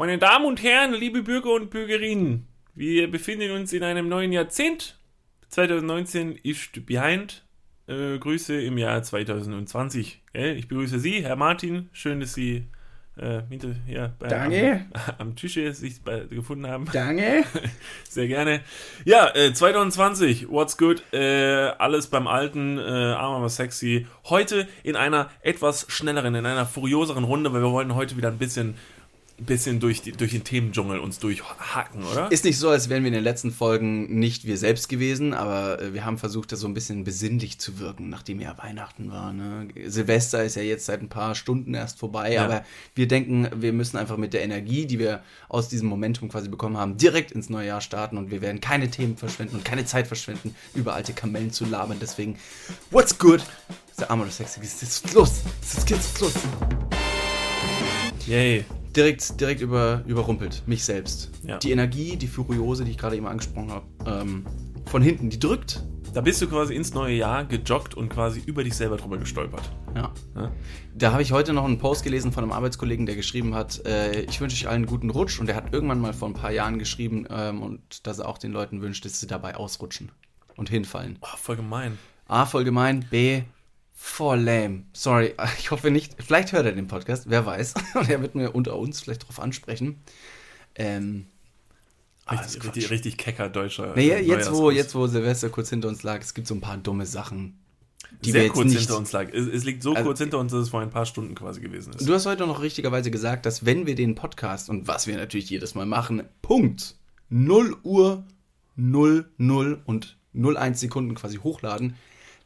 Meine 0.00 0.16
Damen 0.16 0.46
und 0.46 0.62
Herren, 0.62 0.94
liebe 0.94 1.22
Bürger 1.22 1.52
und 1.52 1.68
Bürgerinnen, 1.68 2.46
wir 2.74 3.10
befinden 3.10 3.50
uns 3.50 3.70
in 3.74 3.82
einem 3.82 4.08
neuen 4.08 4.32
Jahrzehnt. 4.32 4.98
2019 5.50 6.36
ist 6.36 6.86
behind. 6.86 7.44
Äh, 7.86 8.16
Grüße 8.16 8.62
im 8.62 8.78
Jahr 8.78 9.02
2020. 9.02 10.22
Äh, 10.32 10.52
ich 10.52 10.68
begrüße 10.68 10.98
Sie, 10.98 11.22
Herr 11.22 11.36
Martin. 11.36 11.90
Schön, 11.92 12.20
dass 12.20 12.32
Sie 12.32 12.64
äh, 13.18 13.42
hinter, 13.50 13.74
ja, 13.86 14.14
bei, 14.18 14.28
Danke. 14.28 14.86
Am, 14.92 15.14
am 15.18 15.36
Tische 15.36 15.70
sich 15.74 16.02
bei, 16.02 16.20
gefunden 16.20 16.66
haben. 16.66 16.86
Danke. 16.90 17.44
Sehr 18.08 18.26
gerne. 18.26 18.62
Ja, 19.04 19.28
äh, 19.34 19.52
2020, 19.52 20.48
what's 20.48 20.78
good? 20.78 21.02
Äh, 21.12 21.72
alles 21.76 22.06
beim 22.06 22.26
Alten, 22.26 22.78
äh, 22.78 22.80
arm 22.80 23.34
aber 23.34 23.50
sexy. 23.50 24.06
Heute 24.24 24.66
in 24.82 24.96
einer 24.96 25.28
etwas 25.42 25.84
schnelleren, 25.90 26.34
in 26.34 26.46
einer 26.46 26.64
furioseren 26.64 27.24
Runde, 27.24 27.52
weil 27.52 27.60
wir 27.60 27.70
wollen 27.70 27.94
heute 27.94 28.16
wieder 28.16 28.28
ein 28.28 28.38
bisschen 28.38 28.76
bisschen 29.44 29.80
durch, 29.80 30.02
die, 30.02 30.12
durch 30.12 30.32
den 30.32 30.44
Themendschungel 30.44 30.98
uns 30.98 31.18
durchhacken, 31.18 32.04
oder? 32.04 32.30
Ist 32.30 32.44
nicht 32.44 32.58
so, 32.58 32.68
als 32.68 32.88
wären 32.88 33.02
wir 33.02 33.08
in 33.08 33.14
den 33.14 33.24
letzten 33.24 33.50
Folgen 33.50 34.18
nicht 34.18 34.44
wir 34.46 34.56
selbst 34.58 34.88
gewesen, 34.88 35.34
aber 35.34 35.80
äh, 35.80 35.94
wir 35.94 36.04
haben 36.04 36.18
versucht, 36.18 36.52
da 36.52 36.56
so 36.56 36.66
ein 36.66 36.74
bisschen 36.74 37.04
besinnlich 37.04 37.58
zu 37.58 37.78
wirken, 37.78 38.08
nachdem 38.08 38.40
ja 38.40 38.56
Weihnachten 38.58 39.10
war. 39.10 39.32
Ne? 39.32 39.68
Silvester 39.86 40.44
ist 40.44 40.56
ja 40.56 40.62
jetzt 40.62 40.86
seit 40.86 41.02
ein 41.02 41.08
paar 41.08 41.34
Stunden 41.34 41.74
erst 41.74 41.98
vorbei, 41.98 42.32
Ja. 42.34 42.44
aber 42.44 42.64
wir 42.94 43.08
denken, 43.08 43.48
wir 43.56 43.72
müssen 43.72 43.96
einfach 43.96 44.16
mit 44.16 44.32
der 44.34 44.42
Energie, 44.42 44.86
die 44.86 44.98
wir 44.98 45.22
aus 45.48 45.68
diesem 45.68 45.88
Momentum 45.88 46.28
quasi 46.28 46.48
bekommen 46.48 46.76
haben, 46.76 46.96
direkt 46.96 47.32
ins 47.32 47.48
neue 47.50 47.66
Jahr 47.66 47.80
starten 47.80 48.18
und 48.18 48.30
wir 48.30 48.40
werden 48.40 48.60
keine 48.60 48.90
Themen 48.90 49.16
verschwenden 49.16 49.56
und 49.56 49.64
keine 49.64 49.84
Zeit 49.84 50.06
verschwenden, 50.06 50.54
über 50.74 50.94
alte 50.94 51.12
Kamellen 51.12 51.50
zu 51.50 51.64
labern. 51.64 51.98
Deswegen, 52.00 52.36
what's 52.90 53.18
good? 53.18 53.42
Ist 53.90 54.00
der 54.00 54.10
Arm 54.10 54.20
oder 54.20 54.30
Sexy? 54.30 54.60
Es 54.62 54.82
ist 54.82 55.12
los! 55.14 55.42
Es 55.62 55.84
geht 55.84 55.98
los! 56.20 56.34
Yay. 58.26 58.64
Direkt, 58.96 59.40
direkt 59.40 59.60
über, 59.60 60.02
überrumpelt, 60.06 60.62
mich 60.66 60.84
selbst. 60.84 61.30
Ja. 61.42 61.58
Die 61.58 61.70
Energie, 61.70 62.16
die 62.16 62.26
Furiose, 62.26 62.84
die 62.84 62.92
ich 62.92 62.98
gerade 62.98 63.16
eben 63.16 63.26
angesprochen 63.26 63.70
habe, 63.70 63.86
ähm, 64.06 64.46
von 64.86 65.02
hinten, 65.02 65.30
die 65.30 65.38
drückt. 65.38 65.84
Da 66.12 66.20
bist 66.20 66.42
du 66.42 66.48
quasi 66.48 66.74
ins 66.74 66.92
neue 66.92 67.14
Jahr 67.14 67.44
gejoggt 67.44 67.94
und 67.94 68.08
quasi 68.08 68.42
über 68.44 68.64
dich 68.64 68.74
selber 68.74 68.96
drüber 68.96 69.16
gestolpert. 69.16 69.70
Ja. 69.94 70.12
Ja? 70.34 70.50
Da 70.92 71.12
habe 71.12 71.22
ich 71.22 71.30
heute 71.30 71.52
noch 71.52 71.64
einen 71.64 71.78
Post 71.78 72.02
gelesen 72.02 72.32
von 72.32 72.42
einem 72.42 72.52
Arbeitskollegen, 72.52 73.06
der 73.06 73.14
geschrieben 73.14 73.54
hat, 73.54 73.84
äh, 73.86 74.22
ich 74.22 74.40
wünsche 74.40 74.56
euch 74.56 74.66
allen 74.66 74.78
einen 74.78 74.86
guten 74.86 75.10
Rutsch. 75.10 75.38
Und 75.38 75.46
der 75.46 75.54
hat 75.54 75.72
irgendwann 75.72 76.00
mal 76.00 76.12
vor 76.12 76.28
ein 76.28 76.34
paar 76.34 76.50
Jahren 76.50 76.80
geschrieben, 76.80 77.26
ähm, 77.30 77.62
und 77.62 78.06
dass 78.08 78.18
er 78.18 78.28
auch 78.28 78.38
den 78.38 78.50
Leuten 78.50 78.82
wünscht, 78.82 79.04
dass 79.04 79.20
sie 79.20 79.28
dabei 79.28 79.54
ausrutschen 79.54 80.10
und 80.56 80.68
hinfallen. 80.68 81.18
Oh, 81.22 81.36
voll 81.36 81.56
gemein. 81.56 81.96
A, 82.26 82.44
voll 82.44 82.64
gemein, 82.64 83.06
B, 83.08 83.42
voll 84.02 84.40
lame. 84.40 84.84
Sorry, 84.94 85.34
ich 85.58 85.70
hoffe 85.70 85.90
nicht. 85.90 86.16
Vielleicht 86.22 86.52
hört 86.52 86.64
er 86.64 86.72
den 86.72 86.86
Podcast, 86.88 87.28
wer 87.28 87.44
weiß. 87.44 87.74
Und 87.94 88.08
er 88.08 88.22
wird 88.22 88.34
mir 88.34 88.52
unter 88.52 88.76
uns 88.76 89.00
vielleicht 89.02 89.22
darauf 89.24 89.38
ansprechen. 89.40 90.00
Ähm, 90.74 91.26
ah, 92.24 92.36
Richtig, 92.36 92.60
Quatsch. 92.60 92.66
richtig, 92.76 92.90
richtig 92.90 93.18
kecker 93.18 93.48
deutscher. 93.50 93.92
Nee, 93.94 94.08
äh, 94.10 94.20
jetzt 94.20 94.50
wo, 94.52 94.70
jetzt 94.70 94.94
wo 94.94 95.06
Silvester 95.06 95.50
kurz 95.50 95.68
hinter 95.68 95.88
uns 95.88 96.02
lag, 96.02 96.20
es 96.22 96.32
gibt 96.32 96.46
so 96.46 96.54
ein 96.54 96.60
paar 96.62 96.78
dumme 96.78 97.04
Sachen, 97.04 97.58
die 98.24 98.30
Sehr 98.32 98.48
kurz 98.48 98.72
hinter 98.72 98.96
uns 98.96 99.12
lag. 99.12 99.28
Es, 99.32 99.46
es 99.46 99.64
liegt 99.64 99.82
so 99.82 99.92
Also- 99.92 100.04
kurz 100.06 100.18
hinter 100.18 100.38
uns, 100.38 100.50
dass 100.52 100.62
es 100.62 100.68
vor 100.70 100.80
ein 100.80 100.90
paar 100.90 101.04
Stunden 101.06 101.34
quasi 101.34 101.60
gewesen 101.60 101.92
ist. 101.92 102.08
Du 102.08 102.14
hast 102.14 102.24
heute 102.24 102.46
noch 102.46 102.62
richtigerweise 102.62 103.10
gesagt, 103.10 103.44
dass 103.44 103.66
wenn 103.66 103.86
wir 103.86 103.94
den 103.96 104.14
Podcast, 104.14 104.70
und 104.70 104.88
was 104.88 105.06
wir 105.06 105.16
natürlich 105.16 105.50
jedes 105.50 105.74
Mal 105.74 105.84
machen, 105.86 106.22
Punkt 106.40 106.94
0 107.28 107.76
Uhr 107.82 108.24
00 108.76 109.82
und 109.84 110.16
01 110.34 110.80
Sekunden 110.80 111.14
quasi 111.14 111.36
hochladen, 111.36 111.96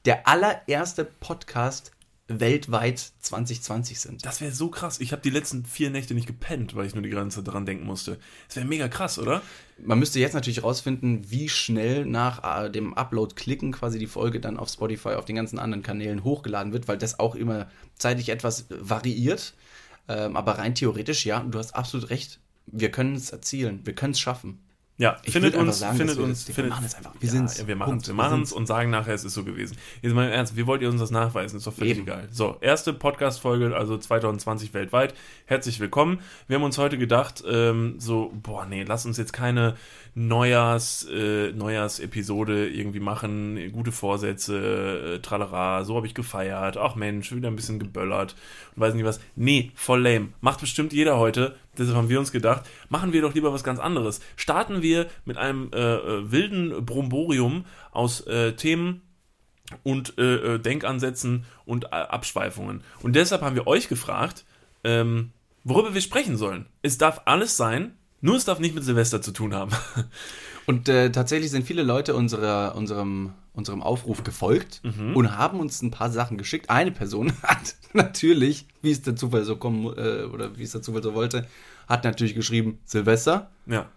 der 0.04 0.28
allererste 0.28 1.04
Podcast 1.04 1.90
weltweit 2.26 2.98
2020 2.98 4.00
sind. 4.00 4.24
Das 4.24 4.40
wäre 4.40 4.52
so 4.52 4.68
krass. 4.68 4.98
Ich 5.00 5.12
habe 5.12 5.20
die 5.20 5.30
letzten 5.30 5.66
vier 5.66 5.90
Nächte 5.90 6.14
nicht 6.14 6.26
gepennt, 6.26 6.74
weil 6.74 6.86
ich 6.86 6.94
nur 6.94 7.02
die 7.02 7.10
ganze 7.10 7.42
Zeit 7.42 7.52
dran 7.52 7.66
denken 7.66 7.84
musste. 7.84 8.18
Das 8.46 8.56
wäre 8.56 8.66
mega 8.66 8.88
krass, 8.88 9.18
oder? 9.18 9.42
Man 9.82 9.98
müsste 9.98 10.20
jetzt 10.20 10.32
natürlich 10.32 10.62
rausfinden, 10.62 11.30
wie 11.30 11.50
schnell 11.50 12.06
nach 12.06 12.64
äh, 12.64 12.70
dem 12.70 12.94
Upload 12.94 13.34
klicken 13.34 13.72
quasi 13.72 13.98
die 13.98 14.06
Folge 14.06 14.40
dann 14.40 14.58
auf 14.58 14.70
Spotify, 14.70 15.10
auf 15.10 15.26
den 15.26 15.36
ganzen 15.36 15.58
anderen 15.58 15.82
Kanälen 15.82 16.24
hochgeladen 16.24 16.72
wird, 16.72 16.88
weil 16.88 16.96
das 16.96 17.18
auch 17.18 17.34
immer 17.34 17.68
zeitlich 17.96 18.30
etwas 18.30 18.66
variiert. 18.70 19.54
Ähm, 20.08 20.36
aber 20.36 20.58
rein 20.58 20.74
theoretisch, 20.74 21.26
ja, 21.26 21.40
du 21.40 21.58
hast 21.58 21.74
absolut 21.74 22.08
recht. 22.08 22.40
Wir 22.66 22.90
können 22.90 23.16
es 23.16 23.30
erzielen, 23.30 23.80
wir 23.84 23.94
können 23.94 24.12
es 24.12 24.20
schaffen. 24.20 24.63
Ja, 24.96 25.16
Ich 25.24 25.32
findet 25.32 25.56
uns, 25.56 25.80
sagen, 25.80 25.96
findet 25.96 26.16
wir 26.18 26.22
uns, 26.24 26.38
das- 26.40 26.48
wir 26.48 26.54
findet, 26.54 26.70
machen 26.72 26.84
es 26.86 26.94
einfach. 26.94 27.12
Wir 27.18 27.26
ja, 27.26 27.32
sind's. 27.32 27.66
Wir 27.66 27.74
machen 27.74 27.96
es, 27.96 28.04
wir 28.06 28.12
Wir 28.12 28.14
machen 28.14 28.42
es 28.42 28.52
und 28.52 28.66
sagen 28.66 28.90
nachher, 28.90 29.12
es 29.14 29.24
ist 29.24 29.34
so 29.34 29.42
gewesen. 29.42 29.76
Jetzt 30.02 30.14
mal 30.14 30.26
im 30.26 30.32
Ernst, 30.32 30.56
wie 30.56 30.68
wollt 30.68 30.82
ihr 30.82 30.88
uns 30.88 31.00
das 31.00 31.10
nachweisen? 31.10 31.56
Ist 31.56 31.66
doch 31.66 31.72
völlig 31.72 31.98
Eben. 31.98 32.02
egal. 32.06 32.28
So, 32.30 32.58
erste 32.60 32.92
Podcast-Folge, 32.92 33.74
also 33.76 33.98
2020 33.98 34.72
weltweit. 34.72 35.14
Herzlich 35.46 35.80
willkommen. 35.80 36.20
Wir 36.46 36.54
haben 36.56 36.62
uns 36.62 36.78
heute 36.78 36.96
gedacht, 36.96 37.42
ähm, 37.44 37.96
so, 37.98 38.32
boah, 38.40 38.66
nee, 38.66 38.84
lass 38.84 39.04
uns 39.04 39.16
jetzt 39.18 39.32
keine 39.32 39.74
Neujahrs, 40.14 41.08
äh, 41.12 41.50
Neujahrs-Episode 41.50 42.68
irgendwie 42.68 43.00
machen, 43.00 43.72
gute 43.72 43.90
Vorsätze, 43.90 45.16
äh, 45.16 45.18
tralala, 45.18 45.82
so 45.82 45.96
habe 45.96 46.06
ich 46.06 46.14
gefeiert, 46.14 46.76
ach 46.76 46.94
Mensch, 46.94 47.32
wieder 47.34 47.48
ein 47.48 47.56
bisschen 47.56 47.80
geböllert 47.80 48.36
und 48.76 48.80
weiß 48.82 48.94
nicht 48.94 49.04
was. 49.04 49.18
Nee, 49.34 49.72
voll 49.74 50.02
lame. 50.02 50.28
Macht 50.40 50.60
bestimmt 50.60 50.92
jeder 50.92 51.18
heute. 51.18 51.56
Deshalb 51.78 51.96
haben 51.96 52.08
wir 52.08 52.18
uns 52.18 52.32
gedacht, 52.32 52.64
machen 52.88 53.12
wir 53.12 53.22
doch 53.22 53.34
lieber 53.34 53.52
was 53.52 53.64
ganz 53.64 53.78
anderes. 53.78 54.20
Starten 54.36 54.82
wir 54.82 55.06
mit 55.24 55.36
einem 55.36 55.70
äh, 55.72 55.78
äh, 55.78 56.30
wilden 56.30 56.84
Bromborium 56.84 57.64
aus 57.92 58.20
äh, 58.26 58.52
Themen 58.52 59.02
und 59.82 60.18
äh, 60.18 60.54
äh, 60.54 60.58
Denkansätzen 60.58 61.44
und 61.64 61.84
äh, 61.86 61.88
Abschweifungen. 61.88 62.82
Und 63.02 63.16
deshalb 63.16 63.42
haben 63.42 63.56
wir 63.56 63.66
euch 63.66 63.88
gefragt, 63.88 64.44
ähm, 64.84 65.32
worüber 65.64 65.94
wir 65.94 66.00
sprechen 66.00 66.36
sollen. 66.36 66.66
Es 66.82 66.98
darf 66.98 67.22
alles 67.24 67.56
sein, 67.56 67.96
nur 68.20 68.36
es 68.36 68.44
darf 68.44 68.58
nicht 68.58 68.74
mit 68.74 68.84
Silvester 68.84 69.22
zu 69.22 69.32
tun 69.32 69.54
haben. 69.54 69.72
Und 70.66 70.86
tatsächlich 70.86 71.50
sind 71.50 71.66
viele 71.66 71.82
Leute 71.82 72.14
unserer, 72.14 72.74
unserem, 72.74 73.34
unserem 73.54 73.82
Aufruf 73.82 74.24
gefolgt 74.24 74.82
und 75.14 75.36
haben 75.38 75.60
uns 75.60 75.80
ein 75.80 75.90
paar 75.90 76.10
Sachen 76.10 76.36
geschickt. 76.36 76.70
Eine 76.70 76.90
Person 76.90 77.32
hat 77.42 77.76
natürlich, 77.92 78.66
wie 78.82 78.90
es 78.90 79.02
der 79.02 79.16
Zufall 79.16 79.44
so 79.44 79.56
kommen, 79.56 79.86
äh, 79.96 80.24
oder 80.24 80.58
wie 80.58 80.64
es 80.64 80.72
der 80.72 80.82
Zufall 80.82 81.02
so 81.02 81.14
wollte, 81.14 81.46
hat 81.88 82.04
natürlich 82.04 82.34
geschrieben, 82.34 82.78
Silvester. 82.84 83.50
ja, 83.66 83.88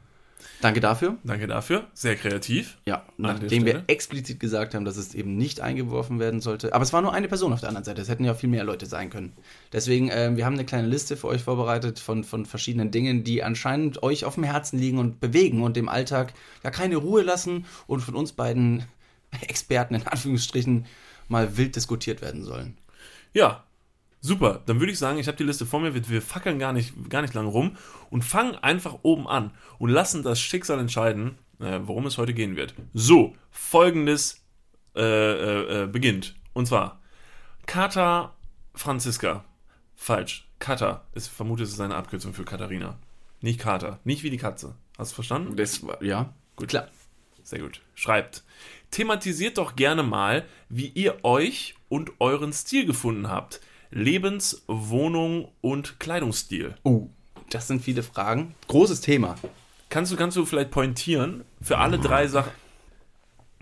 Danke 0.61 0.79
dafür. 0.79 1.17
danke 1.23 1.47
dafür. 1.47 1.85
Sehr 1.93 2.15
kreativ. 2.15 2.77
Ja, 2.85 3.03
nachdem 3.17 3.65
wir 3.65 3.83
explizit 3.87 4.39
gesagt 4.39 4.73
haben, 4.73 4.85
dass 4.85 4.97
es 4.97 5.13
eben 5.13 5.35
nicht 5.35 5.61
eingeworfen 5.61 6.19
werden 6.19 6.41
sollte. 6.41 6.73
Aber 6.73 6.83
es 6.83 6.93
war 6.93 7.01
nur 7.01 7.13
eine 7.13 7.27
Person 7.27 7.53
auf 7.53 7.59
der 7.59 7.69
anderen 7.69 7.85
Seite. 7.85 8.01
Es 8.01 8.09
hätten 8.09 8.23
ja 8.23 8.33
viel 8.33 8.49
mehr 8.49 8.63
Leute 8.63 8.85
sein 8.85 9.09
können. 9.09 9.33
Deswegen, 9.71 10.09
ähm, 10.11 10.37
wir 10.37 10.45
haben 10.45 10.53
eine 10.53 10.65
kleine 10.65 10.87
Liste 10.87 11.15
für 11.17 11.27
euch 11.27 11.43
vorbereitet 11.43 11.99
von, 11.99 12.23
von 12.23 12.45
verschiedenen 12.45 12.91
Dingen, 12.91 13.23
die 13.23 13.43
anscheinend 13.43 14.01
euch 14.03 14.25
auf 14.25 14.35
dem 14.35 14.43
Herzen 14.43 14.79
liegen 14.79 14.97
und 14.97 15.19
bewegen 15.19 15.61
und 15.63 15.75
dem 15.75 15.89
Alltag 15.89 16.33
ja 16.63 16.71
keine 16.71 16.97
Ruhe 16.97 17.21
lassen 17.21 17.65
und 17.85 18.01
von 18.01 18.15
uns 18.15 18.31
beiden 18.33 18.83
Experten 19.41 19.95
in 19.95 20.07
Anführungsstrichen 20.07 20.85
mal 21.27 21.57
wild 21.57 21.75
diskutiert 21.75 22.21
werden 22.21 22.43
sollen. 22.43 22.77
Ja, 23.33 23.65
super. 24.21 24.61
Dann 24.65 24.79
würde 24.79 24.91
ich 24.91 24.99
sagen, 24.99 25.19
ich 25.19 25.27
habe 25.27 25.37
die 25.37 25.43
Liste 25.43 25.65
vor 25.65 25.79
mir. 25.79 25.93
Wir, 25.93 26.07
wir 26.09 26.21
fackeln 26.21 26.59
gar 26.59 26.73
nicht, 26.73 27.09
gar 27.09 27.21
nicht 27.21 27.33
lange 27.33 27.49
rum 27.49 27.77
und 28.09 28.23
fangen 28.23 28.55
einfach 28.55 28.99
oben 29.03 29.27
an 29.27 29.51
und 29.79 29.89
lassen 29.89 30.23
das 30.23 30.39
Schicksal 30.39 30.79
entscheiden, 30.79 31.37
äh, 31.59 31.79
worum 31.83 32.05
es 32.05 32.17
heute 32.17 32.33
gehen 32.33 32.55
wird. 32.55 32.73
So, 32.93 33.35
folgendes 33.51 34.43
äh, 34.95 35.01
äh, 35.01 35.83
äh, 35.83 35.87
beginnt. 35.87 36.35
Und 36.53 36.67
zwar 36.67 37.01
Kata 37.65 38.33
Franziska. 38.73 39.43
Falsch. 39.95 40.47
Kata. 40.59 41.05
Ich 41.13 41.25
vermute, 41.25 41.63
es 41.63 41.71
ist 41.71 41.81
eine 41.81 41.95
Abkürzung 41.95 42.33
für 42.33 42.45
Katharina. 42.45 42.97
Nicht 43.41 43.59
Kater. 43.59 43.99
Nicht 44.03 44.23
wie 44.23 44.29
die 44.29 44.37
Katze. 44.37 44.75
Hast 44.97 45.11
du 45.11 45.15
verstanden? 45.15 45.55
Das 45.55 45.85
war, 45.85 46.01
ja, 46.01 46.33
gut, 46.55 46.69
klar. 46.69 46.87
Sehr 47.43 47.59
gut. 47.59 47.81
Schreibt. 47.95 48.43
Thematisiert 48.91 49.57
doch 49.57 49.75
gerne 49.75 50.03
mal, 50.03 50.45
wie 50.69 50.87
ihr 50.87 51.23
euch 51.23 51.75
und 51.89 52.11
euren 52.19 52.53
Stil 52.53 52.85
gefunden 52.85 53.29
habt. 53.29 53.61
Lebens-, 53.91 54.63
Wohnung 54.67 55.49
und 55.61 55.99
Kleidungsstil. 55.99 56.75
Oh, 56.83 57.07
das 57.49 57.67
sind 57.67 57.81
viele 57.81 58.03
Fragen. 58.03 58.55
Großes 58.67 59.01
Thema. 59.01 59.35
Kannst 59.89 60.11
du, 60.11 60.17
kannst 60.17 60.35
du 60.35 60.45
vielleicht 60.45 60.71
pointieren 60.71 61.43
für 61.61 61.77
alle 61.77 61.97
drei 61.97 62.27
Sachen? 62.27 62.51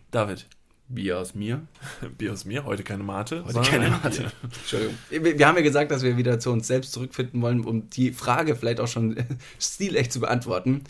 David, 0.10 0.48
Bier 0.88 1.20
aus 1.20 1.36
mir. 1.36 1.62
Bier 2.18 2.32
aus 2.32 2.46
mir, 2.46 2.66
heute 2.66 2.84
keine 2.84 3.04
Mate. 3.04 3.44
Heute 3.46 3.62
keine 3.62 3.86
ein 3.86 3.92
Mate. 3.92 4.22
Bier. 4.22 4.32
Entschuldigung. 4.44 4.98
Wir, 5.10 5.40
wir 5.40 5.48
haben 5.48 5.58
ja 5.58 5.62
gesagt, 5.62 5.92
dass 5.92 6.04
wir 6.04 6.18
wieder 6.18 6.40
zu 6.40 6.52
uns 6.52 6.68
selbst 6.68 6.94
zurückfinden 6.94 7.42
wollen, 7.42 7.62
um 7.62 7.90
die 7.90 8.12
Frage 8.12 8.56
vielleicht 8.56 8.80
auch 8.80 8.88
schon 8.88 9.16
stilecht 9.60 10.12
zu 10.12 10.20
beantworten. 10.20 10.84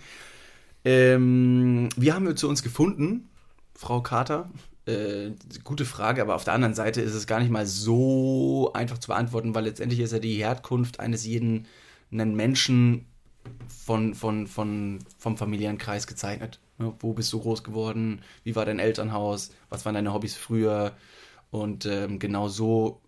Ähm, 0.86 1.90
wie 1.98 2.14
haben 2.14 2.26
wir 2.26 2.36
zu 2.36 2.48
uns 2.48 2.62
gefunden, 2.62 3.28
Frau 3.76 4.02
Carter? 4.02 4.50
Äh, 4.86 5.32
gute 5.64 5.86
Frage, 5.86 6.22
aber 6.22 6.36
auf 6.36 6.44
der 6.44 6.54
anderen 6.54 6.76
Seite 6.76 7.02
ist 7.02 7.14
es 7.14 7.28
gar 7.28 7.40
nicht 7.40 7.52
mal 7.52 7.66
so 7.66 8.72
einfach 8.74 8.98
zu 8.98 9.08
beantworten, 9.08 9.56
weil 9.56 9.66
letztendlich 9.66 10.00
ist 10.00 10.14
ja 10.14 10.20
die 10.20 10.36
Herkunft 10.36 11.00
eines 11.00 11.26
jeden 11.26 11.68
einen 12.12 12.36
Menschen 12.36 13.06
von, 13.68 14.14
von, 14.14 14.48
von, 14.48 15.00
vom 15.18 15.38
Familienkreis 15.38 16.08
gezeichnet. 16.08 16.60
Ja, 16.80 16.94
wo 17.00 17.14
bist 17.14 17.32
du 17.34 17.40
groß 17.40 17.64
geworden? 17.64 18.22
Wie 18.44 18.56
war 18.56 18.66
dein 18.66 18.80
Elternhaus? 18.80 19.52
Was 19.70 19.86
waren 19.86 19.96
deine 19.96 20.14
Hobbys 20.14 20.36
früher? 20.36 20.94
Und 21.52 21.86
ähm, 21.86 22.20
genau 22.20 22.48
so 22.48 23.02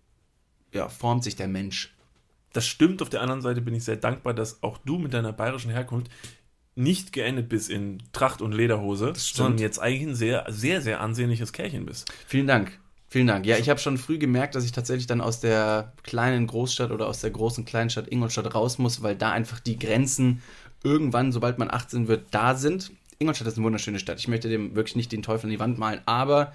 ja, 0.72 0.88
formt 0.88 1.24
sich 1.24 1.36
der 1.36 1.48
Mensch. 1.48 1.94
Das 2.52 2.66
stimmt. 2.66 3.02
Auf 3.02 3.10
der 3.10 3.20
anderen 3.20 3.42
Seite 3.42 3.60
bin 3.60 3.74
ich 3.74 3.84
sehr 3.84 3.96
dankbar, 3.96 4.34
dass 4.34 4.62
auch 4.62 4.78
du 4.78 4.98
mit 4.98 5.12
deiner 5.14 5.32
bayerischen 5.32 5.70
Herkunft 5.70 6.10
nicht 6.78 7.12
geendet 7.12 7.48
bist 7.48 7.68
in 7.68 7.98
Tracht 8.12 8.40
und 8.40 8.52
Lederhose, 8.52 9.12
sondern 9.16 9.58
jetzt 9.58 9.80
eigentlich 9.80 10.08
ein 10.08 10.14
sehr, 10.14 10.46
sehr, 10.48 10.80
sehr 10.80 11.00
ansehnliches 11.00 11.52
Kerlchen 11.52 11.84
bist. 11.84 12.10
Vielen 12.26 12.46
Dank. 12.46 12.78
Vielen 13.08 13.26
Dank. 13.26 13.46
Ja, 13.46 13.56
ich 13.56 13.68
habe 13.68 13.80
schon 13.80 13.98
früh 13.98 14.18
gemerkt, 14.18 14.54
dass 14.54 14.64
ich 14.64 14.72
tatsächlich 14.72 15.06
dann 15.06 15.20
aus 15.20 15.40
der 15.40 15.92
kleinen 16.04 16.46
Großstadt 16.46 16.90
oder 16.90 17.08
aus 17.08 17.20
der 17.20 17.30
großen 17.30 17.64
Kleinstadt 17.64 18.08
Ingolstadt 18.08 18.54
raus 18.54 18.78
muss, 18.78 19.02
weil 19.02 19.16
da 19.16 19.32
einfach 19.32 19.58
die 19.60 19.78
Grenzen 19.78 20.40
irgendwann, 20.84 21.32
sobald 21.32 21.58
man 21.58 21.70
18 21.70 22.06
wird, 22.06 22.26
da 22.30 22.54
sind. 22.54 22.92
Ingolstadt 23.18 23.48
ist 23.48 23.56
eine 23.56 23.64
wunderschöne 23.64 23.98
Stadt. 23.98 24.20
Ich 24.20 24.28
möchte 24.28 24.48
dem 24.48 24.76
wirklich 24.76 24.94
nicht 24.94 25.10
den 25.10 25.22
Teufel 25.22 25.46
in 25.46 25.52
die 25.52 25.60
Wand 25.60 25.78
malen, 25.78 26.00
aber 26.06 26.52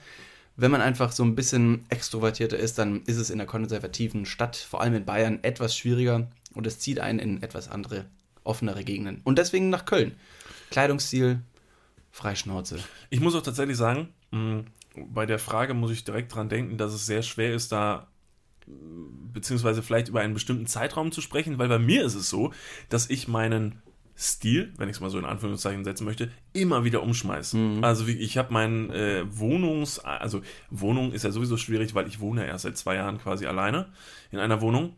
wenn 0.55 0.71
man 0.71 0.81
einfach 0.81 1.11
so 1.11 1.23
ein 1.23 1.35
bisschen 1.35 1.83
extrovertierter 1.89 2.57
ist, 2.57 2.77
dann 2.77 3.01
ist 3.07 3.17
es 3.17 3.29
in 3.29 3.39
der 3.39 3.47
konservativen 3.47 4.25
Stadt, 4.25 4.55
vor 4.55 4.81
allem 4.81 4.93
in 4.93 5.05
Bayern, 5.05 5.39
etwas 5.41 5.75
schwieriger 5.75 6.27
und 6.53 6.67
es 6.67 6.79
zieht 6.79 6.99
einen 6.99 7.19
in 7.19 7.41
etwas 7.41 7.69
andere, 7.69 8.05
offenere 8.44 8.84
Gegenden. 8.84 9.22
Und 9.24 9.38
deswegen 9.38 9.69
nach 9.69 9.86
Köln. 9.86 10.16
Kleidungsstil, 10.69 11.42
Freischnauze. 12.12 12.80
Ich 13.10 13.19
muss 13.19 13.36
auch 13.36 13.42
tatsächlich 13.42 13.78
sagen, 13.78 14.10
mh, 14.31 14.66
bei 14.95 15.25
der 15.25 15.40
Frage 15.40 15.74
muss 15.74 15.92
ich 15.92 16.04
direkt 16.04 16.34
dran 16.36 16.50
denken, 16.50 16.78
dass 16.78 16.94
es 16.94 17.06
sehr 17.06 17.24
schwer 17.24 17.54
ist, 17.54 17.72
da 17.72 18.07
beziehungsweise 18.66 19.84
vielleicht 19.84 20.07
über 20.07 20.22
einen 20.22 20.34
bestimmten 20.34 20.68
Zeitraum 20.68 21.12
zu 21.12 21.22
sprechen, 21.22 21.57
weil 21.57 21.68
bei 21.68 21.80
mir 21.80 22.06
ist 22.06 22.16
es 22.16 22.30
so, 22.30 22.54
dass 22.90 23.10
ich 23.10 23.28
meinen 23.28 23.81
Stil, 24.16 24.72
wenn 24.78 24.90
ich 24.90 24.98
es 24.98 25.01
mal 25.01 25.10
so 25.10 25.18
in 25.18 25.25
Anführungszeichen 25.25 25.84
setzen 25.84 26.06
möchte, 26.06 26.31
immer 26.54 26.84
wieder 26.84 27.01
umschmeiße. 27.01 27.57
Mhm. 27.57 27.84
Also 27.84 28.07
wie, 28.07 28.13
ich 28.13 28.38
habe 28.38 28.54
meinen 28.54 28.92
äh, 28.92 29.25
Wohnungs, 29.28 30.00
also 30.00 30.42
Wohnung 30.69 31.12
ist 31.13 31.24
ja 31.24 31.31
sowieso 31.31 31.57
schwierig, 31.57 31.95
weil 31.95 32.07
ich 32.07 32.19
wohne 32.19 32.45
erst 32.45 32.63
seit 32.63 32.78
zwei 32.78 32.95
Jahren 32.95 33.18
quasi 33.18 33.48
alleine 33.48 33.88
in 34.31 34.40
einer 34.40 34.62
Wohnung. 34.62 34.95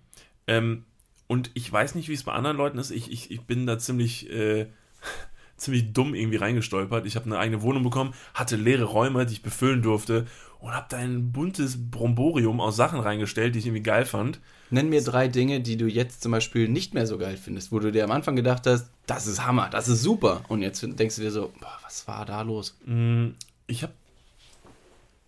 Ähm, 0.48 0.84
und 1.28 1.52
ich 1.54 1.72
weiß 1.72 1.96
nicht, 1.96 2.10
wie 2.10 2.14
es 2.14 2.24
bei 2.24 2.34
anderen 2.34 2.58
Leuten 2.58 2.78
ist. 2.78 2.92
Ich, 2.92 3.12
ich, 3.12 3.32
ich 3.32 3.42
bin 3.42 3.66
da 3.66 3.80
ziemlich 3.80 4.30
äh, 4.30 4.68
ziemlich 5.58 5.94
dumm 5.94 6.14
irgendwie 6.14 6.38
reingestolpert. 6.38 7.06
Ich 7.06 7.16
habe 7.16 7.26
eine 7.26 7.40
eigene 7.40 7.62
Wohnung 7.62 7.84
bekommen, 7.84 8.14
hatte 8.34 8.56
leere 8.56 8.86
Räume, 8.86 9.26
die 9.26 9.34
ich 9.34 9.42
befüllen 9.42 9.82
durfte 9.82 10.26
und 10.60 10.74
habe 10.74 10.88
da 10.90 10.98
ein 10.98 11.32
buntes 11.32 11.92
Bromborium 11.92 12.60
aus 12.60 12.76
Sachen 12.76 13.00
reingestellt, 13.00 13.56
die 13.56 13.60
ich 13.60 13.66
irgendwie 13.68 13.84
geil 13.84 14.06
fand. 14.06 14.40
Nenn 14.72 14.90
mir 14.90 15.04
drei 15.04 15.28
Dinge, 15.28 15.62
die 15.62 15.78
du 15.78 15.86
jetzt 15.86 16.24
zum 16.24 16.32
Beispiel 16.32 16.68
nicht 16.68 16.94
mehr 16.94 17.06
so 17.06 17.18
geil 17.18 17.38
findest, 17.38 17.72
wo 17.72 17.80
du 17.80 17.92
dir 17.92 18.04
am 18.04 18.12
Anfang 18.12 18.36
gedacht 18.36 18.66
hast, 18.66 18.90
das 19.06 19.28
ist 19.28 19.46
Hammer, 19.46 19.70
das 19.70 19.88
ist 19.88 20.02
super. 20.02 20.42
Und 20.48 20.62
jetzt 20.62 20.82
denkst 20.82 21.16
du 21.16 21.22
dir 21.22 21.32
so, 21.32 21.54
boah, 21.60 21.78
was 21.84 22.08
war 22.08 22.26
da 22.26 22.42
los? 22.42 22.78
Mm, 22.86 23.30
ich 23.68 23.84
habe 23.84 23.94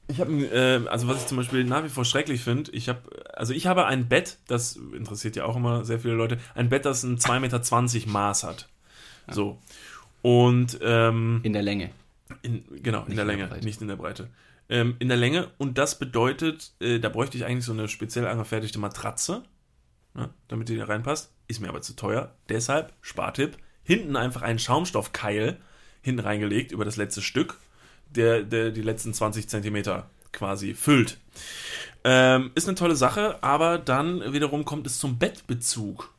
ich 0.10 0.22
habe, 0.22 0.32
äh, 0.32 0.88
also 0.88 1.08
was 1.08 1.22
ich 1.22 1.28
zum 1.28 1.38
Beispiel 1.38 1.66
nach 1.66 1.84
wie 1.84 1.90
vor 1.90 2.06
schrecklich 2.06 2.42
finde, 2.42 2.72
ich 2.72 2.88
habe, 2.88 3.02
also 3.38 3.54
ich 3.54 3.68
habe 3.68 3.86
ein 3.86 4.08
Bett, 4.08 4.38
das 4.48 4.76
interessiert 4.76 5.36
ja 5.36 5.46
auch 5.46 5.56
immer 5.56 5.86
sehr 5.86 6.00
viele 6.00 6.16
Leute, 6.16 6.40
ein 6.56 6.70
Bett, 6.70 6.86
das 6.86 7.04
ein 7.04 7.18
2,20 7.18 7.40
Meter 8.00 8.10
Maß 8.10 8.44
hat. 8.44 8.70
So. 9.30 9.60
Und 10.22 10.80
ähm, 10.82 11.42
in 11.44 11.54
der 11.54 11.62
Länge. 11.62 11.92
In, 12.42 12.64
genau, 12.82 13.02
nicht 13.02 13.12
in 13.12 13.16
der 13.16 13.26
Länge, 13.26 13.48
der 13.48 13.64
nicht 13.64 13.82
in 13.82 13.88
der 13.88 13.96
Breite. 13.96 14.30
Ähm, 14.70 14.96
in 15.00 15.08
der 15.08 15.18
Länge 15.18 15.50
und 15.58 15.78
das 15.78 15.98
bedeutet, 15.98 16.74
äh, 16.80 17.00
da 17.00 17.10
bräuchte 17.10 17.38
ich 17.38 17.46
eigentlich 17.46 17.66
so 17.66 17.72
eine 17.72 17.88
speziell 17.88 18.28
angefertigte 18.28 18.80
Matratze, 18.80 19.44
ne, 20.14 20.30
damit 20.48 20.68
die 20.70 20.78
da 20.78 20.86
reinpasst. 20.86 21.32
Ist 21.48 21.62
mir 21.62 21.70
aber 21.70 21.82
zu 21.82 21.96
teuer. 21.96 22.34
Deshalb, 22.50 22.94
Spartipp, 23.02 23.58
hinten 23.84 24.18
einfach 24.18 24.42
einen 24.42 24.60
Schaumstoffkeil 24.60 25.58
hinten 26.02 26.20
reingelegt 26.20 26.72
über 26.72 26.84
das 26.84 26.98
letzte 26.98 27.22
Stück, 27.22 27.58
der, 28.10 28.44
der 28.44 28.72
die 28.72 28.82
letzten 28.82 29.14
20 29.14 29.48
Zentimeter 29.48 30.10
quasi 30.32 30.74
füllt. 30.74 31.18
Ähm, 32.04 32.52
ist 32.56 32.68
eine 32.68 32.76
tolle 32.76 32.96
Sache, 32.96 33.42
aber 33.44 33.78
dann 33.78 34.34
wiederum 34.34 34.66
kommt 34.66 34.88
es 34.88 35.00
zum 35.00 35.18
Bettbezug. 35.18 36.14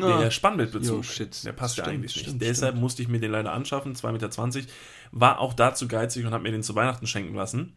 Ah. 0.00 0.20
Der 0.20 0.30
Spannbildbezug, 0.30 1.04
der 1.44 1.52
passt 1.52 1.74
stimmt, 1.74 1.86
ja 1.86 1.92
eigentlich 1.92 2.14
nicht. 2.14 2.26
Stimmt, 2.26 2.42
Deshalb 2.42 2.72
stimmt. 2.72 2.82
musste 2.82 3.02
ich 3.02 3.08
mir 3.08 3.20
den 3.20 3.32
leider 3.32 3.52
anschaffen, 3.52 3.94
2,20 3.94 4.12
Meter. 4.56 4.72
War 5.10 5.40
auch 5.40 5.54
dazu 5.54 5.88
geizig 5.88 6.24
und 6.24 6.32
habe 6.32 6.44
mir 6.44 6.52
den 6.52 6.62
zu 6.62 6.74
Weihnachten 6.74 7.06
schenken 7.06 7.34
lassen. 7.34 7.76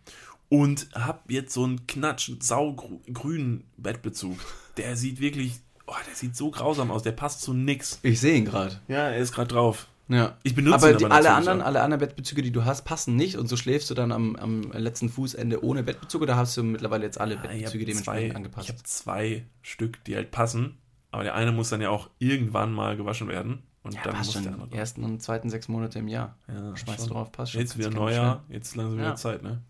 Und 0.49 0.89
habe 0.93 1.19
jetzt 1.29 1.53
so 1.53 1.63
einen 1.63 1.87
knatsch 1.87 2.29
saugrünen 2.39 3.63
Bettbezug. 3.77 4.37
Der 4.77 4.97
sieht 4.97 5.19
wirklich, 5.19 5.53
oh, 5.87 5.95
der 6.07 6.15
sieht 6.15 6.35
so 6.35 6.51
grausam 6.51 6.91
aus. 6.91 7.03
Der 7.03 7.13
passt 7.13 7.41
zu 7.41 7.53
nix. 7.53 7.99
Ich 8.03 8.19
sehe 8.19 8.35
ihn 8.35 8.45
gerade. 8.45 8.79
Ja, 8.87 9.09
er 9.09 9.17
ist 9.17 9.33
gerade 9.33 9.53
drauf. 9.53 9.87
Ja. 10.11 10.37
Ich 10.43 10.55
benutze 10.55 10.75
aber, 10.75 10.91
ihn 10.91 11.05
aber 11.05 11.15
alle 11.15 11.33
anderen, 11.33 11.61
alle 11.61 11.81
anderen 11.81 11.99
Bettbezüge, 11.99 12.41
die 12.41 12.51
du 12.51 12.65
hast, 12.65 12.83
passen 12.83 13.15
nicht 13.15 13.37
und 13.37 13.47
so 13.47 13.57
schläfst 13.57 13.89
du 13.89 13.93
dann 13.93 14.11
am, 14.11 14.35
am 14.35 14.71
letzten 14.73 15.09
Fußende 15.09 15.63
ohne 15.63 15.83
Bettbezug 15.83 16.21
oder 16.21 16.35
hast 16.35 16.57
du 16.57 16.63
mittlerweile 16.63 17.05
jetzt 17.05 17.19
alle 17.19 17.37
Bettbezüge 17.37 17.83
ja, 17.83 17.87
dementsprechend 17.87 18.31
zwei, 18.31 18.35
angepasst? 18.35 18.69
Ich 18.69 18.73
habe 18.73 18.83
zwei 18.83 19.45
Stück, 19.61 20.03
die 20.03 20.15
halt 20.15 20.31
passen 20.31 20.77
aber 21.11 21.23
der 21.23 21.35
eine 21.35 21.51
muss 21.51 21.69
dann 21.69 21.81
ja 21.81 21.89
auch 21.89 22.09
irgendwann 22.19 22.73
mal 22.73 22.95
gewaschen 22.97 23.27
werden. 23.27 23.63
Und 23.83 23.95
ja, 23.95 24.01
dann 24.03 24.13
passt 24.13 24.27
muss 24.27 24.33
schon. 24.35 24.43
der 24.43 24.53
andere. 24.53 24.75
Ersten 24.75 25.03
und 25.03 25.21
zweiten 25.21 25.49
sechs 25.49 25.67
Monate 25.67 25.99
im 25.99 26.07
Jahr. 26.07 26.37
Ja, 26.47 26.75
Schmeißt 26.75 26.99
schon. 26.99 27.09
drauf, 27.09 27.31
passt 27.31 27.51
schon. 27.51 27.61
Jetzt 27.61 27.77
wieder 27.77 27.89
Neujahr, 27.89 28.43
jetzt 28.49 28.75
langsam 28.75 28.97
wieder 28.97 29.09
ja. 29.09 29.15
Zeit, 29.15 29.43
ne? 29.43 29.61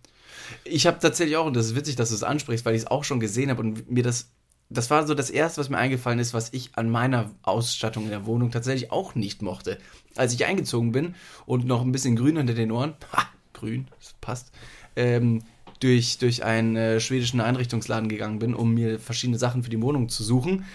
Ich 0.63 0.85
habe 0.85 0.99
tatsächlich 0.99 1.37
auch, 1.37 1.45
und 1.45 1.55
das 1.55 1.67
ist 1.67 1.75
witzig, 1.75 1.95
dass 1.95 2.09
du 2.09 2.15
es 2.15 2.23
ansprichst, 2.23 2.65
weil 2.65 2.75
ich 2.75 2.81
es 2.81 2.87
auch 2.87 3.03
schon 3.03 3.19
gesehen 3.19 3.49
habe 3.49 3.61
und 3.61 3.89
mir 3.89 4.03
das, 4.03 4.31
das 4.71 4.89
war 4.89 5.05
so 5.05 5.13
das 5.13 5.29
Erste, 5.29 5.61
was 5.61 5.69
mir 5.69 5.77
eingefallen 5.77 6.19
ist, 6.19 6.33
was 6.33 6.53
ich 6.53 6.71
an 6.75 6.89
meiner 6.89 7.31
Ausstattung 7.43 8.05
in 8.05 8.09
der 8.09 8.25
Wohnung 8.25 8.51
tatsächlich 8.51 8.91
auch 8.91 9.15
nicht 9.15 9.41
mochte. 9.41 9.77
Als 10.15 10.33
ich 10.33 10.45
eingezogen 10.45 10.91
bin 10.91 11.15
und 11.45 11.65
noch 11.65 11.81
ein 11.81 11.91
bisschen 11.91 12.15
grün 12.15 12.37
hinter 12.37 12.53
den 12.53 12.71
Ohren, 12.71 12.93
ha, 13.13 13.25
grün, 13.53 13.87
das 13.99 14.15
passt, 14.21 14.51
ähm, 14.95 15.43
durch, 15.79 16.17
durch 16.19 16.43
einen 16.43 16.75
äh, 16.75 16.99
schwedischen 16.99 17.41
Einrichtungsladen 17.41 18.09
gegangen 18.09 18.39
bin, 18.39 18.53
um 18.53 18.73
mir 18.73 18.99
verschiedene 18.99 19.37
Sachen 19.37 19.63
für 19.63 19.69
die 19.69 19.81
Wohnung 19.81 20.09
zu 20.09 20.23
suchen 20.23 20.65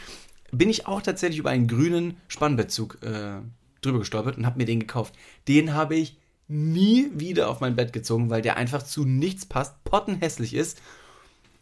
bin 0.53 0.71
ich 0.71 0.87
auch 0.87 1.03
tatsächlich 1.03 1.39
über 1.39 1.51
einen 1.51 1.69
grünen 1.69 2.17
Spannbettzug 2.29 3.03
äh, 3.03 3.41
drüber 3.81 3.99
gestolpert 4.01 4.37
und 4.37 4.47
habe 4.47 4.59
mir 4.59 4.65
den 4.65 4.81
gekauft. 4.81 5.15
Den 5.49 5.75
habe 5.75 5.97
ich 5.97 6.17
nie 6.49 7.11
wieder 7.15 7.49
auf 7.51 7.61
mein 7.61 7.77
Bett 7.77 7.93
gezogen, 7.93 8.31
weil 8.31 8.43
der 8.43 8.57
einfach 8.57 8.83
zu 8.83 9.05
nichts 9.05 9.47
passt, 9.47 9.83
pottenhässlich 9.85 10.55
ist 10.55 10.81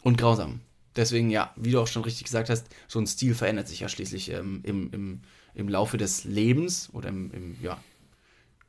und 0.02 0.18
grausam. 0.18 0.60
Deswegen, 0.96 1.30
ja, 1.30 1.52
wie 1.56 1.72
du 1.72 1.80
auch 1.80 1.86
schon 1.86 2.04
richtig 2.04 2.24
gesagt 2.24 2.50
hast, 2.50 2.66
so 2.88 2.98
ein 2.98 3.06
Stil 3.06 3.34
verändert 3.34 3.68
sich 3.68 3.80
ja 3.80 3.88
schließlich 3.88 4.30
ähm, 4.30 4.60
im, 4.62 4.90
im, 4.92 5.20
im 5.54 5.68
Laufe 5.68 5.96
des 5.96 6.24
Lebens 6.24 6.90
oder 6.92 7.08
im, 7.08 7.32
im 7.32 7.56
ja, 7.62 7.78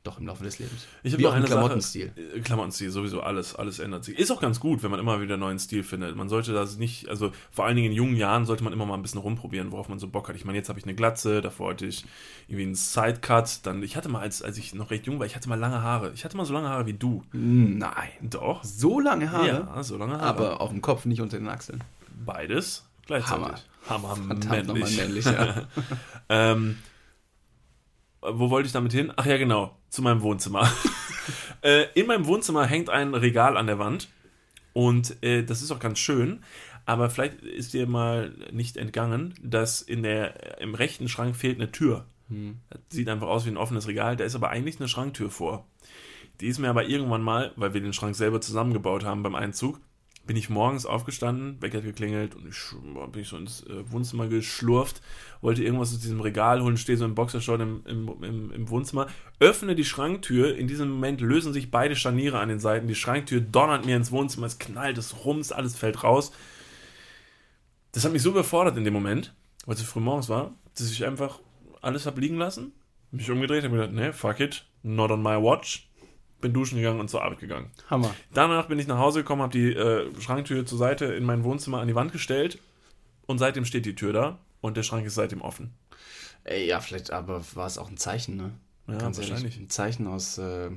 doch, 0.06 0.20
im 0.20 0.26
Laufe 0.26 0.44
des 0.44 0.60
Lebens. 0.60 0.86
Ich 1.02 1.12
habe 1.12 1.22
noch 1.24 1.32
einen 1.32 1.46
Klamottenstil. 1.46 2.12
Sache, 2.14 2.38
äh, 2.38 2.40
Klamottenstil, 2.40 2.90
sowieso 2.90 3.22
alles, 3.22 3.56
alles 3.56 3.80
ändert 3.80 4.04
sich. 4.04 4.16
Ist 4.16 4.30
auch 4.30 4.40
ganz 4.40 4.60
gut, 4.60 4.84
wenn 4.84 4.90
man 4.92 5.00
immer 5.00 5.20
wieder 5.20 5.36
neuen 5.36 5.58
Stil 5.58 5.82
findet. 5.82 6.14
Man 6.14 6.28
sollte 6.28 6.52
das 6.52 6.78
nicht, 6.78 7.08
also 7.08 7.32
vor 7.50 7.64
allen 7.64 7.74
Dingen 7.74 7.90
in 7.90 7.96
jungen 7.96 8.14
Jahren 8.14 8.46
sollte 8.46 8.62
man 8.62 8.72
immer 8.72 8.86
mal 8.86 8.94
ein 8.94 9.02
bisschen 9.02 9.20
rumprobieren, 9.20 9.72
worauf 9.72 9.88
man 9.88 9.98
so 9.98 10.06
Bock 10.06 10.28
hat. 10.28 10.36
Ich 10.36 10.44
meine, 10.44 10.58
jetzt 10.58 10.68
habe 10.68 10.78
ich 10.78 10.84
eine 10.84 10.94
Glatze, 10.94 11.40
davor 11.40 11.70
hatte 11.70 11.86
ich 11.86 12.04
irgendwie 12.46 12.66
einen 12.66 12.76
Sidecut. 12.76 13.60
Dann, 13.64 13.82
ich 13.82 13.96
hatte 13.96 14.08
mal, 14.08 14.20
als, 14.20 14.42
als 14.42 14.58
ich 14.58 14.74
noch 14.74 14.92
recht 14.92 15.06
jung 15.06 15.18
war, 15.18 15.26
ich 15.26 15.34
hatte 15.34 15.48
mal 15.48 15.58
lange 15.58 15.82
Haare. 15.82 16.12
Ich 16.14 16.24
hatte 16.24 16.36
mal 16.36 16.46
so 16.46 16.54
lange 16.54 16.68
Haare 16.68 16.86
wie 16.86 16.94
du. 16.94 17.24
Nein. 17.32 18.10
Doch. 18.22 18.62
So 18.62 19.00
lange 19.00 19.32
Haare? 19.32 19.48
Ja, 19.48 19.82
so 19.82 19.96
lange 19.96 20.20
Haare. 20.20 20.24
Aber 20.24 20.60
auf 20.60 20.70
dem 20.70 20.82
Kopf, 20.82 21.04
nicht 21.06 21.20
unter 21.20 21.36
den 21.36 21.48
Achseln. 21.48 21.82
Beides 22.16 22.88
gleichzeitig. 23.06 23.44
Hammer. 23.88 24.14
Hammer 24.14 24.16
Verdammt 24.16 24.66
männlich. 24.68 24.96
männlich 24.96 25.24
ja. 25.24 25.68
ähm, 26.28 26.78
wo 28.20 28.50
wollte 28.50 28.66
ich 28.66 28.72
damit 28.72 28.92
hin? 28.92 29.12
Ach 29.14 29.26
ja, 29.26 29.36
genau, 29.36 29.76
zu 29.88 30.02
meinem 30.02 30.22
Wohnzimmer. 30.22 30.70
äh, 31.62 31.86
in 31.94 32.06
meinem 32.06 32.26
Wohnzimmer 32.26 32.66
hängt 32.66 32.90
ein 32.90 33.14
Regal 33.14 33.56
an 33.56 33.66
der 33.66 33.78
Wand 33.78 34.08
und 34.72 35.22
äh, 35.22 35.44
das 35.44 35.62
ist 35.62 35.70
auch 35.70 35.78
ganz 35.78 35.98
schön. 35.98 36.42
Aber 36.84 37.10
vielleicht 37.10 37.42
ist 37.42 37.74
dir 37.74 37.88
mal 37.88 38.32
nicht 38.52 38.76
entgangen, 38.76 39.34
dass 39.42 39.82
in 39.82 40.04
der, 40.04 40.60
im 40.60 40.74
rechten 40.74 41.08
Schrank 41.08 41.34
fehlt 41.34 41.60
eine 41.60 41.72
Tür. 41.72 42.06
Hm. 42.28 42.58
Das 42.70 42.80
sieht 42.90 43.08
einfach 43.08 43.26
aus 43.26 43.44
wie 43.44 43.50
ein 43.50 43.56
offenes 43.56 43.88
Regal, 43.88 44.16
da 44.16 44.24
ist 44.24 44.36
aber 44.36 44.50
eigentlich 44.50 44.78
eine 44.78 44.88
Schranktür 44.88 45.30
vor. 45.30 45.66
Die 46.40 46.46
ist 46.46 46.58
mir 46.58 46.68
aber 46.68 46.86
irgendwann 46.86 47.22
mal, 47.22 47.52
weil 47.56 47.74
wir 47.74 47.80
den 47.80 47.92
Schrank 47.92 48.14
selber 48.14 48.40
zusammengebaut 48.40 49.04
haben 49.04 49.22
beim 49.22 49.34
Einzug, 49.34 49.80
bin 50.26 50.36
ich 50.36 50.50
morgens 50.50 50.86
aufgestanden, 50.86 51.62
Wecker 51.62 51.80
geklingelt 51.80 52.34
und 52.34 52.48
ich 52.48 52.58
bin 53.12 53.22
ich 53.22 53.28
so 53.28 53.36
ins 53.36 53.62
äh, 53.62 53.90
Wohnzimmer 53.90 54.26
geschlurft, 54.26 55.00
wollte 55.40 55.62
irgendwas 55.62 55.92
aus 55.92 56.00
diesem 56.00 56.20
Regal 56.20 56.62
holen, 56.62 56.76
stehe 56.76 56.98
so 56.98 57.04
im 57.04 57.14
Boxershort 57.14 57.60
im, 57.60 57.82
im, 57.86 58.22
im, 58.22 58.50
im, 58.50 58.68
Wohnzimmer, 58.68 59.06
öffne 59.38 59.76
die 59.76 59.84
Schranktür, 59.84 60.56
in 60.56 60.66
diesem 60.66 60.90
Moment 60.90 61.20
lösen 61.20 61.52
sich 61.52 61.70
beide 61.70 61.94
Scharniere 61.94 62.40
an 62.40 62.48
den 62.48 62.58
Seiten, 62.58 62.88
die 62.88 62.94
Schranktür 62.94 63.40
donnert 63.40 63.86
mir 63.86 63.96
ins 63.96 64.10
Wohnzimmer, 64.10 64.46
es 64.46 64.58
knallt, 64.58 64.98
es 64.98 65.24
rums, 65.24 65.52
alles 65.52 65.76
fällt 65.76 66.02
raus. 66.02 66.32
Das 67.92 68.04
hat 68.04 68.12
mich 68.12 68.22
so 68.22 68.30
überfordert 68.30 68.76
in 68.76 68.84
dem 68.84 68.92
Moment, 68.92 69.32
weil 69.64 69.76
es 69.76 69.82
früh 69.82 70.00
morgens 70.00 70.28
war, 70.28 70.54
dass 70.76 70.90
ich 70.90 71.06
einfach 71.06 71.38
alles 71.80 72.04
habe 72.04 72.20
liegen 72.20 72.36
lassen, 72.36 72.72
mich 73.12 73.30
umgedreht 73.30 73.64
und 73.64 73.72
gedacht, 73.72 73.92
ne, 73.92 74.12
fuck 74.12 74.40
it, 74.40 74.66
not 74.82 75.10
on 75.10 75.22
my 75.22 75.36
watch, 75.40 75.88
bin 76.40 76.52
duschen 76.52 76.76
gegangen 76.76 77.00
und 77.00 77.08
zur 77.08 77.22
Arbeit 77.22 77.40
gegangen. 77.40 77.70
Hammer. 77.88 78.14
Danach 78.32 78.66
bin 78.66 78.78
ich 78.78 78.86
nach 78.86 78.98
Hause 78.98 79.20
gekommen, 79.20 79.42
habe 79.42 79.52
die 79.52 79.72
äh, 79.72 80.10
Schranktür 80.20 80.66
zur 80.66 80.78
Seite 80.78 81.06
in 81.06 81.24
mein 81.24 81.44
Wohnzimmer 81.44 81.80
an 81.80 81.88
die 81.88 81.94
Wand 81.94 82.12
gestellt 82.12 82.58
und 83.26 83.38
seitdem 83.38 83.64
steht 83.64 83.86
die 83.86 83.94
Tür 83.94 84.12
da 84.12 84.38
und 84.60 84.76
der 84.76 84.82
Schrank 84.82 85.06
ist 85.06 85.14
seitdem 85.14 85.40
offen. 85.40 85.72
Ey, 86.44 86.66
ja, 86.66 86.80
vielleicht, 86.80 87.10
aber 87.10 87.42
war 87.54 87.66
es 87.66 87.78
auch 87.78 87.90
ein 87.90 87.96
Zeichen, 87.96 88.36
ne? 88.36 88.52
Ja, 88.86 88.98
Ganz 88.98 89.18
wahrscheinlich. 89.18 89.58
Ein 89.58 89.68
Zeichen 89.68 90.06
aus 90.06 90.38
äh, 90.38 90.70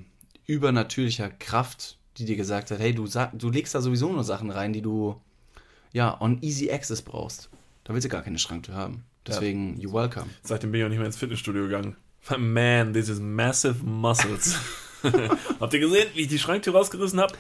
übernatürlicher 0.47 1.29
Kraft, 1.29 1.99
die 2.17 2.25
dir 2.25 2.35
gesagt 2.35 2.71
hat, 2.71 2.79
hey, 2.79 2.93
du, 2.93 3.07
du 3.33 3.49
legst 3.49 3.75
da 3.75 3.81
sowieso 3.81 4.11
nur 4.11 4.23
Sachen 4.23 4.49
rein, 4.49 4.73
die 4.73 4.81
du 4.81 5.21
ja 5.93 6.19
on 6.19 6.41
easy 6.41 6.71
access 6.71 7.03
brauchst. 7.03 7.49
Da 7.83 7.93
willst 7.93 8.05
du 8.05 8.09
gar 8.09 8.23
keine 8.23 8.39
Schranktür 8.39 8.75
haben. 8.75 9.03
Deswegen, 9.27 9.77
you're 9.79 9.93
welcome. 9.93 10.27
Seitdem 10.41 10.71
bin 10.71 10.81
ich 10.81 10.85
auch 10.85 10.89
nicht 10.89 10.97
mehr 10.97 11.05
ins 11.05 11.17
Fitnessstudio 11.17 11.63
gegangen. 11.63 11.95
Man, 12.37 12.93
this 12.93 13.09
is 13.09 13.19
massive 13.19 13.83
muscles. 13.85 14.57
Habt 15.59 15.73
ihr 15.73 15.79
gesehen, 15.79 16.07
wie 16.13 16.21
ich 16.21 16.27
die 16.27 16.39
Schranktür 16.39 16.73
rausgerissen 16.73 17.19
habe? 17.19 17.33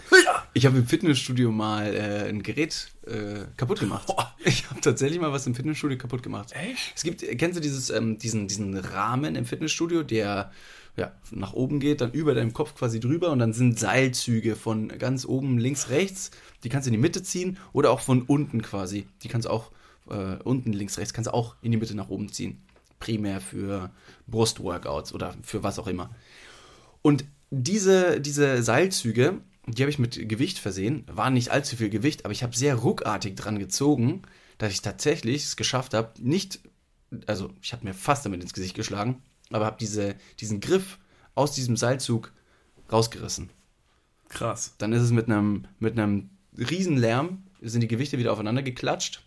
Ich 0.53 0.65
habe 0.65 0.77
im 0.77 0.87
Fitnessstudio 0.87 1.51
mal 1.51 1.93
äh, 1.93 2.29
ein 2.29 2.43
Gerät 2.43 2.89
äh, 3.05 3.45
kaputt 3.57 3.79
gemacht. 3.79 4.13
Ich 4.45 4.69
habe 4.69 4.81
tatsächlich 4.81 5.19
mal 5.19 5.31
was 5.31 5.45
im 5.47 5.55
Fitnessstudio 5.55 5.97
kaputt 5.97 6.23
gemacht. 6.23 6.53
Echt? 6.53 6.93
Es 6.95 7.03
gibt, 7.03 7.21
kennst 7.37 7.57
du 7.57 7.61
dieses, 7.61 7.89
ähm, 7.89 8.17
diesen, 8.17 8.47
diesen 8.47 8.77
Rahmen 8.77 9.35
im 9.35 9.45
Fitnessstudio, 9.45 10.03
der 10.03 10.51
ja, 10.95 11.11
nach 11.31 11.53
oben 11.53 11.79
geht, 11.79 12.01
dann 12.01 12.11
über 12.11 12.33
deinem 12.33 12.53
Kopf 12.53 12.75
quasi 12.75 12.99
drüber 12.99 13.31
und 13.31 13.39
dann 13.39 13.53
sind 13.53 13.79
Seilzüge 13.79 14.55
von 14.55 14.89
ganz 14.89 15.25
oben 15.25 15.57
links, 15.57 15.89
rechts. 15.89 16.31
Die 16.63 16.69
kannst 16.69 16.87
du 16.87 16.89
in 16.89 16.93
die 16.93 16.99
Mitte 16.99 17.23
ziehen 17.23 17.57
oder 17.73 17.91
auch 17.91 18.01
von 18.01 18.23
unten 18.23 18.61
quasi. 18.61 19.07
Die 19.23 19.27
kannst 19.29 19.47
du 19.47 19.51
auch 19.51 19.71
äh, 20.09 20.35
unten 20.43 20.73
links, 20.73 20.97
rechts, 20.97 21.13
kannst 21.13 21.27
du 21.27 21.33
auch 21.33 21.55
in 21.61 21.71
die 21.71 21.77
Mitte 21.77 21.95
nach 21.95 22.09
oben 22.09 22.31
ziehen. 22.31 22.61
Primär 22.99 23.39
für 23.39 23.91
Brustworkouts 24.27 25.13
oder 25.13 25.35
für 25.41 25.63
was 25.63 25.79
auch 25.79 25.87
immer. 25.87 26.09
Und 27.01 27.25
diese, 27.51 28.21
diese 28.21 28.63
Seilzüge, 28.63 29.41
die 29.65 29.81
habe 29.81 29.89
ich 29.89 29.99
mit 29.99 30.29
Gewicht 30.29 30.59
versehen, 30.59 31.03
waren 31.11 31.33
nicht 31.33 31.49
allzu 31.49 31.75
viel 31.75 31.89
Gewicht, 31.89 32.25
aber 32.25 32.31
ich 32.31 32.43
habe 32.43 32.55
sehr 32.55 32.75
ruckartig 32.75 33.35
dran 33.35 33.59
gezogen, 33.59 34.23
dass 34.57 34.71
ich 34.71 34.81
tatsächlich 34.81 35.43
es 35.43 35.55
geschafft 35.55 35.93
habe, 35.93 36.11
nicht, 36.19 36.59
also 37.27 37.51
ich 37.61 37.73
habe 37.73 37.85
mir 37.85 37.93
fast 37.93 38.25
damit 38.25 38.41
ins 38.41 38.53
Gesicht 38.53 38.75
geschlagen, 38.75 39.21
aber 39.51 39.65
habe 39.65 39.77
diese, 39.79 40.15
diesen 40.39 40.59
Griff 40.59 40.99
aus 41.35 41.53
diesem 41.53 41.77
Seilzug 41.77 42.33
rausgerissen. 42.91 43.49
Krass. 44.27 44.75
Dann 44.77 44.93
ist 44.93 45.01
es 45.01 45.11
mit 45.11 45.27
einem, 45.27 45.65
mit 45.79 45.97
einem 45.97 46.29
riesen 46.57 46.97
Lärm, 46.97 47.43
sind 47.61 47.81
die 47.81 47.87
Gewichte 47.87 48.17
wieder 48.17 48.31
aufeinander 48.31 48.61
geklatscht, 48.61 49.23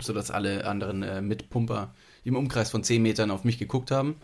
sodass 0.00 0.30
alle 0.30 0.66
anderen 0.66 1.02
äh, 1.02 1.22
Mitpumper 1.22 1.94
im 2.24 2.36
Umkreis 2.36 2.70
von 2.70 2.82
10 2.82 3.02
Metern 3.02 3.30
auf 3.30 3.44
mich 3.44 3.58
geguckt 3.58 3.90
haben. 3.90 4.16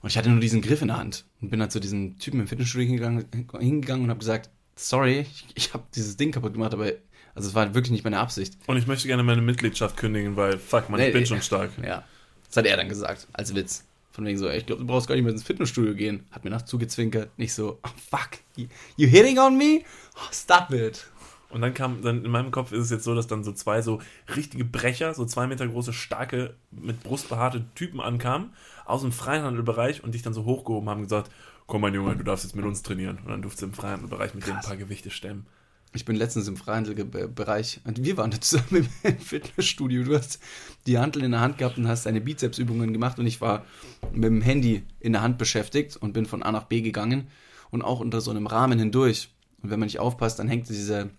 Und 0.00 0.10
ich 0.10 0.16
hatte 0.18 0.30
nur 0.30 0.40
diesen 0.40 0.60
Griff 0.62 0.80
in 0.82 0.88
der 0.88 0.96
Hand 0.98 1.24
und 1.40 1.50
bin 1.50 1.58
dann 1.60 1.70
zu 1.70 1.80
diesem 1.80 2.18
Typen 2.18 2.40
im 2.40 2.46
Fitnessstudio 2.46 2.86
hingegangen, 2.86 3.24
hingegangen 3.58 4.04
und 4.04 4.10
habe 4.10 4.20
gesagt, 4.20 4.48
sorry, 4.76 5.20
ich, 5.20 5.46
ich 5.54 5.74
habe 5.74 5.84
dieses 5.94 6.16
Ding 6.16 6.30
kaputt 6.30 6.52
gemacht, 6.52 6.72
aber 6.72 6.92
also 7.34 7.48
es 7.48 7.54
war 7.54 7.74
wirklich 7.74 7.90
nicht 7.90 8.04
meine 8.04 8.18
Absicht. 8.18 8.54
Und 8.66 8.76
ich 8.76 8.86
möchte 8.86 9.08
gerne 9.08 9.22
meine 9.22 9.42
Mitgliedschaft 9.42 9.96
kündigen, 9.96 10.36
weil, 10.36 10.58
fuck 10.58 10.88
man, 10.88 11.00
ich 11.00 11.06
Nee, 11.06 11.12
bin 11.12 11.20
nee. 11.22 11.26
schon 11.26 11.42
stark. 11.42 11.70
Ja, 11.84 12.04
das 12.46 12.56
hat 12.56 12.66
er 12.66 12.76
dann 12.76 12.88
gesagt, 12.88 13.26
als 13.32 13.54
Witz. 13.54 13.84
Von 14.12 14.24
wegen 14.24 14.38
so, 14.38 14.48
ey, 14.48 14.58
ich 14.58 14.66
glaube, 14.66 14.80
du 14.82 14.86
brauchst 14.86 15.06
gar 15.06 15.14
nicht 15.14 15.22
mehr 15.22 15.32
ins 15.32 15.44
Fitnessstudio 15.44 15.94
gehen. 15.94 16.24
Hat 16.32 16.42
mir 16.42 16.50
nach 16.50 16.62
zugezwinkert, 16.62 17.36
nicht 17.38 17.54
so, 17.54 17.78
oh, 17.84 17.90
fuck, 18.10 18.30
you, 18.56 18.66
you 18.96 19.06
hitting 19.06 19.38
on 19.38 19.56
me? 19.56 19.82
Oh, 20.16 20.28
stop 20.32 20.72
it. 20.72 21.06
Und 21.50 21.62
dann 21.62 21.72
kam, 21.72 22.02
dann 22.02 22.24
in 22.24 22.30
meinem 22.30 22.50
Kopf 22.50 22.72
ist 22.72 22.84
es 22.84 22.90
jetzt 22.90 23.04
so, 23.04 23.14
dass 23.14 23.26
dann 23.26 23.42
so 23.42 23.52
zwei 23.52 23.80
so 23.80 24.00
richtige 24.36 24.64
Brecher, 24.64 25.14
so 25.14 25.24
zwei 25.24 25.46
Meter 25.46 25.66
große, 25.66 25.92
starke, 25.92 26.54
mit 26.70 27.02
Brust 27.02 27.28
behaarte 27.28 27.64
Typen 27.74 28.00
ankamen, 28.00 28.52
aus 28.84 29.00
dem 29.00 29.12
Freihandelbereich 29.12 30.04
und 30.04 30.14
dich 30.14 30.22
dann 30.22 30.34
so 30.34 30.44
hochgehoben 30.44 30.88
haben 30.90 30.98
und 30.98 31.04
gesagt, 31.04 31.30
komm 31.66 31.82
mein 31.82 31.94
Junge, 31.94 32.16
du 32.16 32.24
darfst 32.24 32.44
jetzt 32.44 32.54
mit 32.54 32.66
uns 32.66 32.82
trainieren. 32.82 33.18
Und 33.24 33.28
dann 33.28 33.42
durfst 33.42 33.62
du 33.62 33.66
im 33.66 33.72
Freihandelbereich 33.72 34.34
mit 34.34 34.46
dem 34.46 34.50
ein 34.50 34.56
Krass. 34.56 34.66
paar 34.66 34.76
Gewichte 34.76 35.10
stemmen. 35.10 35.46
Ich 35.94 36.04
bin 36.04 36.16
letztens 36.16 36.48
im 36.48 36.56
Freihandelbereich 36.58 37.80
und 37.84 38.04
wir 38.04 38.16
waren 38.18 38.30
da 38.30 38.38
zusammen 38.40 38.86
im 39.02 39.18
Fitnessstudio. 39.18 40.04
Du 40.04 40.14
hast 40.16 40.38
die 40.86 40.98
Hantel 40.98 41.24
in 41.24 41.30
der 41.30 41.40
Hand 41.40 41.56
gehabt 41.56 41.78
und 41.78 41.88
hast 41.88 42.04
deine 42.04 42.20
Bizepsübungen 42.20 42.92
gemacht 42.92 43.18
und 43.18 43.26
ich 43.26 43.40
war 43.40 43.64
mit 44.12 44.24
dem 44.24 44.42
Handy 44.42 44.84
in 45.00 45.12
der 45.12 45.22
Hand 45.22 45.38
beschäftigt 45.38 45.96
und 45.96 46.12
bin 46.12 46.26
von 46.26 46.42
A 46.42 46.52
nach 46.52 46.64
B 46.64 46.82
gegangen 46.82 47.28
und 47.70 47.80
auch 47.80 48.00
unter 48.00 48.20
so 48.20 48.30
einem 48.30 48.46
Rahmen 48.46 48.78
hindurch. 48.78 49.30
Und 49.62 49.70
wenn 49.70 49.80
man 49.80 49.86
nicht 49.86 49.98
aufpasst, 49.98 50.38
dann 50.38 50.48
hängt 50.48 50.68
diese, 50.68 51.10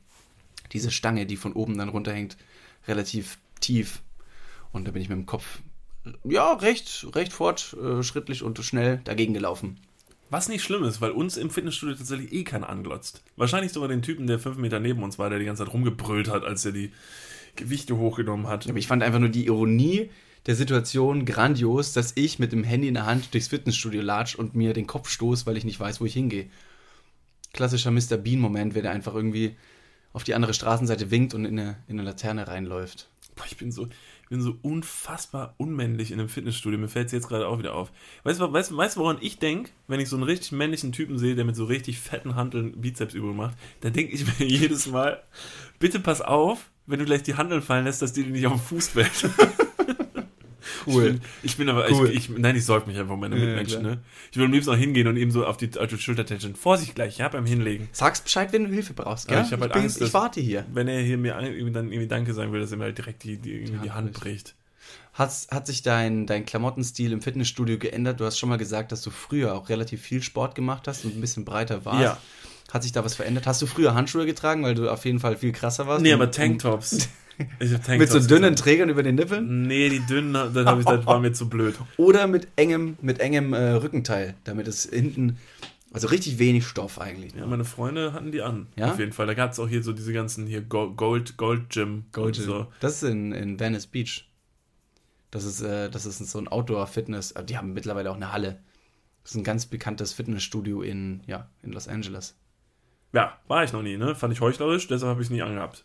diese 0.71 0.91
Stange, 0.91 1.25
die 1.25 1.37
von 1.37 1.53
oben 1.53 1.77
dann 1.77 1.89
runterhängt, 1.89 2.37
relativ 2.87 3.37
tief. 3.59 4.01
Und 4.71 4.87
da 4.87 4.91
bin 4.91 5.01
ich 5.01 5.09
mit 5.09 5.17
dem 5.17 5.25
Kopf, 5.25 5.59
ja, 6.23 6.53
recht, 6.53 7.07
recht 7.13 7.33
fortschrittlich 7.33 8.43
und 8.43 8.57
schnell 8.59 9.01
dagegen 9.03 9.33
gelaufen. 9.33 9.77
Was 10.29 10.47
nicht 10.47 10.63
schlimm 10.63 10.83
ist, 10.83 11.01
weil 11.01 11.11
uns 11.11 11.37
im 11.37 11.49
Fitnessstudio 11.49 11.95
tatsächlich 11.95 12.31
eh 12.31 12.43
keiner 12.43 12.69
anglotzt. 12.69 13.23
Wahrscheinlich 13.35 13.71
sogar 13.71 13.89
den 13.89 14.03
Typen, 14.03 14.27
der 14.27 14.37
fünf 14.37 14.57
Meter 14.57 14.79
neben 14.79 15.01
uns 15.01 15.17
war, 15.17 15.29
der 15.29 15.39
die 15.39 15.45
ganze 15.45 15.65
Zeit 15.65 15.73
rumgebrüllt 15.73 16.29
hat, 16.29 16.43
als 16.43 16.63
er 16.65 16.71
die 16.71 16.91
Gewichte 17.55 17.97
hochgenommen 17.97 18.47
hat. 18.47 18.69
Aber 18.69 18.77
ich 18.77 18.87
fand 18.87 19.01
einfach 19.01 19.19
nur 19.19 19.29
die 19.29 19.47
Ironie 19.47 20.11
der 20.45 20.55
Situation 20.55 21.25
grandios, 21.25 21.93
dass 21.93 22.13
ich 22.15 22.37
mit 22.37 22.51
dem 22.51 22.63
Handy 22.63 22.87
in 22.87 22.93
der 22.93 23.07
Hand 23.07 23.33
durchs 23.33 23.47
Fitnessstudio 23.47 24.01
latsch 24.01 24.35
und 24.35 24.55
mir 24.55 24.73
den 24.73 24.87
Kopf 24.87 25.09
stoß, 25.09 25.47
weil 25.47 25.57
ich 25.57 25.65
nicht 25.65 25.79
weiß, 25.79 25.99
wo 25.99 26.05
ich 26.05 26.13
hingehe. 26.13 26.47
Klassischer 27.51 27.91
Mr. 27.91 28.17
Bean-Moment, 28.17 28.75
wenn 28.75 28.83
der 28.83 28.91
einfach 28.91 29.15
irgendwie 29.15 29.55
auf 30.13 30.23
die 30.23 30.33
andere 30.33 30.53
Straßenseite 30.53 31.11
winkt 31.11 31.33
und 31.33 31.45
in 31.45 31.59
eine, 31.59 31.77
in 31.87 31.99
eine 31.99 32.09
Laterne 32.09 32.47
reinläuft. 32.47 33.09
Boah, 33.35 33.45
ich 33.45 33.57
bin 33.57 33.71
so, 33.71 33.87
ich 34.23 34.29
bin 34.29 34.41
so 34.41 34.57
unfassbar 34.61 35.55
unmännlich 35.57 36.11
in 36.11 36.19
einem 36.19 36.29
Fitnessstudio. 36.29 36.77
Mir 36.77 36.89
fällt 36.89 37.07
es 37.07 37.13
jetzt 37.13 37.27
gerade 37.27 37.47
auch 37.47 37.59
wieder 37.59 37.73
auf. 37.73 37.91
Weißt 38.23 38.39
du, 38.39 38.51
weißt, 38.51 38.75
weißt, 38.75 38.97
woran 38.97 39.17
ich 39.21 39.39
denke, 39.39 39.71
wenn 39.87 39.99
ich 39.99 40.09
so 40.09 40.17
einen 40.17 40.23
richtig 40.23 40.51
männlichen 40.51 40.91
Typen 40.91 41.17
sehe, 41.17 41.35
der 41.35 41.45
mit 41.45 41.55
so 41.55 41.65
richtig 41.65 41.99
fetten 41.99 42.35
Handeln 42.35 42.81
Bizepsübungen 42.81 43.37
macht? 43.37 43.57
Da 43.81 43.89
denke 43.89 44.13
ich 44.13 44.25
mir 44.39 44.45
jedes 44.45 44.87
Mal, 44.87 45.23
bitte 45.79 45.99
pass 45.99 46.21
auf, 46.21 46.69
wenn 46.85 46.99
du 46.99 47.05
gleich 47.05 47.23
die 47.23 47.35
Handeln 47.35 47.61
fallen 47.61 47.85
lässt, 47.85 48.01
dass 48.01 48.13
die 48.13 48.23
nicht 48.23 48.45
auf 48.45 48.53
den 48.53 48.61
Fuß 48.61 48.89
fällt. 48.89 49.29
Ich 50.85 50.95
bin, 50.95 51.21
ich 51.43 51.57
bin 51.57 51.69
aber, 51.69 51.89
Cool. 51.91 52.09
ich, 52.09 52.29
ich, 52.29 52.37
nein, 52.37 52.55
ich 52.55 52.65
säug 52.65 52.87
mich 52.87 52.97
einfach 52.97 53.13
um 53.13 53.19
meine 53.19 53.37
Ja, 53.37 53.45
Mitmenschen, 53.45 53.79
klar. 53.81 53.95
ne? 53.95 54.01
Ich 54.31 54.37
will 54.37 54.45
am 54.45 54.51
liebsten 54.51 54.71
auch 54.71 54.77
hingehen 54.77 55.07
und 55.07 55.17
ihm 55.17 55.31
so 55.31 55.45
auf 55.45 55.57
die, 55.57 55.69
auf 55.77 55.87
die 55.87 55.97
Schulter 55.97 56.25
tätscheln. 56.25 56.55
Vorsicht 56.55 56.95
gleich, 56.95 57.17
ja, 57.17 57.27
beim 57.29 57.45
Hinlegen. 57.45 57.89
Sagst 57.91 58.23
Bescheid, 58.23 58.51
wenn 58.53 58.65
du 58.65 58.69
Hilfe 58.71 58.93
brauchst, 58.93 59.29
Ja, 59.29 59.37
gell? 59.37 59.45
ich 59.47 59.51
hab 59.53 59.61
halt 59.61 59.73
bin- 59.73 59.81
Angst, 59.83 59.97
ich 59.97 60.03
dass- 60.03 60.13
warte 60.13 60.41
hier. 60.41 60.65
Wenn 60.73 60.87
er 60.87 61.01
hier 61.01 61.17
mir 61.17 61.33
dann 61.33 61.91
irgendwie 61.91 62.07
Danke 62.07 62.33
sagen 62.33 62.51
will, 62.51 62.59
dass 62.61 62.71
er 62.71 62.77
mir 62.77 62.85
halt 62.85 62.97
direkt 62.97 63.23
die, 63.23 63.37
die, 63.37 63.51
irgendwie 63.53 63.79
die 63.83 63.91
Hand 63.91 64.07
Hand 64.07 64.13
bricht. 64.13 64.55
Hat, 65.13 65.31
hat 65.51 65.67
sich 65.67 65.81
dein, 65.81 66.25
dein 66.27 66.45
Klamottenstil 66.45 67.11
im 67.11 67.21
Fitnessstudio 67.21 67.77
geändert? 67.77 68.19
Du 68.19 68.25
hast 68.25 68.37
schon 68.39 68.47
mal 68.49 68.57
gesagt, 68.57 68.91
dass 68.91 69.01
du 69.01 69.09
früher 69.09 69.53
auch 69.55 69.67
relativ 69.69 70.01
viel 70.01 70.21
Sport 70.21 70.55
gemacht 70.55 70.87
hast 70.87 71.03
und 71.03 71.15
ein 71.15 71.21
bisschen 71.21 71.43
breiter 71.45 71.83
warst. 71.83 72.01
Ja. 72.01 72.17
Hat 72.71 72.83
sich 72.83 72.91
da 72.91 73.03
was 73.03 73.15
verändert? 73.15 73.47
Hast 73.47 73.61
du 73.61 73.65
früher 73.65 73.95
Handschuhe 73.95 74.25
getragen, 74.25 74.63
weil 74.63 74.75
du 74.75 74.89
auf 74.89 75.03
jeden 75.05 75.19
Fall 75.19 75.35
viel 75.35 75.51
krasser 75.51 75.87
warst? 75.87 76.03
Nee, 76.03 76.13
aber 76.13 76.31
Tanktops. 76.31 77.09
Mit 77.59 78.09
so 78.09 78.19
dünnen. 78.19 78.55
Trägern 78.55 78.89
über 78.89 79.03
den 79.03 79.15
Nippeln? 79.15 79.63
Nee, 79.67 79.89
die 79.89 79.99
dünnen, 80.01 80.33
das, 80.33 80.53
hab 80.65 80.79
ich, 80.79 80.85
das 80.85 81.05
war 81.05 81.19
mir 81.19 81.31
zu 81.33 81.47
blöd. 81.49 81.75
Oder 81.97 82.27
mit 82.27 82.47
engem, 82.55 82.97
mit 83.01 83.19
engem 83.19 83.53
äh, 83.53 83.71
Rückenteil, 83.71 84.35
damit 84.43 84.67
es 84.67 84.83
hinten, 84.83 85.37
also 85.93 86.07
richtig 86.07 86.37
wenig 86.39 86.65
Stoff 86.67 86.99
eigentlich. 86.99 87.33
Ja, 87.35 87.45
meine 87.45 87.65
Freunde 87.65 88.13
hatten 88.13 88.31
die 88.31 88.41
an. 88.41 88.67
Ja? 88.75 88.91
Auf 88.91 88.99
jeden 88.99 89.13
Fall. 89.13 89.25
Da 89.27 89.33
gab 89.33 89.51
es 89.51 89.59
auch 89.59 89.67
hier 89.69 89.81
so 89.83 89.93
diese 89.93 90.13
ganzen 90.13 90.47
hier 90.47 90.61
Go- 90.61 90.91
Gold, 90.91 91.37
Gold 91.37 91.69
Gym. 91.69 92.05
und 92.15 92.35
So. 92.35 92.67
Das 92.81 93.01
ist 93.01 93.09
in, 93.09 93.31
in 93.31 93.59
Venice 93.59 93.87
Beach. 93.87 94.25
Das 95.31 95.45
ist, 95.45 95.61
äh, 95.61 95.89
das 95.89 96.05
ist 96.05 96.17
so 96.19 96.39
ein 96.39 96.47
Outdoor-Fitness. 96.47 97.31
äh, 97.31 97.43
Die 97.43 97.57
haben 97.57 97.73
mittlerweile 97.73 98.11
auch 98.11 98.15
eine 98.15 98.31
Halle. 98.33 98.59
Das 99.23 99.31
ist 99.31 99.37
ein 99.37 99.43
ganz 99.43 99.65
bekanntes 99.65 100.13
Fitnessstudio 100.13 100.81
in, 100.81 101.21
ja, 101.27 101.47
in 101.63 101.71
Los 101.71 101.87
Angeles. 101.87 102.35
Ja, 103.13 103.37
war 103.47 103.63
ich 103.63 103.73
noch 103.73 103.81
nie, 103.81 103.97
ne? 103.97 104.13
Fand 104.15 104.33
ich 104.33 104.41
heuchlerisch, 104.41 104.87
deshalb 104.87 105.09
habe 105.11 105.21
ich 105.21 105.27
es 105.27 105.31
nie 105.31 105.41
angehabt. 105.41 105.83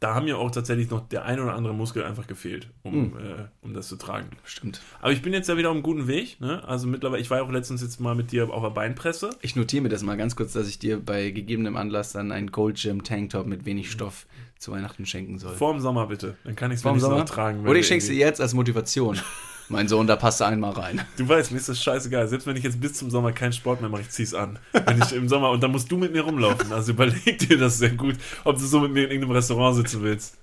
Da 0.00 0.14
haben 0.14 0.24
mir 0.24 0.38
auch 0.38 0.50
tatsächlich 0.50 0.88
noch 0.90 1.06
der 1.08 1.26
ein 1.26 1.38
oder 1.40 1.52
andere 1.54 1.74
Muskel 1.74 2.02
einfach 2.04 2.26
gefehlt, 2.26 2.68
um, 2.82 2.92
Hm. 2.94 3.12
äh, 3.18 3.44
um 3.60 3.74
das 3.74 3.86
zu 3.88 3.96
tragen. 3.96 4.30
Stimmt. 4.44 4.80
Aber 5.02 5.12
ich 5.12 5.20
bin 5.20 5.34
jetzt 5.34 5.46
ja 5.48 5.58
wieder 5.58 5.68
auf 5.68 5.74
einem 5.74 5.82
guten 5.82 6.06
Weg, 6.08 6.40
ne? 6.40 6.66
Also 6.66 6.86
mittlerweile, 6.88 7.20
ich 7.20 7.28
war 7.28 7.36
ja 7.38 7.44
auch 7.44 7.50
letztens 7.52 7.82
jetzt 7.82 8.00
mal 8.00 8.14
mit 8.14 8.32
dir 8.32 8.48
auf 8.48 8.62
der 8.62 8.70
Beinpresse. 8.70 9.28
Ich 9.42 9.56
notiere 9.56 9.82
mir 9.82 9.88
das 9.90 10.02
mal 10.02 10.16
ganz 10.16 10.36
kurz, 10.36 10.54
dass 10.54 10.68
ich 10.68 10.78
dir 10.78 10.98
bei 10.98 11.30
gegebenem 11.30 11.76
Anlass 11.76 12.12
dann 12.12 12.32
einen 12.32 12.50
Gold 12.50 12.80
Gym 12.80 13.04
Tanktop 13.04 13.46
mit 13.46 13.66
wenig 13.66 13.90
Stoff 13.90 14.26
zu 14.58 14.72
Weihnachten 14.72 15.04
schenken 15.04 15.38
soll. 15.38 15.54
Vor 15.54 15.72
dem 15.72 15.80
Sommer 15.80 16.06
bitte. 16.06 16.36
Dann 16.44 16.56
kann 16.56 16.70
ich 16.70 16.76
es 16.76 16.82
Vorm 16.82 16.92
wenigstens 16.94 17.10
Sommer? 17.10 17.20
noch 17.24 17.28
tragen. 17.28 17.60
Oder 17.60 17.72
ich 17.72 17.76
wir 17.76 17.84
schenk's 17.84 18.06
dir 18.06 18.14
jetzt 18.16 18.40
als 18.40 18.54
Motivation. 18.54 19.18
mein 19.70 19.88
Sohn, 19.88 20.06
da 20.06 20.16
passt 20.16 20.40
du 20.40 20.44
einmal 20.44 20.72
rein. 20.72 21.00
Du 21.16 21.28
weißt, 21.28 21.52
mir 21.52 21.58
ist 21.58 21.68
das 21.68 21.82
scheißegal. 21.82 22.28
Selbst 22.28 22.46
wenn 22.46 22.56
ich 22.56 22.64
jetzt 22.64 22.80
bis 22.80 22.94
zum 22.94 23.10
Sommer 23.10 23.32
keinen 23.32 23.52
Sport 23.52 23.80
mehr 23.80 23.90
mache, 23.90 24.02
ich 24.02 24.10
zieh's 24.10 24.34
an. 24.34 24.58
Wenn 24.72 25.00
ich 25.00 25.12
im 25.12 25.28
Sommer, 25.28 25.50
und 25.50 25.62
dann 25.62 25.70
musst 25.70 25.90
du 25.90 25.96
mit 25.96 26.12
mir 26.12 26.22
rumlaufen. 26.22 26.72
Also 26.72 26.92
überleg 26.92 27.38
dir 27.38 27.58
das 27.58 27.78
sehr 27.78 27.90
gut, 27.90 28.16
ob 28.44 28.58
du 28.58 28.64
so 28.64 28.80
mit 28.80 28.92
mir 28.92 29.04
in 29.04 29.10
irgendeinem 29.10 29.36
Restaurant 29.36 29.76
sitzen 29.76 30.02
willst. 30.02 30.36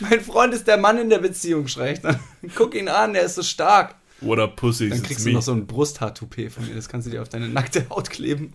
Mein 0.00 0.20
Freund 0.20 0.54
ist 0.54 0.66
der 0.66 0.78
Mann 0.78 0.98
in 0.98 1.10
der 1.10 1.18
Beziehung, 1.18 1.66
ich 1.66 2.00
dann. 2.00 2.18
Guck 2.54 2.74
ihn 2.74 2.88
an, 2.88 3.12
der 3.12 3.22
ist 3.22 3.34
so 3.34 3.42
stark. 3.42 3.96
Oder 4.22 4.48
Pussy, 4.48 4.88
Dann 4.88 5.02
kriegst 5.02 5.26
du 5.26 5.30
noch 5.30 5.42
so 5.42 5.52
ein 5.52 5.66
Brusthaar-Toupet 5.66 6.50
von 6.50 6.66
mir. 6.66 6.74
Das 6.74 6.88
kannst 6.88 7.06
du 7.06 7.10
dir 7.10 7.22
auf 7.22 7.28
deine 7.28 7.48
nackte 7.48 7.86
Haut 7.90 8.08
kleben. 8.10 8.52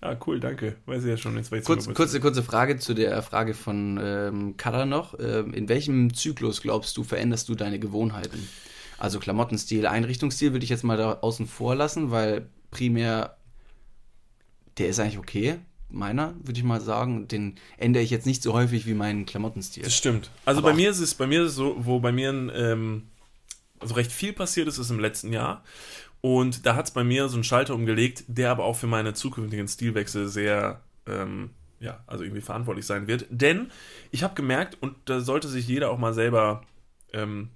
Ah, 0.00 0.16
cool, 0.26 0.40
danke. 0.40 0.76
Weiß 0.86 1.02
ich 1.02 1.10
ja 1.10 1.16
schon. 1.16 1.36
Jetzt 1.36 1.52
weiß 1.52 1.60
ich 1.60 1.66
Kurz, 1.66 1.92
kurze, 1.92 2.20
kurze 2.20 2.42
Frage 2.42 2.78
zu 2.78 2.94
der 2.94 3.20
Frage 3.22 3.52
von 3.52 4.00
ähm, 4.02 4.56
Kada 4.56 4.86
noch. 4.86 5.18
Ähm, 5.18 5.52
in 5.52 5.68
welchem 5.68 6.14
Zyklus 6.14 6.62
glaubst 6.62 6.96
du, 6.96 7.04
veränderst 7.04 7.48
du 7.48 7.54
deine 7.54 7.78
Gewohnheiten? 7.78 8.48
Also 9.00 9.18
Klamottenstil, 9.18 9.86
Einrichtungsstil 9.86 10.52
würde 10.52 10.62
ich 10.62 10.70
jetzt 10.70 10.84
mal 10.84 10.96
da 10.96 11.14
außen 11.14 11.46
vor 11.46 11.74
lassen, 11.74 12.10
weil 12.10 12.48
primär 12.70 13.36
der 14.78 14.88
ist 14.88 15.00
eigentlich 15.00 15.18
okay. 15.18 15.58
Meiner, 15.88 16.34
würde 16.44 16.58
ich 16.58 16.64
mal 16.64 16.80
sagen. 16.80 17.26
Den 17.26 17.56
ändere 17.76 18.02
ich 18.02 18.10
jetzt 18.10 18.26
nicht 18.26 18.42
so 18.42 18.52
häufig 18.52 18.86
wie 18.86 18.94
meinen 18.94 19.26
Klamottenstil. 19.26 19.82
Das 19.82 19.96
stimmt. 19.96 20.30
Also 20.44 20.60
Aber 20.60 20.70
bei 20.70 20.76
mir 20.76 20.90
ist 20.90 21.00
es, 21.00 21.14
bei 21.14 21.26
mir 21.26 21.42
ist 21.42 21.50
es 21.50 21.56
so, 21.56 21.76
wo 21.78 21.98
bei 21.98 22.12
mir 22.12 22.30
ein, 22.30 22.52
ähm, 22.54 23.08
also 23.80 23.94
recht 23.94 24.12
viel 24.12 24.32
passiert 24.32 24.68
ist, 24.68 24.78
ist 24.78 24.90
im 24.90 25.00
letzten 25.00 25.32
Jahr. 25.32 25.64
Und 26.20 26.66
da 26.66 26.76
hat 26.76 26.84
es 26.84 26.90
bei 26.92 27.02
mir 27.02 27.28
so 27.28 27.36
einen 27.36 27.44
Schalter 27.44 27.74
umgelegt, 27.74 28.24
der 28.28 28.50
aber 28.50 28.64
auch 28.64 28.76
für 28.76 28.86
meine 28.86 29.14
zukünftigen 29.14 29.66
Stilwechsel 29.66 30.28
sehr, 30.28 30.80
ähm, 31.06 31.50
ja, 31.80 32.04
also 32.06 32.22
irgendwie 32.22 32.42
verantwortlich 32.42 32.86
sein 32.86 33.06
wird. 33.06 33.26
Denn 33.30 33.70
ich 34.10 34.22
habe 34.22 34.34
gemerkt, 34.34 34.76
und 34.80 34.94
da 35.06 35.20
sollte 35.20 35.48
sich 35.48 35.66
jeder 35.66 35.90
auch 35.90 35.98
mal 35.98 36.12
selber 36.12 36.62
ähm, 37.12 37.48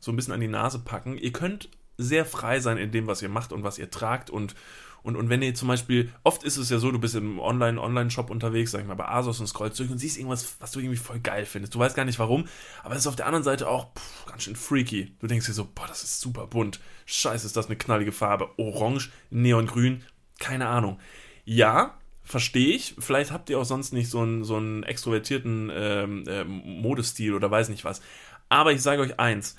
so 0.00 0.10
ein 0.10 0.16
bisschen 0.16 0.34
an 0.34 0.40
die 0.40 0.48
Nase 0.48 0.80
packen. 0.80 1.16
Ihr 1.16 1.32
könnt 1.32 1.68
sehr 1.96 2.24
frei 2.24 2.60
sein 2.60 2.78
in 2.78 2.90
dem, 2.90 3.06
was 3.06 3.22
ihr 3.22 3.28
macht 3.28 3.52
und 3.52 3.62
was 3.62 3.78
ihr 3.78 3.90
tragt 3.90 4.30
und 4.30 4.54
und, 5.02 5.16
und 5.16 5.30
wenn 5.30 5.42
ihr 5.42 5.54
zum 5.54 5.68
Beispiel, 5.68 6.12
oft 6.24 6.44
ist 6.44 6.56
es 6.56 6.68
ja 6.70 6.78
so, 6.78 6.90
du 6.90 6.98
bist 6.98 7.14
im 7.14 7.38
Online-Online-Shop 7.38 8.30
unterwegs, 8.30 8.70
sag 8.70 8.82
ich 8.82 8.86
mal, 8.86 8.94
bei 8.94 9.08
Asos 9.08 9.40
und 9.40 9.46
scrollst 9.46 9.78
durch 9.78 9.90
und 9.90 9.98
siehst 9.98 10.18
irgendwas, 10.18 10.56
was 10.60 10.72
du 10.72 10.80
irgendwie 10.80 10.98
voll 10.98 11.20
geil 11.20 11.46
findest. 11.46 11.74
Du 11.74 11.78
weißt 11.78 11.96
gar 11.96 12.04
nicht 12.04 12.18
warum, 12.18 12.46
aber 12.82 12.94
es 12.94 13.00
ist 13.00 13.06
auf 13.06 13.16
der 13.16 13.26
anderen 13.26 13.44
Seite 13.44 13.68
auch 13.68 13.94
pff, 13.94 14.26
ganz 14.26 14.42
schön 14.42 14.56
freaky. 14.56 15.14
Du 15.20 15.26
denkst 15.26 15.46
dir 15.46 15.52
so, 15.52 15.68
boah, 15.74 15.86
das 15.86 16.02
ist 16.02 16.20
super 16.20 16.46
bunt. 16.46 16.80
Scheiße, 17.06 17.46
ist 17.46 17.56
das 17.56 17.66
eine 17.66 17.76
knallige 17.76 18.12
Farbe. 18.12 18.50
Orange, 18.58 19.10
Neongrün, 19.30 20.04
keine 20.38 20.68
Ahnung. 20.68 20.98
Ja, 21.44 21.94
verstehe 22.22 22.74
ich. 22.74 22.94
Vielleicht 22.98 23.32
habt 23.32 23.48
ihr 23.48 23.58
auch 23.58 23.64
sonst 23.64 23.92
nicht 23.92 24.10
so 24.10 24.20
einen, 24.20 24.44
so 24.44 24.56
einen 24.56 24.82
extrovertierten 24.82 25.70
ähm, 25.72 26.24
äh, 26.28 26.44
Modestil 26.44 27.34
oder 27.34 27.50
weiß 27.50 27.70
nicht 27.70 27.84
was. 27.84 28.02
Aber 28.50 28.72
ich 28.72 28.82
sage 28.82 29.00
euch 29.00 29.18
eins. 29.18 29.56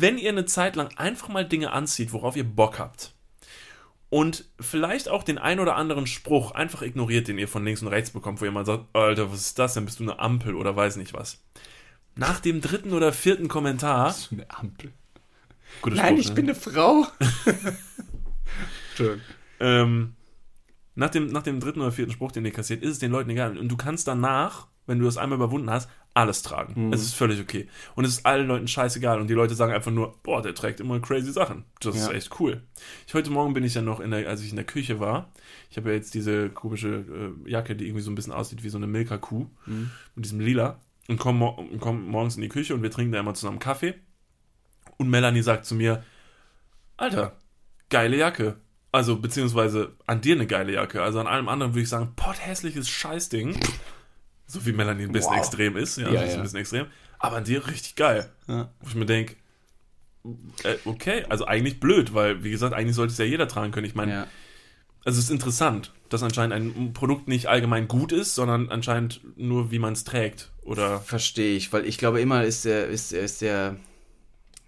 Wenn 0.00 0.18
ihr 0.18 0.30
eine 0.30 0.44
Zeit 0.44 0.76
lang 0.76 0.88
einfach 0.96 1.28
mal 1.28 1.46
Dinge 1.46 1.72
anzieht, 1.72 2.12
worauf 2.12 2.36
ihr 2.36 2.44
Bock 2.44 2.78
habt, 2.78 3.14
und 4.14 4.44
vielleicht 4.60 5.08
auch 5.08 5.24
den 5.24 5.38
ein 5.38 5.58
oder 5.58 5.74
anderen 5.74 6.06
Spruch 6.06 6.52
einfach 6.52 6.82
ignoriert, 6.82 7.26
den 7.26 7.36
ihr 7.36 7.48
von 7.48 7.64
links 7.64 7.82
und 7.82 7.88
rechts 7.88 8.10
bekommt, 8.10 8.40
wo 8.40 8.44
jemand 8.44 8.66
sagt, 8.66 8.84
Alter, 8.92 9.32
was 9.32 9.40
ist 9.40 9.58
das 9.58 9.74
denn? 9.74 9.86
Bist 9.86 9.98
du 9.98 10.04
eine 10.04 10.20
Ampel 10.20 10.54
oder 10.54 10.76
weiß 10.76 10.96
nicht 10.96 11.14
was? 11.14 11.42
Nach 12.14 12.38
dem 12.38 12.60
dritten 12.60 12.92
oder 12.92 13.12
vierten 13.12 13.48
Kommentar. 13.48 14.12
Bist 14.12 14.30
du 14.30 14.36
eine 14.36 14.50
Ampel? 14.50 14.92
Nein, 15.84 15.96
Spruch, 15.96 16.18
ich 16.18 16.28
ne? 16.28 16.34
bin 16.34 16.44
eine 16.44 16.54
Frau. 16.54 17.06
ähm, 19.58 20.14
nach, 20.94 21.10
dem, 21.10 21.26
nach 21.32 21.42
dem 21.42 21.58
dritten 21.58 21.80
oder 21.80 21.90
vierten 21.90 22.12
Spruch, 22.12 22.30
den 22.30 22.44
ihr 22.44 22.52
kassiert, 22.52 22.84
ist 22.84 22.92
es 22.92 22.98
den 23.00 23.10
Leuten 23.10 23.30
egal. 23.30 23.58
Und 23.58 23.68
du 23.68 23.76
kannst 23.76 24.06
danach 24.06 24.68
wenn 24.86 24.98
du 24.98 25.04
das 25.04 25.16
einmal 25.16 25.36
überwunden 25.36 25.70
hast, 25.70 25.88
alles 26.14 26.42
tragen. 26.42 26.86
Mhm. 26.86 26.92
Es 26.92 27.02
ist 27.02 27.14
völlig 27.14 27.40
okay. 27.40 27.68
Und 27.96 28.04
es 28.04 28.12
ist 28.12 28.26
allen 28.26 28.46
Leuten 28.46 28.68
scheißegal. 28.68 29.20
Und 29.20 29.28
die 29.28 29.34
Leute 29.34 29.56
sagen 29.56 29.72
einfach 29.72 29.90
nur, 29.90 30.16
boah, 30.22 30.40
der 30.40 30.54
trägt 30.54 30.78
immer 30.80 31.00
crazy 31.00 31.32
Sachen. 31.32 31.64
Das 31.80 31.96
ja. 31.96 32.06
ist 32.06 32.14
echt 32.14 32.40
cool. 32.40 32.62
Ich, 33.06 33.14
heute 33.14 33.30
Morgen 33.30 33.52
bin 33.52 33.64
ich 33.64 33.74
ja 33.74 33.82
noch 33.82 33.98
in 33.98 34.12
der, 34.12 34.28
als 34.28 34.40
ich 34.40 34.50
in 34.50 34.56
der 34.56 34.64
Küche 34.64 35.00
war, 35.00 35.32
ich 35.70 35.76
habe 35.76 35.90
ja 35.90 35.96
jetzt 35.96 36.14
diese 36.14 36.50
komische 36.50 37.34
äh, 37.46 37.50
Jacke, 37.50 37.74
die 37.74 37.86
irgendwie 37.86 38.02
so 38.02 38.12
ein 38.12 38.14
bisschen 38.14 38.32
aussieht 38.32 38.62
wie 38.62 38.68
so 38.68 38.78
eine 38.78 38.86
Milka-Kuh, 38.86 39.46
mhm. 39.66 39.90
mit 40.14 40.24
diesem 40.24 40.38
Lila. 40.40 40.80
Und 41.08 41.18
komme 41.18 41.54
komm 41.80 42.08
morgens 42.08 42.36
in 42.36 42.42
die 42.42 42.48
Küche 42.48 42.74
und 42.74 42.82
wir 42.82 42.90
trinken 42.90 43.12
da 43.12 43.20
immer 43.20 43.34
zusammen 43.34 43.58
Kaffee. 43.58 43.94
Und 44.96 45.10
Melanie 45.10 45.42
sagt 45.42 45.66
zu 45.66 45.74
mir, 45.74 46.04
Alter, 46.96 47.36
geile 47.90 48.16
Jacke. 48.16 48.56
Also, 48.92 49.16
beziehungsweise 49.16 49.96
an 50.06 50.20
dir 50.20 50.36
eine 50.36 50.46
geile 50.46 50.72
Jacke. 50.72 51.02
Also 51.02 51.18
an 51.18 51.26
allem 51.26 51.48
anderen 51.48 51.74
würde 51.74 51.82
ich 51.82 51.88
sagen, 51.88 52.12
pott 52.14 52.36
hässliches 52.38 52.88
Scheißding. 52.88 53.58
So 54.54 54.64
wie 54.64 54.72
Melanie 54.72 55.02
ein 55.02 55.12
bisschen 55.12 55.32
wow. 55.32 55.38
extrem 55.38 55.76
ist. 55.76 55.98
Ja, 55.98 56.10
ja, 56.10 56.22
ist 56.22 56.32
ja. 56.32 56.36
ein 56.36 56.42
bisschen 56.44 56.60
extrem. 56.60 56.86
Aber 57.18 57.38
an 57.38 57.44
dir 57.44 57.66
richtig 57.66 57.96
geil. 57.96 58.30
Wo 58.46 58.68
ich 58.86 58.94
mir 58.94 59.06
denke, 59.06 59.34
äh, 60.62 60.76
okay, 60.84 61.24
also 61.28 61.46
eigentlich 61.46 61.80
blöd, 61.80 62.14
weil, 62.14 62.44
wie 62.44 62.50
gesagt, 62.50 62.72
eigentlich 62.72 62.94
sollte 62.94 63.12
es 63.12 63.18
ja 63.18 63.24
jeder 63.24 63.48
tragen 63.48 63.72
können. 63.72 63.86
Ich 63.86 63.96
meine, 63.96 64.28
also 65.04 65.18
es 65.18 65.24
ist 65.24 65.30
interessant, 65.30 65.92
dass 66.08 66.22
anscheinend 66.22 66.54
ein 66.54 66.92
Produkt 66.92 67.26
nicht 67.26 67.46
allgemein 67.46 67.88
gut 67.88 68.12
ist, 68.12 68.36
sondern 68.36 68.70
anscheinend 68.70 69.20
nur, 69.36 69.72
wie 69.72 69.80
man 69.80 69.92
es 69.92 70.04
trägt. 70.04 70.52
Oder 70.62 71.00
Verstehe 71.00 71.56
ich, 71.56 71.72
weil 71.72 71.84
ich 71.84 71.98
glaube, 71.98 72.20
immer 72.20 72.44
ist 72.44 72.64
der, 72.64 72.86
ist, 72.86 73.12
ist 73.12 73.42
der. 73.42 73.76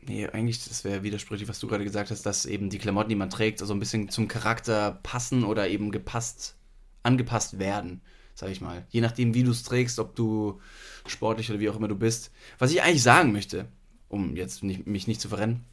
Nee, 0.02 0.26
eigentlich, 0.26 0.68
das 0.68 0.84
wäre 0.84 1.02
widersprüchlich, 1.02 1.48
was 1.48 1.60
du 1.60 1.68
gerade 1.68 1.84
gesagt 1.84 2.10
hast, 2.10 2.26
dass 2.26 2.46
eben 2.46 2.70
die 2.70 2.78
Klamotten, 2.78 3.08
die 3.08 3.16
man 3.16 3.30
trägt, 3.30 3.58
so 3.58 3.64
also 3.64 3.74
ein 3.74 3.80
bisschen 3.80 4.08
zum 4.08 4.28
Charakter 4.28 5.00
passen 5.02 5.44
oder 5.44 5.68
eben 5.68 5.90
gepasst, 5.92 6.56
angepasst 7.02 7.58
werden 7.58 8.02
sag 8.36 8.50
ich 8.50 8.60
mal. 8.60 8.86
Je 8.90 9.00
nachdem, 9.00 9.34
wie 9.34 9.42
du 9.42 9.50
es 9.50 9.64
trägst, 9.64 9.98
ob 9.98 10.14
du 10.14 10.60
sportlich 11.06 11.50
oder 11.50 11.58
wie 11.58 11.70
auch 11.70 11.76
immer 11.76 11.88
du 11.88 11.96
bist. 11.96 12.30
Was 12.58 12.70
ich 12.70 12.82
eigentlich 12.82 13.02
sagen 13.02 13.32
möchte, 13.32 13.66
um 14.08 14.36
jetzt 14.36 14.62
nicht, 14.62 14.86
mich 14.86 15.08
nicht 15.08 15.20
zu 15.20 15.28
verrennen, 15.28 15.64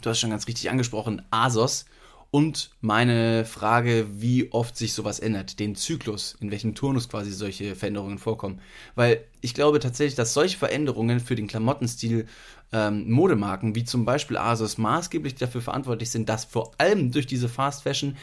du 0.00 0.10
hast 0.10 0.18
schon 0.18 0.30
ganz 0.30 0.48
richtig 0.48 0.70
angesprochen, 0.70 1.22
ASOS 1.30 1.84
und 2.30 2.70
meine 2.80 3.44
Frage, 3.44 4.06
wie 4.10 4.52
oft 4.52 4.76
sich 4.76 4.92
sowas 4.92 5.18
ändert, 5.18 5.60
den 5.60 5.74
Zyklus, 5.74 6.36
in 6.40 6.50
welchem 6.50 6.74
Turnus 6.74 7.08
quasi 7.08 7.30
solche 7.30 7.74
Veränderungen 7.74 8.18
vorkommen. 8.18 8.60
Weil 8.94 9.24
ich 9.40 9.54
glaube 9.54 9.78
tatsächlich, 9.78 10.14
dass 10.14 10.34
solche 10.34 10.58
Veränderungen 10.58 11.20
für 11.20 11.36
den 11.36 11.46
Klamottenstil 11.46 12.26
ähm, 12.72 13.10
Modemarken 13.10 13.74
wie 13.74 13.84
zum 13.84 14.04
Beispiel 14.04 14.36
ASOS 14.36 14.78
maßgeblich 14.78 15.36
dafür 15.36 15.62
verantwortlich 15.62 16.10
sind, 16.10 16.28
dass 16.28 16.44
vor 16.44 16.72
allem 16.78 17.12
durch 17.12 17.26
diese 17.26 17.48
Fast 17.48 17.82
Fashion 17.82 18.16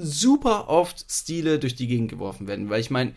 super 0.00 0.68
oft 0.68 1.04
Stile 1.10 1.58
durch 1.58 1.74
die 1.74 1.86
Gegend 1.86 2.10
geworfen 2.10 2.46
werden. 2.46 2.70
Weil 2.70 2.80
ich 2.80 2.90
meine, 2.90 3.14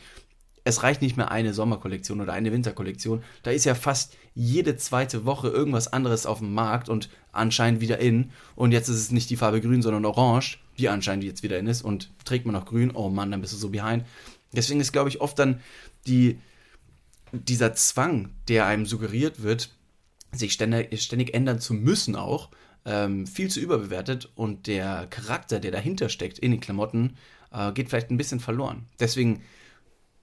es 0.63 0.83
reicht 0.83 1.01
nicht 1.01 1.17
mehr 1.17 1.31
eine 1.31 1.53
Sommerkollektion 1.53 2.21
oder 2.21 2.33
eine 2.33 2.51
Winterkollektion. 2.51 3.23
Da 3.43 3.51
ist 3.51 3.65
ja 3.65 3.75
fast 3.75 4.15
jede 4.33 4.77
zweite 4.77 5.25
Woche 5.25 5.49
irgendwas 5.49 5.91
anderes 5.91 6.25
auf 6.25 6.39
dem 6.39 6.53
Markt 6.53 6.89
und 6.89 7.09
anscheinend 7.31 7.81
wieder 7.81 7.99
in. 7.99 8.31
Und 8.55 8.71
jetzt 8.71 8.87
ist 8.87 8.97
es 8.97 9.11
nicht 9.11 9.29
die 9.29 9.35
Farbe 9.35 9.61
grün, 9.61 9.81
sondern 9.81 10.05
orange, 10.05 10.59
die 10.77 10.89
anscheinend 10.89 11.25
jetzt 11.25 11.43
wieder 11.43 11.59
in 11.59 11.67
ist. 11.67 11.81
Und 11.81 12.11
trägt 12.23 12.45
man 12.45 12.53
noch 12.53 12.65
grün, 12.65 12.91
oh 12.93 13.09
Mann, 13.09 13.31
dann 13.31 13.41
bist 13.41 13.53
du 13.53 13.57
so 13.57 13.69
behind. 13.69 14.05
Deswegen 14.53 14.79
ist, 14.79 14.93
glaube 14.93 15.09
ich, 15.09 15.19
oft 15.19 15.37
dann 15.37 15.59
die, 16.07 16.39
dieser 17.31 17.73
Zwang, 17.73 18.29
der 18.47 18.65
einem 18.65 18.85
suggeriert 18.85 19.43
wird, 19.43 19.69
sich 20.31 20.53
ständig, 20.53 21.01
ständig 21.01 21.33
ändern 21.33 21.59
zu 21.59 21.73
müssen 21.73 22.15
auch, 22.15 22.49
ähm, 22.85 23.27
viel 23.27 23.49
zu 23.49 23.59
überbewertet 23.59 24.29
und 24.35 24.67
der 24.67 25.07
Charakter, 25.09 25.59
der 25.59 25.71
dahinter 25.71 26.09
steckt 26.09 26.39
in 26.39 26.51
den 26.51 26.59
Klamotten, 26.59 27.15
äh, 27.51 27.71
geht 27.71 27.89
vielleicht 27.89 28.11
ein 28.11 28.17
bisschen 28.17 28.39
verloren. 28.39 28.85
Deswegen, 28.99 29.41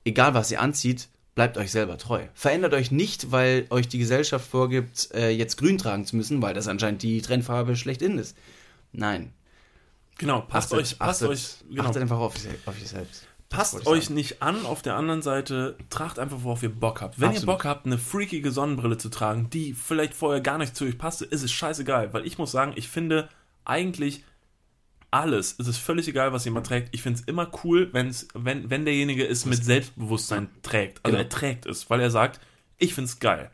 egal 0.04 0.34
was 0.34 0.50
ihr 0.50 0.60
anzieht, 0.60 1.08
bleibt 1.34 1.56
euch 1.56 1.70
selber 1.70 1.96
treu. 1.96 2.26
Verändert 2.34 2.74
euch 2.74 2.90
nicht, 2.90 3.32
weil 3.32 3.66
euch 3.70 3.88
die 3.88 3.98
Gesellschaft 3.98 4.46
vorgibt, 4.46 5.10
äh, 5.14 5.30
jetzt 5.30 5.56
grün 5.56 5.78
tragen 5.78 6.04
zu 6.04 6.16
müssen, 6.16 6.42
weil 6.42 6.54
das 6.54 6.68
anscheinend 6.68 7.02
die 7.02 7.22
Trendfarbe 7.22 7.76
schlechthin 7.76 8.18
ist. 8.18 8.36
Nein. 8.92 9.32
Genau, 10.18 10.42
passt 10.42 10.72
achtet, 10.72 10.78
euch, 10.78 10.98
passt 10.98 11.22
achtet, 11.22 11.28
euch, 11.30 11.54
genau. 11.70 11.84
achtet 11.84 12.02
einfach 12.02 12.18
auf, 12.18 12.34
auf 12.66 12.76
euch 12.76 12.88
selbst. 12.88 13.26
Passt 13.50 13.86
euch 13.86 14.04
sagen. 14.04 14.14
nicht 14.14 14.42
an, 14.42 14.64
auf 14.64 14.80
der 14.80 14.94
anderen 14.94 15.22
Seite 15.22 15.76
tragt 15.90 16.20
einfach, 16.20 16.38
worauf 16.42 16.62
ihr 16.62 16.70
Bock 16.70 17.00
habt. 17.00 17.20
Wenn 17.20 17.30
Absolut. 17.30 17.42
ihr 17.42 17.52
Bock 17.52 17.64
habt, 17.64 17.84
eine 17.84 17.98
freakige 17.98 18.52
Sonnenbrille 18.52 18.96
zu 18.96 19.08
tragen, 19.08 19.50
die 19.50 19.74
vielleicht 19.74 20.14
vorher 20.14 20.40
gar 20.40 20.56
nicht 20.56 20.76
zu 20.76 20.84
euch 20.84 20.96
passte, 20.96 21.24
ist 21.24 21.42
es 21.42 21.50
scheißegal. 21.50 22.12
Weil 22.14 22.24
ich 22.26 22.38
muss 22.38 22.52
sagen, 22.52 22.72
ich 22.76 22.88
finde 22.88 23.28
eigentlich 23.64 24.24
alles, 25.10 25.56
es 25.58 25.66
ist 25.66 25.78
völlig 25.78 26.06
egal, 26.06 26.32
was 26.32 26.44
jemand 26.44 26.66
trägt. 26.66 26.94
Ich 26.94 27.02
finde 27.02 27.18
es 27.18 27.26
immer 27.26 27.50
cool, 27.64 27.88
wenn's, 27.92 28.28
wenn, 28.34 28.70
wenn 28.70 28.84
derjenige 28.84 29.26
es 29.26 29.44
mit 29.44 29.64
Selbstbewusstsein 29.64 30.48
trägt. 30.62 31.00
Also 31.02 31.16
genau. 31.16 31.24
er 31.24 31.28
trägt 31.28 31.66
es, 31.66 31.90
weil 31.90 32.00
er 32.00 32.12
sagt, 32.12 32.40
ich 32.78 32.94
finde 32.94 33.10
es 33.10 33.18
geil. 33.18 33.50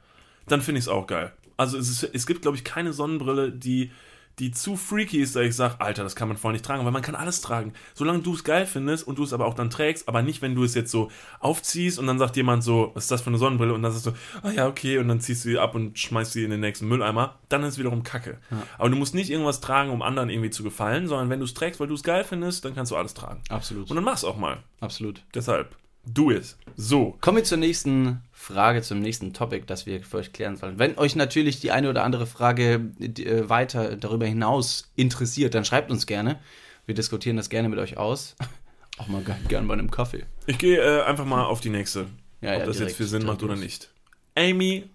Dann 0.46 0.60
finde 0.60 0.78
ich 0.78 0.84
es 0.84 0.88
auch 0.88 1.06
geil. 1.06 1.32
Also 1.56 1.78
es, 1.78 1.88
ist, 1.88 2.10
es 2.12 2.26
gibt, 2.26 2.42
glaube 2.42 2.58
ich, 2.58 2.64
keine 2.64 2.92
Sonnenbrille, 2.92 3.50
die 3.50 3.90
die 4.38 4.50
zu 4.50 4.76
freaky 4.76 5.20
ist, 5.20 5.34
dass 5.34 5.44
ich 5.44 5.56
sage, 5.56 5.80
Alter, 5.80 6.02
das 6.02 6.14
kann 6.14 6.28
man 6.28 6.36
voll 6.36 6.52
nicht 6.52 6.64
tragen, 6.64 6.84
weil 6.84 6.92
man 6.92 7.02
kann 7.02 7.14
alles 7.14 7.40
tragen. 7.40 7.72
Solange 7.94 8.20
du 8.20 8.34
es 8.34 8.44
geil 8.44 8.66
findest 8.66 9.06
und 9.06 9.18
du 9.18 9.24
es 9.24 9.32
aber 9.32 9.46
auch 9.46 9.54
dann 9.54 9.70
trägst, 9.70 10.08
aber 10.08 10.22
nicht, 10.22 10.42
wenn 10.42 10.54
du 10.54 10.62
es 10.62 10.74
jetzt 10.74 10.90
so 10.90 11.10
aufziehst 11.40 11.98
und 11.98 12.06
dann 12.06 12.18
sagt 12.18 12.36
jemand 12.36 12.62
so, 12.62 12.90
was 12.94 13.04
ist 13.04 13.10
das 13.10 13.22
für 13.22 13.28
eine 13.28 13.38
Sonnenbrille? 13.38 13.72
Und 13.72 13.82
dann 13.82 13.92
sagst 13.92 14.06
du, 14.06 14.12
ah 14.46 14.50
ja, 14.50 14.66
okay, 14.66 14.98
und 14.98 15.08
dann 15.08 15.20
ziehst 15.20 15.44
du 15.44 15.50
sie 15.50 15.58
ab 15.58 15.74
und 15.74 15.98
schmeißt 15.98 16.32
sie 16.32 16.44
in 16.44 16.50
den 16.50 16.60
nächsten 16.60 16.86
Mülleimer, 16.86 17.38
dann 17.48 17.62
ist 17.62 17.74
es 17.74 17.78
wiederum 17.78 18.02
Kacke. 18.02 18.38
Ja. 18.50 18.62
Aber 18.76 18.90
du 18.90 18.96
musst 18.96 19.14
nicht 19.14 19.30
irgendwas 19.30 19.60
tragen, 19.60 19.90
um 19.90 20.02
anderen 20.02 20.28
irgendwie 20.28 20.50
zu 20.50 20.62
gefallen, 20.62 21.08
sondern 21.08 21.30
wenn 21.30 21.38
du 21.38 21.46
es 21.46 21.54
trägst, 21.54 21.80
weil 21.80 21.88
du 21.88 21.94
es 21.94 22.02
geil 22.02 22.24
findest, 22.24 22.64
dann 22.64 22.74
kannst 22.74 22.92
du 22.92 22.96
alles 22.96 23.14
tragen. 23.14 23.40
Absolut. 23.48 23.88
Und 23.88 23.96
dann 23.96 24.04
mach's 24.04 24.24
auch 24.24 24.36
mal. 24.36 24.58
Absolut. 24.80 25.22
Deshalb. 25.34 25.74
Do 26.06 26.30
it. 26.30 26.56
So. 26.76 27.16
Kommen 27.20 27.38
wir 27.38 27.44
zur 27.44 27.58
nächsten 27.58 28.22
Frage, 28.32 28.80
zum 28.82 29.00
nächsten 29.00 29.32
Topic, 29.32 29.64
das 29.66 29.86
wir 29.86 30.02
für 30.02 30.18
euch 30.18 30.32
klären 30.32 30.56
sollen. 30.56 30.78
Wenn 30.78 30.96
euch 30.98 31.16
natürlich 31.16 31.60
die 31.60 31.72
eine 31.72 31.90
oder 31.90 32.04
andere 32.04 32.26
Frage 32.26 32.92
äh, 33.00 33.48
weiter 33.48 33.96
darüber 33.96 34.26
hinaus 34.26 34.90
interessiert, 34.94 35.54
dann 35.54 35.64
schreibt 35.64 35.90
uns 35.90 36.06
gerne. 36.06 36.38
Wir 36.86 36.94
diskutieren 36.94 37.36
das 37.36 37.50
gerne 37.50 37.68
mit 37.68 37.78
euch 37.78 37.96
aus. 37.96 38.36
Auch 38.98 39.08
mal 39.08 39.22
gern 39.48 39.66
bei 39.66 39.74
einem 39.74 39.90
Kaffee. 39.90 40.24
Ich 40.46 40.58
gehe 40.58 40.78
äh, 40.78 41.02
einfach 41.02 41.26
mal 41.26 41.44
auf 41.44 41.60
die 41.60 41.70
nächste. 41.70 42.06
Ja, 42.40 42.52
ob 42.52 42.60
ja, 42.60 42.66
das 42.66 42.76
direkt, 42.76 42.90
jetzt 42.90 42.96
viel 42.96 43.06
Sinn 43.06 43.24
macht 43.26 43.42
oder 43.42 43.56
nicht. 43.56 43.90
Amy 44.34 44.88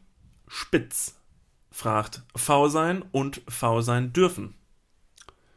Spitz 0.47 1.15
fragt: 1.71 2.23
V 2.35 2.67
sein 2.69 3.03
und 3.11 3.41
V 3.47 3.81
sein 3.81 4.13
dürfen. 4.13 4.55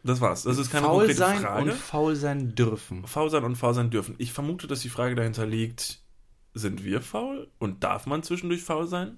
Das 0.05 0.21
war's. 0.21 0.43
Das 0.43 0.59
ist 0.59 0.71
keine 0.71 0.87
faul 0.87 1.07
konkrete 1.07 1.19
sein 1.19 1.41
Frage. 1.41 1.73
Und 1.73 1.79
faul 1.79 2.15
sein 2.15 2.55
dürfen. 2.55 3.07
Faul 3.07 3.31
sein 3.31 3.43
und 3.43 3.57
faul 3.57 3.73
sein 3.73 3.89
dürfen. 3.91 4.15
Ich 4.19 4.35
vermute, 4.35 4.67
dass 4.67 4.81
die 4.81 4.91
Frage 4.91 5.15
dahinter 5.15 5.47
liegt, 5.47 6.01
sind 6.53 6.85
wir 6.85 7.01
faul? 7.01 7.49
Und 7.59 7.83
darf 7.83 8.05
man 8.05 8.23
zwischendurch 8.23 8.63
faul 8.63 8.87
sein? 8.87 9.17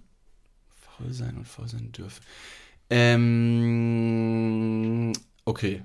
Faul 0.69 1.13
sein 1.13 1.37
und 1.39 1.49
faul 1.49 1.67
sein 1.69 1.91
dürfen. 1.91 2.23
Ähm, 2.89 3.33
okay. 5.45 5.83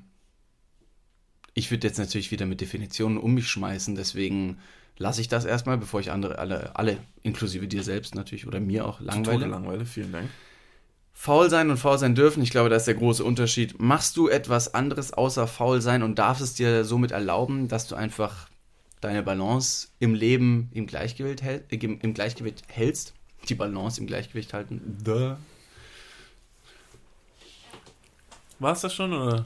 Ich 1.56 1.72
würde 1.72 1.88
jetzt 1.88 1.98
natürlich 1.98 2.30
wieder 2.30 2.46
mit 2.46 2.62
Definitionen 2.62 3.18
um 3.18 3.34
mich 3.34 3.48
schmeißen, 3.48 3.96
deswegen 3.96 4.60
lasse 4.98 5.20
ich 5.20 5.28
das 5.28 5.46
erstmal, 5.46 5.80
bevor 5.80 6.00
ich 6.00 6.12
andere, 6.12 6.38
alle, 6.38 6.76
alle, 6.76 6.98
inklusive 7.24 7.68
dir 7.68 7.84
selbst 7.84 8.14
natürlich 8.14 8.46
oder 8.48 8.60
mir 8.60 8.86
auch 8.86 9.02
langweile. 9.02 9.48
Langweile, 9.48 9.86
vielen 9.86 10.12
Dank 10.12 10.30
faul 11.22 11.52
sein 11.52 11.70
und 11.70 11.78
faul 11.78 12.00
sein 12.00 12.16
dürfen, 12.16 12.42
ich 12.42 12.50
glaube, 12.50 12.70
da 12.70 12.78
ist 12.78 12.88
der 12.88 12.96
große 12.96 13.24
Unterschied. 13.24 13.80
Machst 13.80 14.18
du 14.18 14.28
etwas 14.28 14.74
anderes 14.74 15.14
außer 15.14 15.46
faul 15.46 15.80
sein 15.80 16.02
und 16.02 16.18
darfst 16.18 16.42
es 16.42 16.56
dir 16.56 16.84
somit 16.84 17.12
erlauben, 17.12 17.68
dass 17.68 17.88
du 17.88 17.94
einfach 17.94 18.50
deine 19.02 19.22
Balance 19.22 19.90
im 20.00 20.16
Leben 20.16 20.70
im 20.72 20.88
Gleichgewicht, 20.88 21.44
hält, 21.44 21.72
äh, 21.72 21.76
im 21.76 22.16
Gleichgewicht 22.16 22.64
hältst? 22.70 23.14
Die 23.50 23.54
Balance 23.54 24.02
im 24.02 24.08
Gleichgewicht 24.08 24.52
halten. 24.56 24.98
The. 25.06 25.36
War 28.58 28.72
es 28.74 28.82
das 28.82 28.96
schon? 28.96 29.14
Oder? 29.14 29.46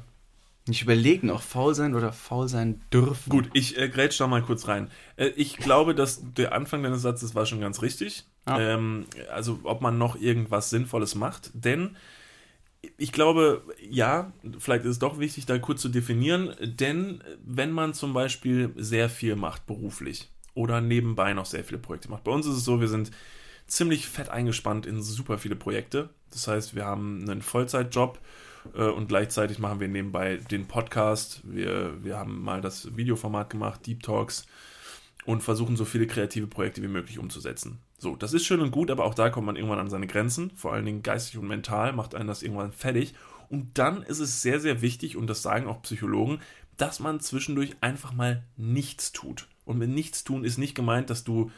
Ich 0.69 0.81
überlege 0.81 1.27
noch, 1.27 1.41
faul 1.41 1.75
sein 1.75 1.93
oder 1.93 2.13
faul 2.13 2.47
sein 2.47 2.79
dürfen. 2.93 3.29
Gut, 3.29 3.49
ich 3.51 3.77
äh, 3.77 3.89
grätsch 3.89 4.17
da 4.17 4.27
mal 4.27 4.41
kurz 4.41 4.69
rein. 4.69 4.89
Äh, 5.17 5.27
ich 5.35 5.57
glaube, 5.57 5.93
dass 5.93 6.21
der 6.23 6.53
Anfang 6.53 6.83
deines 6.83 7.01
Satzes 7.01 7.35
war 7.35 7.45
schon 7.45 7.59
ganz 7.59 7.81
richtig. 7.81 8.23
Ähm, 8.47 9.05
also, 9.31 9.59
ob 9.63 9.81
man 9.81 9.97
noch 9.97 10.19
irgendwas 10.19 10.69
Sinnvolles 10.69 11.15
macht. 11.15 11.51
Denn 11.53 11.95
ich 12.97 13.11
glaube, 13.11 13.63
ja, 13.89 14.31
vielleicht 14.59 14.85
ist 14.85 14.91
es 14.91 14.99
doch 14.99 15.19
wichtig, 15.19 15.45
da 15.45 15.57
kurz 15.57 15.81
zu 15.81 15.89
definieren. 15.89 16.55
Denn 16.61 17.23
wenn 17.43 17.71
man 17.71 17.93
zum 17.93 18.13
Beispiel 18.13 18.71
sehr 18.75 19.09
viel 19.09 19.35
macht 19.35 19.65
beruflich 19.65 20.29
oder 20.53 20.81
nebenbei 20.81 21.33
noch 21.33 21.45
sehr 21.45 21.63
viele 21.63 21.79
Projekte 21.79 22.09
macht. 22.09 22.23
Bei 22.23 22.31
uns 22.31 22.45
ist 22.45 22.55
es 22.55 22.65
so, 22.65 22.79
wir 22.79 22.87
sind 22.87 23.11
ziemlich 23.67 24.07
fett 24.07 24.29
eingespannt 24.29 24.85
in 24.85 25.01
super 25.01 25.37
viele 25.37 25.55
Projekte. 25.55 26.09
Das 26.31 26.47
heißt, 26.47 26.75
wir 26.75 26.85
haben 26.85 27.21
einen 27.21 27.41
Vollzeitjob 27.41 28.19
äh, 28.73 28.83
und 28.83 29.07
gleichzeitig 29.07 29.59
machen 29.59 29.79
wir 29.79 29.87
nebenbei 29.87 30.37
den 30.37 30.67
Podcast. 30.67 31.41
Wir, 31.43 32.03
wir 32.03 32.17
haben 32.17 32.41
mal 32.41 32.61
das 32.61 32.95
Videoformat 32.95 33.49
gemacht, 33.49 33.85
Deep 33.85 34.03
Talks 34.03 34.45
und 35.25 35.41
versuchen 35.41 35.75
so 35.75 35.85
viele 35.85 36.07
kreative 36.07 36.47
Projekte 36.47 36.81
wie 36.81 36.87
möglich 36.87 37.19
umzusetzen. 37.19 37.79
So, 38.05 38.15
das 38.15 38.33
ist 38.33 38.45
schön 38.45 38.59
und 38.59 38.69
gut, 38.69 38.91
aber 38.91 39.03
auch 39.03 39.15
da 39.15 39.31
kommt 39.31 39.47
man 39.47 39.55
irgendwann 39.55 39.79
an 39.79 39.89
seine 39.89 40.05
Grenzen, 40.05 40.51
vor 40.51 40.73
allen 40.73 40.85
Dingen 40.85 41.01
geistig 41.01 41.39
und 41.39 41.47
mental 41.47 41.91
macht 41.91 42.13
einen 42.13 42.27
das 42.27 42.43
irgendwann 42.43 42.71
fertig. 42.71 43.15
Und 43.49 43.79
dann 43.79 44.03
ist 44.03 44.19
es 44.19 44.43
sehr, 44.43 44.59
sehr 44.59 44.83
wichtig, 44.83 45.17
und 45.17 45.25
das 45.25 45.41
sagen 45.41 45.65
auch 45.65 45.81
Psychologen, 45.81 46.39
dass 46.77 46.99
man 46.99 47.19
zwischendurch 47.19 47.75
einfach 47.81 48.13
mal 48.13 48.43
nichts 48.57 49.11
tut. 49.11 49.47
Und 49.65 49.79
mit 49.79 49.89
nichts 49.89 50.23
tun 50.23 50.43
ist 50.43 50.59
nicht 50.59 50.75
gemeint, 50.75 51.09
dass 51.09 51.23
du 51.23 51.49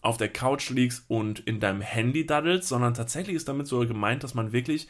auf 0.00 0.16
der 0.16 0.30
Couch 0.30 0.70
liegst 0.70 1.04
und 1.08 1.40
in 1.40 1.60
deinem 1.60 1.82
Handy 1.82 2.24
daddelst, 2.24 2.66
sondern 2.66 2.94
tatsächlich 2.94 3.36
ist 3.36 3.48
damit 3.48 3.66
so 3.66 3.80
gemeint, 3.80 4.24
dass 4.24 4.32
man 4.32 4.52
wirklich, 4.52 4.88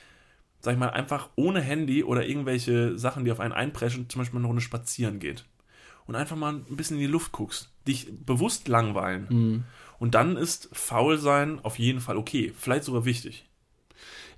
sag 0.61 0.75
ich 0.75 0.79
mal, 0.79 0.91
einfach 0.91 1.31
ohne 1.35 1.61
Handy 1.61 2.05
oder 2.05 2.25
irgendwelche 2.25 2.97
Sachen, 2.97 3.25
die 3.25 3.33
auf 3.33 3.41
einen 3.41 3.53
einpreschen, 3.53 4.09
zum 4.09 4.21
Beispiel 4.21 4.39
eine 4.39 4.47
Runde 4.47 4.63
spazieren 4.63 5.19
geht. 5.19 5.45
Und 6.07 6.17
einfach 6.17 6.37
mal 6.37 6.55
ein 6.55 6.77
bisschen 6.77 6.97
in 6.97 7.03
die 7.03 7.07
Luft 7.07 7.33
guckst. 7.33 7.71
Dich 7.87 8.09
bewusst 8.25 8.69
langweilen. 8.69 9.27
Und 9.99 10.15
dann 10.15 10.37
ist 10.37 10.69
faul 10.73 11.19
sein 11.19 11.61
auf 11.63 11.79
jeden 11.79 12.01
Fall 12.01 12.17
okay. 12.17 12.53
Vielleicht 12.59 12.85
sogar 12.85 13.05
wichtig. 13.05 13.47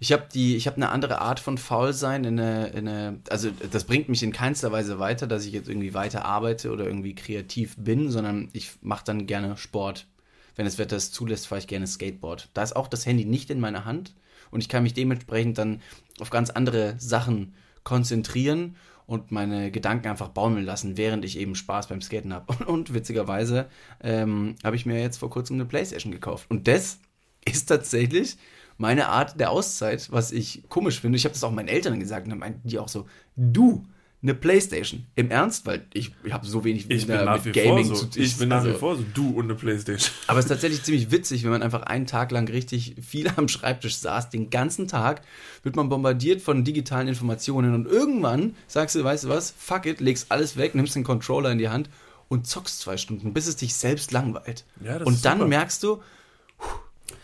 Ich 0.00 0.10
habe 0.10 0.26
die, 0.34 0.56
ich 0.56 0.66
habe 0.66 0.76
eine 0.76 0.88
andere 0.88 1.20
Art 1.20 1.38
von 1.38 1.56
Faulsein 1.56 2.24
in 2.24 2.40
eine, 2.40 2.66
in 2.70 2.88
eine, 2.88 3.20
also 3.30 3.50
das 3.70 3.84
bringt 3.84 4.08
mich 4.08 4.24
in 4.24 4.32
keinster 4.32 4.72
Weise 4.72 4.98
weiter, 4.98 5.28
dass 5.28 5.46
ich 5.46 5.52
jetzt 5.52 5.68
irgendwie 5.68 5.94
weiter 5.94 6.24
arbeite 6.24 6.72
oder 6.72 6.84
irgendwie 6.84 7.14
kreativ 7.14 7.76
bin, 7.78 8.10
sondern 8.10 8.48
ich 8.52 8.72
mache 8.80 9.04
dann 9.04 9.28
gerne 9.28 9.56
Sport. 9.56 10.08
Wenn 10.56 10.64
das 10.64 10.78
Wetter 10.78 10.96
es 10.96 11.12
zulässt, 11.12 11.46
fahre 11.46 11.60
ich 11.60 11.68
gerne 11.68 11.86
Skateboard. 11.86 12.48
Da 12.52 12.64
ist 12.64 12.74
auch 12.74 12.88
das 12.88 13.06
Handy 13.06 13.24
nicht 13.24 13.48
in 13.48 13.60
meiner 13.60 13.84
Hand 13.84 14.12
und 14.50 14.60
ich 14.60 14.68
kann 14.68 14.82
mich 14.82 14.94
dementsprechend 14.94 15.58
dann 15.58 15.80
auf 16.18 16.30
ganz 16.30 16.50
andere 16.50 16.96
Sachen 16.98 17.54
konzentrieren 17.84 18.74
und 19.06 19.32
meine 19.32 19.70
Gedanken 19.70 20.08
einfach 20.08 20.28
baumeln 20.28 20.64
lassen, 20.64 20.96
während 20.96 21.24
ich 21.24 21.38
eben 21.38 21.54
Spaß 21.54 21.88
beim 21.88 22.00
Skaten 22.00 22.32
habe. 22.32 22.52
Und, 22.52 22.66
und 22.68 22.94
witzigerweise 22.94 23.68
ähm, 24.02 24.56
habe 24.64 24.76
ich 24.76 24.86
mir 24.86 25.00
jetzt 25.00 25.18
vor 25.18 25.30
kurzem 25.30 25.56
eine 25.56 25.66
Playstation 25.66 26.12
gekauft. 26.12 26.46
Und 26.50 26.68
das 26.68 26.98
ist 27.44 27.66
tatsächlich 27.66 28.36
meine 28.78 29.08
Art 29.08 29.38
der 29.38 29.50
Auszeit, 29.50 30.10
was 30.10 30.32
ich 30.32 30.64
komisch 30.68 31.00
finde. 31.00 31.16
Ich 31.16 31.24
habe 31.24 31.34
das 31.34 31.44
auch 31.44 31.50
meinen 31.50 31.68
Eltern 31.68 32.00
gesagt 32.00 32.24
und 32.24 32.30
dann 32.30 32.38
meinten 32.38 32.68
die 32.68 32.78
auch 32.78 32.88
so, 32.88 33.06
du, 33.36 33.84
eine 34.22 34.34
Playstation. 34.34 35.06
Im 35.16 35.30
Ernst? 35.32 35.66
Weil 35.66 35.84
ich, 35.92 36.12
ich 36.22 36.32
habe 36.32 36.46
so 36.46 36.62
wenig 36.64 36.82
Ich 36.88 37.06
mit, 37.08 37.16
bin 37.16 37.24
nach 37.24 37.44
wie 37.44 37.50
Gaming 37.50 37.84
so. 37.86 37.94
zu 38.06 38.20
Ich 38.20 38.36
bin 38.38 38.48
nach 38.50 38.62
wie 38.62 38.68
also- 38.68 38.78
vor 38.78 38.96
so. 38.96 39.04
Du 39.14 39.30
und 39.30 39.44
eine 39.46 39.54
Playstation. 39.56 40.12
aber 40.28 40.38
es 40.38 40.44
ist 40.44 40.48
tatsächlich 40.50 40.82
ziemlich 40.84 41.10
witzig, 41.10 41.42
wenn 41.42 41.50
man 41.50 41.62
einfach 41.62 41.82
einen 41.82 42.06
Tag 42.06 42.30
lang 42.30 42.48
richtig 42.48 42.94
viel 43.02 43.28
am 43.36 43.48
Schreibtisch 43.48 43.96
saß. 43.96 44.30
Den 44.30 44.50
ganzen 44.50 44.86
Tag 44.86 45.22
wird 45.64 45.74
man 45.74 45.88
bombardiert 45.88 46.40
von 46.40 46.62
digitalen 46.64 47.08
Informationen 47.08 47.74
und 47.74 47.86
irgendwann 47.86 48.54
sagst 48.68 48.94
du, 48.94 49.02
weißt 49.02 49.24
du 49.24 49.28
was, 49.28 49.52
fuck 49.56 49.86
it, 49.86 50.00
legst 50.00 50.30
alles 50.30 50.56
weg, 50.56 50.74
nimmst 50.76 50.94
den 50.94 51.04
Controller 51.04 51.50
in 51.50 51.58
die 51.58 51.68
Hand 51.68 51.90
und 52.28 52.46
zockst 52.46 52.78
zwei 52.80 52.96
Stunden, 52.96 53.32
bis 53.34 53.46
es 53.48 53.56
dich 53.56 53.74
selbst 53.74 54.12
langweilt. 54.12 54.64
Ja, 54.84 54.98
das 55.00 55.06
und 55.08 55.24
dann 55.24 55.38
super. 55.38 55.48
merkst 55.48 55.82
du, 55.82 56.00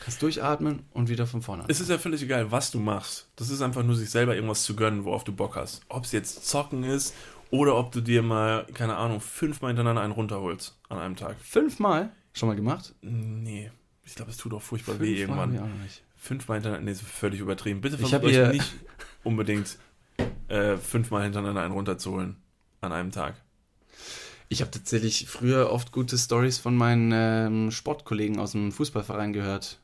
kannst 0.00 0.22
durchatmen 0.22 0.84
und 0.92 1.08
wieder 1.08 1.26
von 1.26 1.42
vorne 1.42 1.64
an. 1.64 1.70
Es 1.70 1.80
ist 1.80 1.90
ja 1.90 1.98
völlig 1.98 2.22
egal, 2.22 2.50
was 2.50 2.70
du 2.70 2.78
machst. 2.78 3.28
Das 3.36 3.50
ist 3.50 3.62
einfach 3.62 3.82
nur, 3.82 3.96
sich 3.96 4.10
selber 4.10 4.34
irgendwas 4.34 4.62
zu 4.64 4.76
gönnen, 4.76 5.04
worauf 5.04 5.24
du 5.24 5.32
Bock 5.32 5.56
hast. 5.56 5.82
Ob 5.88 6.04
es 6.04 6.12
jetzt 6.12 6.46
Zocken 6.46 6.84
ist 6.84 7.14
oder 7.50 7.76
ob 7.76 7.92
du 7.92 8.00
dir 8.00 8.22
mal, 8.22 8.66
keine 8.74 8.96
Ahnung, 8.96 9.20
fünfmal 9.20 9.70
hintereinander 9.70 10.02
einen 10.02 10.12
runterholst 10.12 10.78
an 10.88 10.98
einem 10.98 11.16
Tag. 11.16 11.36
Fünfmal 11.40 12.10
schon 12.32 12.48
mal 12.48 12.56
gemacht? 12.56 12.94
Nee, 13.00 13.70
ich 14.04 14.14
glaube, 14.14 14.30
es 14.30 14.36
tut 14.36 14.54
auch 14.54 14.62
furchtbar 14.62 15.00
weh 15.00 15.16
Fünfmal 15.16 15.48
ich 15.48 15.54
irgendwann. 15.54 15.70
auch 15.70 15.74
noch 15.74 15.82
nicht. 15.82 16.02
Fünfmal 16.16 16.56
hintereinander, 16.58 16.84
nee, 16.84 16.92
ist 16.92 17.02
völlig 17.02 17.40
übertrieben. 17.40 17.80
Bitte 17.80 17.98
versucht 17.98 18.24
euch 18.24 18.52
nicht 18.52 18.74
unbedingt 19.24 19.78
äh, 20.48 20.76
fünfmal 20.76 21.22
hintereinander 21.24 21.62
einen 21.62 21.74
runterzuholen 21.74 22.36
an 22.80 22.92
einem 22.92 23.10
Tag. 23.12 23.36
Ich 24.48 24.62
habe 24.62 24.70
tatsächlich 24.70 25.26
früher 25.28 25.70
oft 25.70 25.92
gute 25.92 26.16
Stories 26.16 26.58
von 26.58 26.74
meinen 26.74 27.12
ähm, 27.12 27.70
Sportkollegen 27.70 28.38
aus 28.38 28.52
dem 28.52 28.72
Fußballverein 28.72 29.32
gehört. 29.32 29.78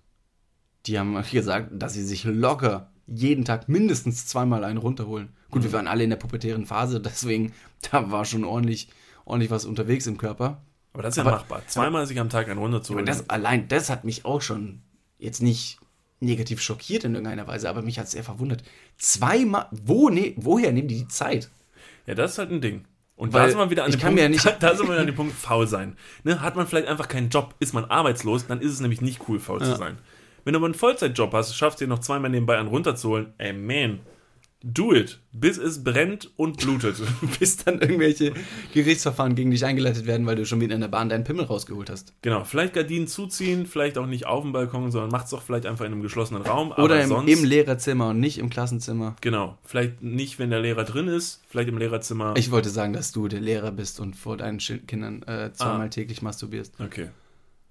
Die 0.86 0.98
haben 0.98 1.20
gesagt, 1.32 1.70
dass 1.72 1.94
sie 1.94 2.04
sich 2.04 2.24
locker 2.24 2.90
jeden 3.06 3.44
Tag 3.44 3.68
mindestens 3.68 4.26
zweimal 4.26 4.64
einen 4.64 4.78
runterholen. 4.78 5.28
Gut, 5.50 5.62
wir 5.62 5.72
waren 5.72 5.86
alle 5.86 6.04
in 6.04 6.10
der 6.10 6.16
pubertären 6.16 6.66
Phase, 6.66 7.00
deswegen 7.02 7.52
da 7.90 8.10
war 8.10 8.24
schon 8.24 8.44
ordentlich, 8.44 8.88
ordentlich 9.24 9.50
was 9.50 9.64
unterwegs 9.66 10.06
im 10.06 10.16
Körper. 10.16 10.62
Aber 10.92 11.02
das 11.02 11.12
ist 11.14 11.16
ja 11.18 11.22
Aber- 11.24 11.32
machbar. 11.38 11.62
Zweimal 11.66 12.06
sich 12.06 12.18
am 12.20 12.28
Tag 12.30 12.46
einen 12.46 12.52
Aber 12.58 12.62
runterzuholen. 12.62 13.04
das 13.06 13.28
allein, 13.28 13.68
das 13.68 13.90
hat 13.90 14.04
mich 14.04 14.24
auch 14.24 14.40
schon 14.42 14.80
jetzt 15.18 15.42
nicht 15.42 15.78
negativ 16.20 16.62
schockiert 16.62 17.04
in 17.04 17.14
irgendeiner 17.14 17.46
Weise, 17.46 17.68
aber 17.68 17.82
mich 17.82 17.98
hat 17.98 18.06
es 18.06 18.12
sehr 18.12 18.24
verwundert. 18.24 18.62
Zweimal, 18.96 19.66
wo, 19.72 20.08
ne, 20.08 20.32
woher 20.36 20.72
nehmen 20.72 20.88
die 20.88 20.98
die 20.98 21.08
Zeit? 21.08 21.50
Ja, 22.06 22.14
das 22.14 22.32
ist 22.32 22.38
halt 22.38 22.50
ein 22.50 22.60
Ding. 22.60 22.84
Und 23.16 23.32
Weil 23.32 23.42
da 23.44 23.48
sind 23.50 23.58
wir 23.58 23.70
wieder 23.70 23.84
an 23.84 23.90
dem 23.90 24.00
Punkt, 24.00 24.18
ja 24.18 24.28
nicht- 24.28 24.56
da, 24.60 24.74
sind 24.74 24.88
wir 24.88 24.98
an 24.98 25.06
dem 25.06 25.14
Punkt, 25.14 25.34
faul 25.34 25.66
sein. 25.66 25.96
Ne? 26.22 26.40
Hat 26.40 26.56
man 26.56 26.66
vielleicht 26.66 26.88
einfach 26.88 27.08
keinen 27.08 27.28
Job, 27.28 27.54
ist 27.60 27.74
man 27.74 27.84
arbeitslos, 27.84 28.46
dann 28.46 28.60
ist 28.60 28.72
es 28.72 28.80
nämlich 28.80 29.00
nicht 29.02 29.28
cool, 29.28 29.38
faul 29.40 29.62
zu 29.62 29.76
sein. 29.76 29.98
Wenn 30.44 30.52
du 30.52 30.58
aber 30.58 30.66
einen 30.66 30.74
Vollzeitjob 30.74 31.32
hast, 31.32 31.56
schaffst 31.56 31.80
du 31.80 31.84
dir 31.84 31.88
noch 31.88 32.00
zweimal 32.00 32.30
nebenbei 32.30 32.58
einen 32.58 32.68
runterzuholen, 32.68 33.32
ey 33.38 33.52
man, 33.52 34.00
do 34.66 34.94
it, 34.94 35.20
bis 35.32 35.58
es 35.58 35.84
brennt 35.84 36.30
und 36.36 36.56
blutet. 36.56 36.96
Bis 37.38 37.58
dann 37.58 37.80
irgendwelche 37.82 38.32
Gerichtsverfahren 38.72 39.34
gegen 39.34 39.50
dich 39.50 39.62
eingeleitet 39.64 40.06
werden, 40.06 40.24
weil 40.26 40.36
du 40.36 40.46
schon 40.46 40.58
wieder 40.62 40.74
in 40.74 40.80
der 40.80 40.88
Bahn 40.88 41.10
deinen 41.10 41.22
Pimmel 41.24 41.44
rausgeholt 41.44 41.90
hast. 41.90 42.14
genau, 42.22 42.44
vielleicht 42.44 42.72
Gardinen 42.72 43.06
zuziehen, 43.06 43.66
vielleicht 43.66 43.98
auch 43.98 44.06
nicht 44.06 44.24
auf 44.26 44.42
dem 44.42 44.52
Balkon, 44.52 44.90
sondern 44.90 45.10
macht's 45.10 45.30
doch 45.30 45.42
vielleicht 45.42 45.66
einfach 45.66 45.84
in 45.84 45.92
einem 45.92 46.00
geschlossenen 46.02 46.42
Raum. 46.42 46.72
Oder 46.72 47.02
im, 47.02 47.08
sonst, 47.08 47.30
im 47.30 47.44
Lehrerzimmer 47.44 48.08
und 48.08 48.20
nicht 48.20 48.38
im 48.38 48.48
Klassenzimmer. 48.48 49.16
Genau, 49.20 49.58
vielleicht 49.64 50.02
nicht, 50.02 50.38
wenn 50.38 50.48
der 50.48 50.60
Lehrer 50.60 50.84
drin 50.84 51.08
ist, 51.08 51.42
vielleicht 51.46 51.68
im 51.68 51.76
Lehrerzimmer. 51.76 52.32
Ich 52.38 52.50
wollte 52.50 52.70
sagen, 52.70 52.94
dass 52.94 53.12
du 53.12 53.28
der 53.28 53.40
Lehrer 53.40 53.70
bist 53.70 54.00
und 54.00 54.16
vor 54.16 54.38
deinen 54.38 54.58
Kindern 54.58 55.22
äh, 55.24 55.52
zweimal 55.52 55.86
Ah. 55.86 55.90
täglich 55.90 56.22
masturbierst. 56.22 56.72
Okay. 56.80 57.08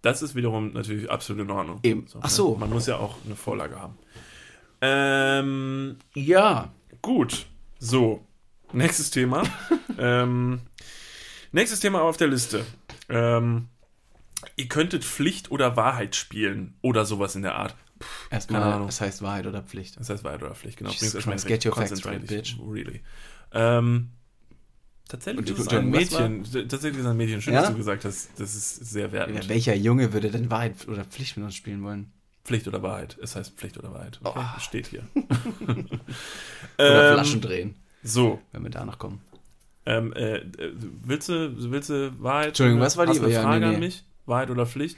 Das 0.03 0.21
ist 0.21 0.35
wiederum 0.35 0.73
natürlich 0.73 1.09
absolut 1.09 1.43
in 1.43 1.49
Ordnung. 1.51 1.79
Eben. 1.81 2.05
Ach 2.21 2.29
so. 2.29 2.53
Ne? 2.53 2.59
Man 2.59 2.69
muss 2.69 2.85
ja 2.87 2.97
auch 2.97 3.15
eine 3.25 3.35
Vorlage 3.35 3.79
haben. 3.79 3.97
Ähm, 4.81 5.97
Ja. 6.13 6.71
gut. 7.01 7.45
So. 7.79 8.25
Nächstes 8.73 9.11
Thema. 9.11 9.43
ähm, 9.97 10.59
nächstes 11.51 11.79
Thema 11.79 12.01
auf 12.01 12.17
der 12.17 12.27
Liste. 12.27 12.65
Ähm, 13.07 13.69
ihr 14.57 14.67
könntet 14.67 15.05
Pflicht 15.05 15.51
oder 15.51 15.77
Wahrheit 15.77 16.15
spielen 16.15 16.75
oder 16.81 17.05
sowas 17.05 17.35
in 17.35 17.41
der 17.43 17.55
Art. 17.55 17.75
Keine 17.99 18.09
Erstmal, 18.31 18.63
Ahnung. 18.63 18.87
das 18.87 18.99
heißt 18.99 19.21
Wahrheit 19.21 19.47
oder 19.47 19.61
Pflicht. 19.63 19.97
Das 19.97 20.09
heißt 20.09 20.25
Wahrheit 20.25 20.43
oder 20.43 20.53
Pflicht, 20.55 20.79
genau. 20.79 20.89
Jesus 20.91 21.23
Christ, 21.23 21.47
get 21.47 21.65
your 21.65 21.73
facts 21.73 22.05
right, 22.05 22.25
bitch. 22.27 22.57
Really. 22.59 23.01
Ähm, 23.53 24.09
tatsächlich 25.13 25.49
ist 25.49 25.59
es 25.59 25.67
ein 25.69 25.89
Mädchen. 25.89 26.43
Tatsächlich 26.43 26.93
ist 26.95 26.99
es 27.01 27.05
ein 27.05 27.17
Mädchen. 27.17 27.41
Schön, 27.41 27.53
Ja? 27.53 27.61
dass 27.61 27.69
du 27.71 27.77
gesagt 27.77 28.03
hast. 28.05 28.29
Das 28.37 28.55
ist 28.55 28.75
sehr 28.89 29.11
wertend. 29.11 29.43
Ja, 29.43 29.49
welcher 29.49 29.75
Junge 29.75 30.11
würde 30.13 30.31
denn 30.31 30.49
Wahrheit 30.49 30.87
oder 30.87 31.05
Pflicht 31.05 31.37
mit 31.37 31.45
uns 31.45 31.55
spielen 31.55 31.83
wollen? 31.83 32.11
Pflicht 32.43 32.67
oder 32.67 32.81
Wahrheit. 32.83 33.17
Es 33.21 33.35
heißt 33.35 33.53
Pflicht 33.55 33.77
oder 33.77 33.93
Wahrheit. 33.93 34.19
Okay? 34.23 34.39
Oh. 34.43 34.59
Steht 34.59 34.87
hier. 34.87 35.03
Oder 36.77 37.09
Ähm, 37.09 37.13
Flaschen 37.13 37.41
drehen, 37.41 37.75
So, 38.03 38.41
wenn 38.51 38.63
wir 38.63 38.69
da 38.71 38.83
noch 38.85 38.97
kommen. 38.99 39.21
ähm, 39.85 40.11
äh, 40.13 40.37
äh, 40.37 40.73
willst, 41.03 41.29
du, 41.29 41.71
willst 41.71 41.89
du 41.89 42.11
Wahrheit? 42.21 42.47
Entschuldigung, 42.49 42.79
oder- 42.79 42.85
was 42.87 42.97
war 42.97 43.05
die- 43.05 43.19
eine 43.19 43.29
ja, 43.29 43.41
Frage 43.43 43.59
nee, 43.61 43.65
an 43.67 43.71
nee. 43.73 43.79
mich? 43.85 44.03
Wahrheit 44.25 44.49
oder 44.49 44.65
Pflicht? 44.65 44.97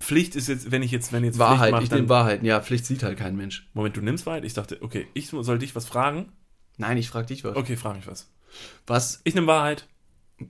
Pflicht 0.00 0.36
ist 0.36 0.48
jetzt, 0.48 0.70
wenn 0.70 0.82
ich 0.82 0.90
jetzt, 0.90 1.12
wenn 1.12 1.24
jetzt 1.24 1.38
Wahrheit, 1.38 1.70
Pflicht 1.70 1.72
mach, 1.72 1.82
ich 1.82 1.90
nehme 1.90 2.08
Wahrheit. 2.08 2.42
Ja, 2.42 2.60
Pflicht 2.60 2.84
sieht 2.86 3.02
halt 3.02 3.18
kein 3.18 3.36
Mensch. 3.36 3.68
Moment, 3.74 3.96
du 3.96 4.00
nimmst 4.02 4.24
Wahrheit? 4.26 4.44
Ich 4.44 4.52
dachte, 4.54 4.78
okay, 4.82 5.06
ich 5.14 5.28
soll 5.28 5.58
dich 5.58 5.74
was 5.74 5.86
fragen. 5.86 6.30
Nein, 6.76 6.96
ich 6.98 7.08
frage 7.08 7.26
dich 7.26 7.44
was. 7.44 7.56
Okay, 7.56 7.76
frag 7.76 7.96
mich 7.96 8.06
was. 8.06 8.28
Was 8.86 9.20
Ich 9.24 9.34
nehme 9.34 9.46
Wahrheit. 9.46 9.86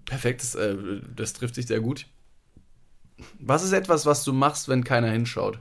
Perfekt, 0.06 0.42
das, 0.42 0.54
äh, 0.54 0.76
das 1.14 1.32
trifft 1.34 1.54
sich 1.54 1.66
sehr 1.66 1.80
gut. 1.80 2.06
Was 3.38 3.62
ist 3.62 3.72
etwas, 3.72 4.06
was 4.06 4.24
du 4.24 4.32
machst, 4.32 4.68
wenn 4.68 4.82
keiner 4.84 5.10
hinschaut? 5.10 5.58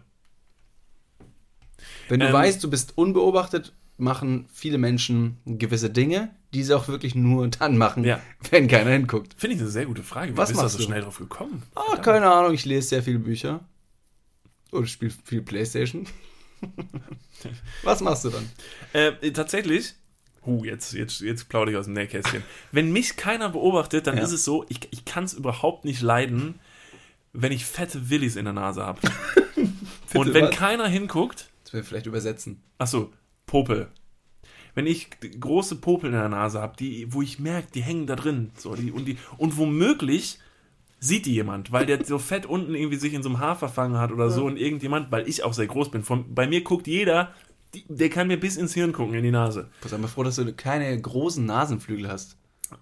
Wenn 2.10 2.20
du 2.20 2.28
Ähm, 2.28 2.34
weißt, 2.34 2.64
du 2.64 2.70
bist 2.70 2.98
unbeobachtet, 2.98 3.74
machen 3.98 4.48
viele 4.52 4.78
Menschen 4.78 5.38
gewisse 5.46 5.90
Dinge, 5.90 6.34
die 6.54 6.64
sie 6.64 6.74
auch 6.76 6.88
wirklich 6.88 7.16
nur 7.16 7.48
dann 7.60 7.78
machen, 7.78 8.04
Ja. 8.04 8.22
wenn 8.50 8.68
keiner 8.68 8.92
hinguckt. 8.92 9.34
Finde 9.38 9.56
ich 9.56 9.62
eine 9.62 9.70
sehr 9.70 9.86
gute 9.86 10.04
Frage. 10.04 10.34
Wie 10.34 10.38
Was 10.38 10.50
bist 10.50 10.60
du 10.60 10.64
machst 10.64 10.74
so 10.78 10.80
du? 10.80 10.86
schnell 10.86 11.02
drauf 11.02 11.18
gekommen? 11.20 11.64
Ah, 11.76 11.98
keine 11.98 12.32
Ahnung, 12.32 12.54
ich 12.54 12.66
lese 12.66 12.88
sehr 12.90 13.04
viele 13.04 13.20
Bücher. 13.20 13.62
Oder 14.72 14.88
spiele 14.88 15.14
viel 15.24 15.42
Playstation. 15.44 16.08
Was 17.84 18.02
machst 18.02 18.26
du 18.26 18.30
dann? 18.30 18.50
Äh, 18.94 19.32
tatsächlich 19.32 19.94
Huh, 20.46 20.64
jetzt, 20.66 20.94
jetzt, 20.94 21.22
jetzt 21.22 21.48
plaudere 21.50 21.74
ich 21.74 21.78
aus 21.80 21.86
dem 21.86 21.94
Nähkästchen. 21.94 22.44
Wenn 22.72 22.92
mich 22.92 23.16
keiner 23.16 23.50
beobachtet, 23.50 24.08
dann 24.08 24.18
Ja. 24.18 24.24
ist 24.24 24.32
es 24.32 24.44
so, 24.44 24.66
ich, 24.70 24.80
ich 24.92 25.06
kann 25.06 25.24
es 25.24 25.34
überhaupt 25.34 25.86
nicht 25.86 26.02
leiden, 26.02 26.56
wenn 27.32 27.52
ich 27.52 27.66
fette 27.66 28.10
Willis 28.10 28.36
in 28.36 28.46
der 28.46 28.54
Nase 28.54 28.86
habe. 28.86 29.00
Und 30.14 30.34
wenn 30.34 30.46
was? 30.46 30.56
keiner 30.56 30.88
hinguckt, 30.88 31.50
Das 31.64 31.74
wir 31.74 31.84
vielleicht 31.84 32.06
übersetzen. 32.06 32.62
Achso, 32.78 33.12
Popel. 33.48 33.88
Wenn 34.76 34.86
ich 34.88 35.10
große 35.40 35.76
Popel 35.78 36.08
in 36.08 36.16
der 36.16 36.30
Nase 36.30 36.60
habe, 36.62 36.76
die, 36.78 37.12
wo 37.14 37.22
ich 37.22 37.40
merke, 37.40 37.68
die 37.74 37.82
hängen 37.82 38.06
da 38.08 38.16
drin. 38.16 38.52
So, 38.58 38.76
die, 38.76 38.92
und, 38.92 39.06
die, 39.06 39.18
und 39.38 39.58
womöglich 39.58 40.40
sieht 41.00 41.26
die 41.26 41.34
jemand, 41.34 41.72
weil 41.72 41.86
der 41.86 42.04
so 42.06 42.18
fett 42.18 42.46
unten 42.46 42.74
irgendwie 42.76 42.98
sich 42.98 43.14
in 43.14 43.24
so 43.24 43.30
einem 43.30 43.40
Haar 43.40 43.56
verfangen 43.58 43.98
hat 43.98 44.12
oder 44.12 44.30
so 44.30 44.46
und 44.46 44.58
irgendjemand, 44.58 45.12
weil 45.12 45.28
ich 45.28 45.44
auch 45.44 45.54
sehr 45.54 45.68
groß 45.68 45.92
bin. 45.92 46.04
Von, 46.04 46.34
bei 46.34 46.48
mir 46.48 46.64
guckt 46.64 46.88
jeder, 46.88 47.34
die, 47.74 47.86
der 47.88 48.10
kann 48.10 48.28
mir 48.28 48.40
bis 48.40 48.58
ins 48.58 48.74
Hirn 48.74 48.94
gucken, 48.94 49.16
in 49.16 49.24
die 49.24 49.32
Nase. 49.32 49.70
Sei 49.86 49.98
mal 49.98 50.08
froh, 50.08 50.24
dass 50.24 50.36
du 50.36 50.54
keine 50.54 51.00
großen 51.00 51.46
Nasenflügel 51.46 52.08
hast. 52.08 52.38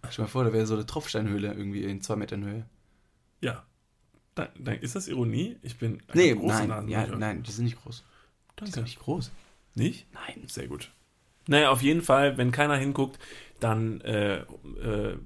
Stell 0.10 0.26
mal 0.26 0.30
vor, 0.30 0.44
da 0.44 0.54
wäre 0.54 0.66
so 0.66 0.76
eine 0.76 0.86
Tropfsteinhöhle 0.86 1.54
irgendwie 1.54 1.84
in 1.84 2.02
zwei 2.02 2.16
Metern 2.16 2.46
Höhe. 2.46 2.66
Ja. 3.42 3.66
Dann, 4.36 4.48
dann 4.58 4.76
ist 4.80 4.96
das 4.96 5.08
Ironie? 5.08 5.58
Ich 5.62 5.78
bin 5.78 6.02
Nee, 6.14 6.34
große 6.34 6.68
nein, 6.68 6.88
ja, 6.88 7.06
nein, 7.08 7.44
die 7.44 7.52
sind 7.52 7.66
nicht 7.66 7.82
groß. 7.82 8.04
Die 8.60 8.66
sind 8.66 8.78
Danke. 8.78 8.90
nicht 8.90 9.00
groß. 9.00 9.32
Nicht? 9.76 10.08
Nein. 10.14 10.44
Sehr 10.48 10.68
gut. 10.68 10.92
Naja, 11.48 11.72
auf 11.72 11.82
jeden 11.82 12.02
Fall, 12.02 12.38
wenn 12.38 12.52
keiner 12.52 12.78
hinguckt, 12.78 13.20
dann 13.60 14.02
äh, 14.02 14.40
äh, 14.40 15.18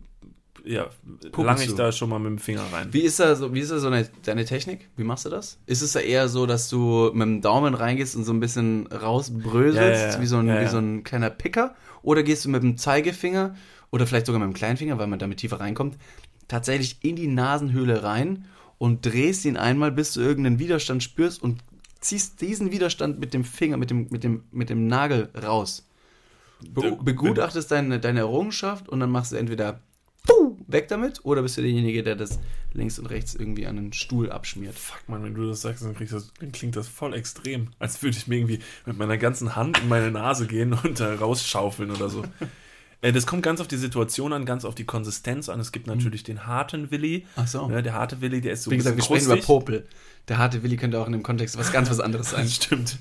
ja, 0.65 0.89
lange 1.37 1.63
ich 1.63 1.69
du. 1.69 1.75
da 1.75 1.91
schon 1.91 2.09
mal 2.09 2.19
mit 2.19 2.31
dem 2.31 2.39
Finger 2.39 2.63
rein. 2.71 2.89
Wie 2.91 3.01
ist 3.01 3.19
da 3.19 3.35
so, 3.35 3.53
wie 3.53 3.59
ist 3.59 3.71
da 3.71 3.79
so 3.79 3.87
eine, 3.87 4.07
deine 4.23 4.45
Technik? 4.45 4.89
Wie 4.97 5.03
machst 5.03 5.25
du 5.25 5.29
das? 5.29 5.59
Ist 5.65 5.81
es 5.81 5.93
da 5.93 5.99
eher 5.99 6.27
so, 6.27 6.45
dass 6.45 6.69
du 6.69 7.11
mit 7.13 7.21
dem 7.21 7.41
Daumen 7.41 7.73
reingehst 7.73 8.15
und 8.15 8.23
so 8.23 8.33
ein 8.33 8.39
bisschen 8.39 8.87
rausbröselst, 8.87 10.01
Ja, 10.03 10.11
ja, 10.13 10.21
wie, 10.21 10.25
so 10.25 10.37
ein, 10.37 10.47
wie 10.47 10.67
so 10.67 10.77
ein 10.77 11.03
kleiner 11.03 11.29
Picker? 11.29 11.75
Oder 12.01 12.23
gehst 12.23 12.45
du 12.45 12.49
mit 12.49 12.63
dem 12.63 12.77
Zeigefinger 12.77 13.55
oder 13.91 14.07
vielleicht 14.07 14.25
sogar 14.25 14.39
mit 14.39 14.47
dem 14.47 14.53
Kleinfinger, 14.53 14.97
weil 14.97 15.07
man 15.07 15.19
damit 15.19 15.39
tiefer 15.39 15.59
reinkommt, 15.59 15.97
tatsächlich 16.47 16.97
in 17.01 17.15
die 17.15 17.27
Nasenhöhle 17.27 18.03
rein 18.03 18.45
und 18.77 19.05
drehst 19.05 19.45
ihn 19.45 19.57
einmal, 19.57 19.91
bis 19.91 20.13
du 20.13 20.21
irgendeinen 20.21 20.59
Widerstand 20.59 21.03
spürst 21.03 21.41
und 21.41 21.61
ziehst 21.99 22.41
diesen 22.41 22.71
Widerstand 22.71 23.19
mit 23.19 23.33
dem 23.33 23.43
Finger, 23.43 23.77
mit 23.77 23.89
dem, 23.89 24.07
mit 24.09 24.23
dem, 24.23 24.43
mit 24.51 24.69
dem 24.69 24.87
Nagel 24.87 25.29
raus. 25.41 25.87
Be 26.69 26.97
begutachtest 27.01 27.71
deine, 27.71 27.99
deine 27.99 28.19
Errungenschaft 28.19 28.87
und 28.89 28.99
dann 28.99 29.11
machst 29.11 29.31
du 29.31 29.35
entweder 29.35 29.81
puh, 30.25 30.57
weg 30.67 30.87
damit 30.87 31.23
oder 31.23 31.41
bist 31.41 31.57
du 31.57 31.61
derjenige, 31.61 32.03
der 32.03 32.15
das 32.15 32.39
links 32.73 32.99
und 32.99 33.07
rechts 33.07 33.35
irgendwie 33.35 33.67
an 33.67 33.75
den 33.75 33.93
Stuhl 33.93 34.31
abschmiert. 34.31 34.75
Fuck, 34.75 35.07
man, 35.07 35.23
wenn 35.23 35.33
du 35.33 35.47
das 35.47 35.61
sagst, 35.61 35.83
dann, 35.83 35.95
das, 35.97 36.33
dann 36.39 36.51
klingt 36.51 36.75
das 36.75 36.87
voll 36.87 37.13
extrem. 37.13 37.69
Als 37.79 38.01
würde 38.01 38.17
ich 38.17 38.27
mir 38.27 38.37
irgendwie 38.37 38.59
mit 38.85 38.97
meiner 38.97 39.17
ganzen 39.17 39.55
Hand 39.55 39.79
in 39.79 39.89
meine 39.89 40.11
Nase 40.11 40.47
gehen 40.47 40.73
und 40.73 40.99
da 40.99 41.15
rausschaufeln 41.15 41.91
oder 41.91 42.09
so. 42.09 42.23
Äh, 43.05 43.11
Das 43.11 43.25
kommt 43.27 43.43
ganz 43.43 43.61
auf 43.61 43.67
die 43.67 43.77
Situation 43.77 44.33
an, 44.33 44.45
ganz 44.45 44.65
auf 44.65 44.75
die 44.75 44.85
Konsistenz 44.85 45.49
an. 45.49 45.59
Es 45.59 45.71
gibt 45.71 45.87
natürlich 45.87 46.23
den 46.23 46.47
harten 46.47 46.91
Willi. 46.91 47.25
Ach 47.35 47.47
so. 47.47 47.67
Ne, 47.67 47.83
der 47.83 47.93
harte 47.93 48.21
Willi, 48.21 48.41
der 48.41 48.53
ist 48.53 48.63
so 48.63 48.71
Wie 48.71 48.77
gesagt, 48.77 48.95
wir 48.95 48.97
bisschen 49.03 49.15
sprechen 49.15 49.25
über 49.25 49.35
krustig. 49.35 49.47
Popel. 49.47 49.87
Der 50.27 50.37
harte 50.39 50.63
Willi 50.63 50.75
könnte 50.77 50.99
auch 50.99 51.05
in 51.05 51.11
dem 51.13 51.21
Kontext 51.23 51.57
was 51.57 51.71
ganz 51.71 51.89
was 51.89 51.99
anderes 51.99 52.31
sein. 52.31 52.47
Stimmt. 52.49 52.97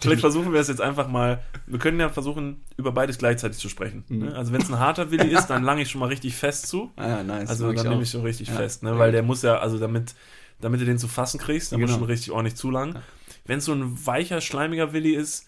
Vielleicht 0.00 0.20
versuchen 0.20 0.52
wir 0.52 0.60
es 0.60 0.68
jetzt 0.68 0.80
einfach 0.80 1.08
mal. 1.08 1.42
Wir 1.66 1.78
können 1.78 1.98
ja 1.98 2.08
versuchen, 2.08 2.60
über 2.76 2.92
beides 2.92 3.18
gleichzeitig 3.18 3.58
zu 3.58 3.68
sprechen. 3.68 4.04
Mhm. 4.08 4.18
ne? 4.26 4.34
Also 4.36 4.52
wenn 4.52 4.60
es 4.62 4.68
ein 4.68 4.78
harter 4.78 5.10
Willi 5.10 5.28
ist, 5.32 5.46
dann 5.48 5.62
lange 5.64 5.82
ich 5.82 5.90
schon 5.90 6.00
mal 6.00 6.06
richtig 6.08 6.34
fest 6.34 6.66
zu. 6.66 6.90
Ah, 6.96 7.08
ja, 7.08 7.22
nice. 7.22 7.48
Also 7.48 7.72
dann 7.72 7.88
nehme 7.88 8.02
ich 8.02 8.10
schon 8.10 8.22
richtig 8.22 8.48
Ja. 8.48 8.54
fest, 8.54 8.82
ne? 8.82 8.98
Weil 8.98 9.12
der 9.12 9.22
muss 9.22 9.42
ja, 9.42 9.58
also 9.58 9.78
damit, 9.78 10.14
damit 10.60 10.80
du 10.80 10.84
den 10.84 10.98
zu 10.98 11.08
fassen 11.08 11.38
kriegst, 11.38 11.70
der 11.72 11.78
muss 11.78 11.88
Genau. 11.88 11.98
schon 12.00 12.06
richtig 12.08 12.30
ordentlich 12.32 12.56
zu 12.56 12.70
lang. 12.70 12.96
Wenn 13.44 13.58
es 13.58 13.64
so 13.64 13.72
ein 13.72 14.06
weicher, 14.06 14.40
schleimiger 14.40 14.92
Willi 14.92 15.14
ist, 15.14 15.46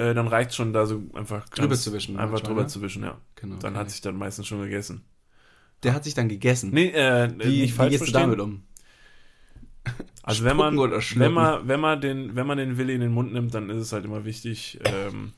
äh, 0.00 0.14
dann 0.14 0.26
reicht 0.26 0.54
schon 0.54 0.72
da 0.72 0.86
so 0.86 1.02
einfach 1.14 1.48
Drüber 1.48 1.76
zu 1.76 1.92
wischen 1.92 2.18
Einfach 2.18 2.40
drüber 2.40 2.62
ne? 2.62 2.66
zu 2.68 2.80
wischen, 2.82 3.02
ja. 3.02 3.18
Genau, 3.36 3.56
Dann 3.56 3.72
okay. 3.72 3.80
hat 3.80 3.90
sich 3.90 4.00
dann 4.00 4.16
meistens 4.16 4.46
schon 4.46 4.62
gegessen. 4.62 5.04
Der 5.82 5.94
hat 5.94 6.04
sich 6.04 6.14
dann 6.14 6.28
gegessen. 6.28 6.70
Nee, 6.72 6.88
äh, 6.88 7.30
wie, 7.38 7.60
nicht 7.60 7.62
wie 7.62 7.68
falsch 7.68 7.90
gehst 7.90 8.02
du 8.02 8.04
verstehen. 8.06 8.30
damit 8.30 8.40
um? 8.40 8.62
Also 10.22 10.44
wenn 10.44 10.56
man, 10.56 10.76
wenn 10.76 11.32
man, 11.32 11.66
wenn 11.68 11.80
man 11.80 12.00
den, 12.00 12.36
wenn 12.36 12.46
man 12.46 12.58
den 12.58 12.76
Willi 12.76 12.94
in 12.94 13.00
den 13.00 13.12
Mund 13.12 13.32
nimmt, 13.32 13.54
dann 13.54 13.70
ist 13.70 13.78
es 13.78 13.92
halt 13.92 14.04
immer 14.04 14.24
wichtig. 14.24 14.78
Ähm, 14.84 15.32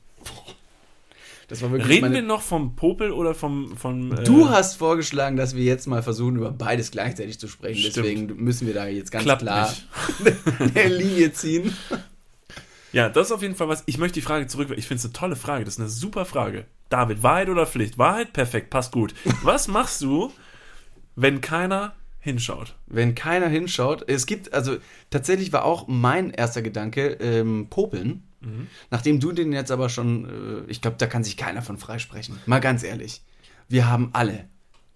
Das 1.47 1.61
war 1.61 1.71
wirklich 1.71 1.89
reden 1.89 2.01
meine... 2.01 2.15
wir 2.15 2.21
noch 2.23 2.41
vom 2.41 2.75
Popel 2.75 3.11
oder 3.11 3.33
vom, 3.33 3.77
vom 3.77 4.11
äh, 4.11 4.23
Du 4.23 4.49
hast 4.49 4.75
vorgeschlagen, 4.75 5.37
dass 5.37 5.55
wir 5.55 5.63
jetzt 5.63 5.87
mal 5.87 6.03
versuchen, 6.03 6.35
über 6.35 6.51
beides 6.51 6.91
gleichzeitig 6.91 7.39
zu 7.39 7.47
sprechen. 7.47 7.79
Stimmt. 7.79 7.95
Deswegen 7.95 8.43
müssen 8.43 8.67
wir 8.67 8.73
da 8.73 8.87
jetzt 8.87 9.11
ganz 9.11 9.23
klappt 9.23 9.41
klar 9.43 9.73
eine 10.59 10.89
Linie 10.89 11.31
ziehen. 11.33 11.73
Ja, 12.93 13.09
das 13.09 13.27
ist 13.27 13.31
auf 13.33 13.41
jeden 13.41 13.55
Fall 13.55 13.67
was. 13.67 13.83
Ich 13.85 13.97
möchte 13.97 14.15
die 14.15 14.21
Frage 14.21 14.47
zurück. 14.47 14.69
Ich 14.75 14.87
finde 14.87 14.99
es 14.99 15.05
eine 15.05 15.13
tolle 15.13 15.35
Frage. 15.35 15.65
Das 15.65 15.75
ist 15.75 15.79
eine 15.79 15.89
super 15.89 16.25
Frage. 16.25 16.65
David, 16.89 17.23
Wahrheit 17.23 17.49
oder 17.49 17.65
Pflicht? 17.65 17.97
Wahrheit, 17.97 18.33
perfekt, 18.33 18.69
passt 18.69 18.91
gut. 18.91 19.13
Was 19.43 19.67
machst 19.67 20.01
du, 20.01 20.31
wenn 21.15 21.41
keiner 21.41 21.93
hinschaut? 22.19 22.75
Wenn 22.85 23.15
keiner 23.15 23.47
hinschaut, 23.47 24.07
es 24.07 24.25
gibt, 24.25 24.53
also 24.53 24.77
tatsächlich 25.09 25.51
war 25.51 25.65
auch 25.65 25.87
mein 25.87 26.29
erster 26.29 26.61
Gedanke, 26.61 27.17
ähm, 27.19 27.67
Popeln. 27.69 28.23
Nachdem 28.91 29.19
du 29.19 29.31
den 29.31 29.53
jetzt 29.53 29.71
aber 29.71 29.89
schon, 29.89 30.65
äh, 30.67 30.71
ich 30.71 30.81
glaube, 30.81 30.97
da 30.97 31.07
kann 31.07 31.23
sich 31.23 31.37
keiner 31.37 31.61
von 31.61 31.77
freisprechen. 31.77 32.37
Mal 32.45 32.59
ganz 32.59 32.83
ehrlich. 32.83 33.21
Wir 33.69 33.89
haben 33.89 34.09
alle 34.13 34.45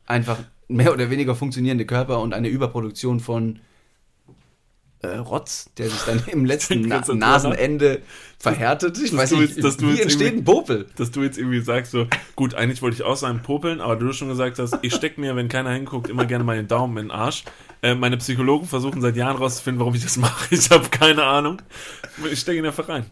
einfach 0.05 0.38
mehr 0.67 0.91
oder 0.91 1.10
weniger 1.10 1.33
funktionierende 1.33 1.86
Körper 1.86 2.19
und 2.19 2.33
eine 2.33 2.49
Überproduktion 2.49 3.19
von 3.19 3.60
äh, 5.01 5.07
Rotz, 5.17 5.69
der 5.77 5.89
sich 5.89 6.01
dann 6.01 6.23
im 6.31 6.45
letzten 6.45 6.81
Na 6.81 7.03
Nasenende 7.13 8.01
verhärtet. 8.39 8.97
Ich 8.99 9.15
weiß 9.15 9.31
nicht, 9.31 9.57
jetzt- 9.57 9.81
wie 9.81 10.01
entsteht 10.01 10.33
ein 10.36 10.43
Popel? 10.43 10.88
Dass 10.95 11.12
du 11.12 11.23
jetzt 11.23 11.38
irgendwie 11.38 11.62
sagst 11.62 11.91
so, 11.91 12.07
gut, 12.36 12.55
eigentlich 12.55 12.81
wollte 12.81 12.95
ich 12.95 13.03
auch 13.03 13.15
sagen 13.15 13.41
Popeln, 13.43 13.81
aber 13.81 13.95
du 13.95 14.12
schon 14.13 14.27
gesagt 14.29 14.60
hast, 14.60 14.77
ich 14.81 14.93
stecke 14.93 15.19
mir, 15.21 15.36
wenn 15.36 15.49
keiner 15.49 15.71
hinguckt, 15.71 16.10
immer 16.10 16.25
gerne 16.25 16.43
meinen 16.43 16.67
Daumen 16.67 16.97
in 16.97 17.05
den 17.05 17.12
Arsch. 17.12 17.43
Äh, 17.81 17.95
meine 17.95 18.17
Psychologen 18.17 18.67
versuchen 18.67 19.01
seit 19.01 19.15
Jahren 19.15 19.38
rauszufinden, 19.38 19.79
warum 19.79 19.93
ich 19.95 20.03
das 20.03 20.17
mache. 20.17 20.53
Ich 20.55 20.69
habe 20.71 20.89
keine 20.89 21.23
Ahnung. 21.23 21.62
Ich 22.31 22.39
stecke 22.39 22.57
ihn 22.60 22.65
einfach 22.65 22.89
rein. 22.89 23.05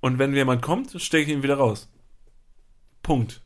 Und 0.00 0.18
wenn 0.18 0.34
jemand 0.34 0.62
kommt, 0.62 1.00
stecke 1.00 1.24
ich 1.30 1.36
ihn 1.36 1.42
wieder 1.42 1.56
raus. 1.56 1.88
Punkt. 3.02 3.40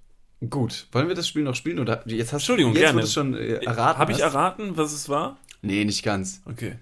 Gut, 0.51 0.87
wollen 0.93 1.09
wir 1.09 1.15
das 1.15 1.27
Spiel 1.29 1.43
noch 1.43 1.55
spielen? 1.55 1.79
Oder 1.79 2.03
jetzt 2.07 2.29
hast 2.33 2.43
Entschuldigung, 2.43 2.73
jetzt, 2.75 2.83
gerne. 2.83 3.07
Schon 3.07 3.35
äh, 3.35 3.55
erraten 3.65 3.99
Habe 3.99 4.13
ich 4.13 4.21
erraten, 4.21 4.77
was 4.77 4.93
es 4.93 5.09
war? 5.09 5.39
Nee, 5.63 5.85
nicht 5.85 6.03
ganz. 6.03 6.43
Okay. 6.45 6.77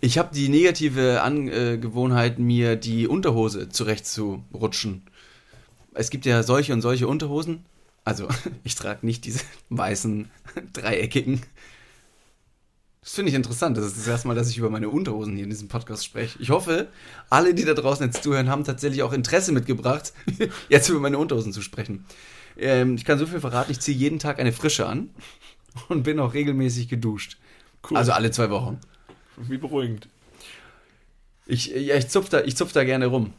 Ich 0.00 0.18
habe 0.18 0.34
die 0.34 0.48
negative 0.48 1.22
Angewohnheit, 1.22 2.38
mir 2.38 2.76
die 2.76 3.06
Unterhose 3.06 3.68
zurechtzurutschen. 3.68 5.02
Es 5.94 6.10
gibt 6.10 6.26
ja 6.26 6.42
solche 6.42 6.72
und 6.72 6.80
solche 6.80 7.06
Unterhosen. 7.08 7.64
Also, 8.04 8.28
ich 8.64 8.74
trage 8.74 9.06
nicht 9.06 9.24
diese 9.24 9.40
weißen, 9.70 10.30
dreieckigen. 10.72 11.42
Das 13.02 13.14
finde 13.14 13.30
ich 13.30 13.34
interessant. 13.34 13.76
Das 13.76 13.84
ist 13.84 13.98
das 13.98 14.06
erste 14.06 14.28
Mal, 14.28 14.34
dass 14.34 14.48
ich 14.48 14.58
über 14.58 14.70
meine 14.70 14.88
Unterhosen 14.88 15.34
hier 15.34 15.44
in 15.44 15.50
diesem 15.50 15.66
Podcast 15.66 16.04
spreche. 16.04 16.38
Ich 16.40 16.50
hoffe, 16.50 16.86
alle, 17.30 17.52
die 17.52 17.64
da 17.64 17.74
draußen 17.74 18.06
jetzt 18.06 18.22
zuhören, 18.22 18.48
haben 18.48 18.62
tatsächlich 18.62 19.02
auch 19.02 19.12
Interesse 19.12 19.50
mitgebracht, 19.50 20.12
jetzt 20.68 20.88
über 20.88 21.00
meine 21.00 21.18
Unterhosen 21.18 21.52
zu 21.52 21.62
sprechen. 21.62 22.04
Ähm, 22.56 22.94
ich 22.94 23.04
kann 23.04 23.18
so 23.18 23.26
viel 23.26 23.40
verraten, 23.40 23.72
ich 23.72 23.80
ziehe 23.80 23.96
jeden 23.96 24.20
Tag 24.20 24.38
eine 24.38 24.52
frische 24.52 24.86
an 24.86 25.10
und 25.88 26.04
bin 26.04 26.20
auch 26.20 26.32
regelmäßig 26.32 26.88
geduscht. 26.88 27.38
Cool. 27.90 27.96
Also 27.96 28.12
alle 28.12 28.30
zwei 28.30 28.50
Wochen. 28.50 28.78
Wie 29.36 29.56
beruhigend. 29.58 30.08
Ich, 31.46 31.66
ja, 31.66 31.96
ich 31.96 32.08
zupf 32.08 32.28
da, 32.28 32.42
ich 32.42 32.56
zupf 32.56 32.72
da 32.72 32.84
gerne 32.84 33.06
rum. 33.06 33.32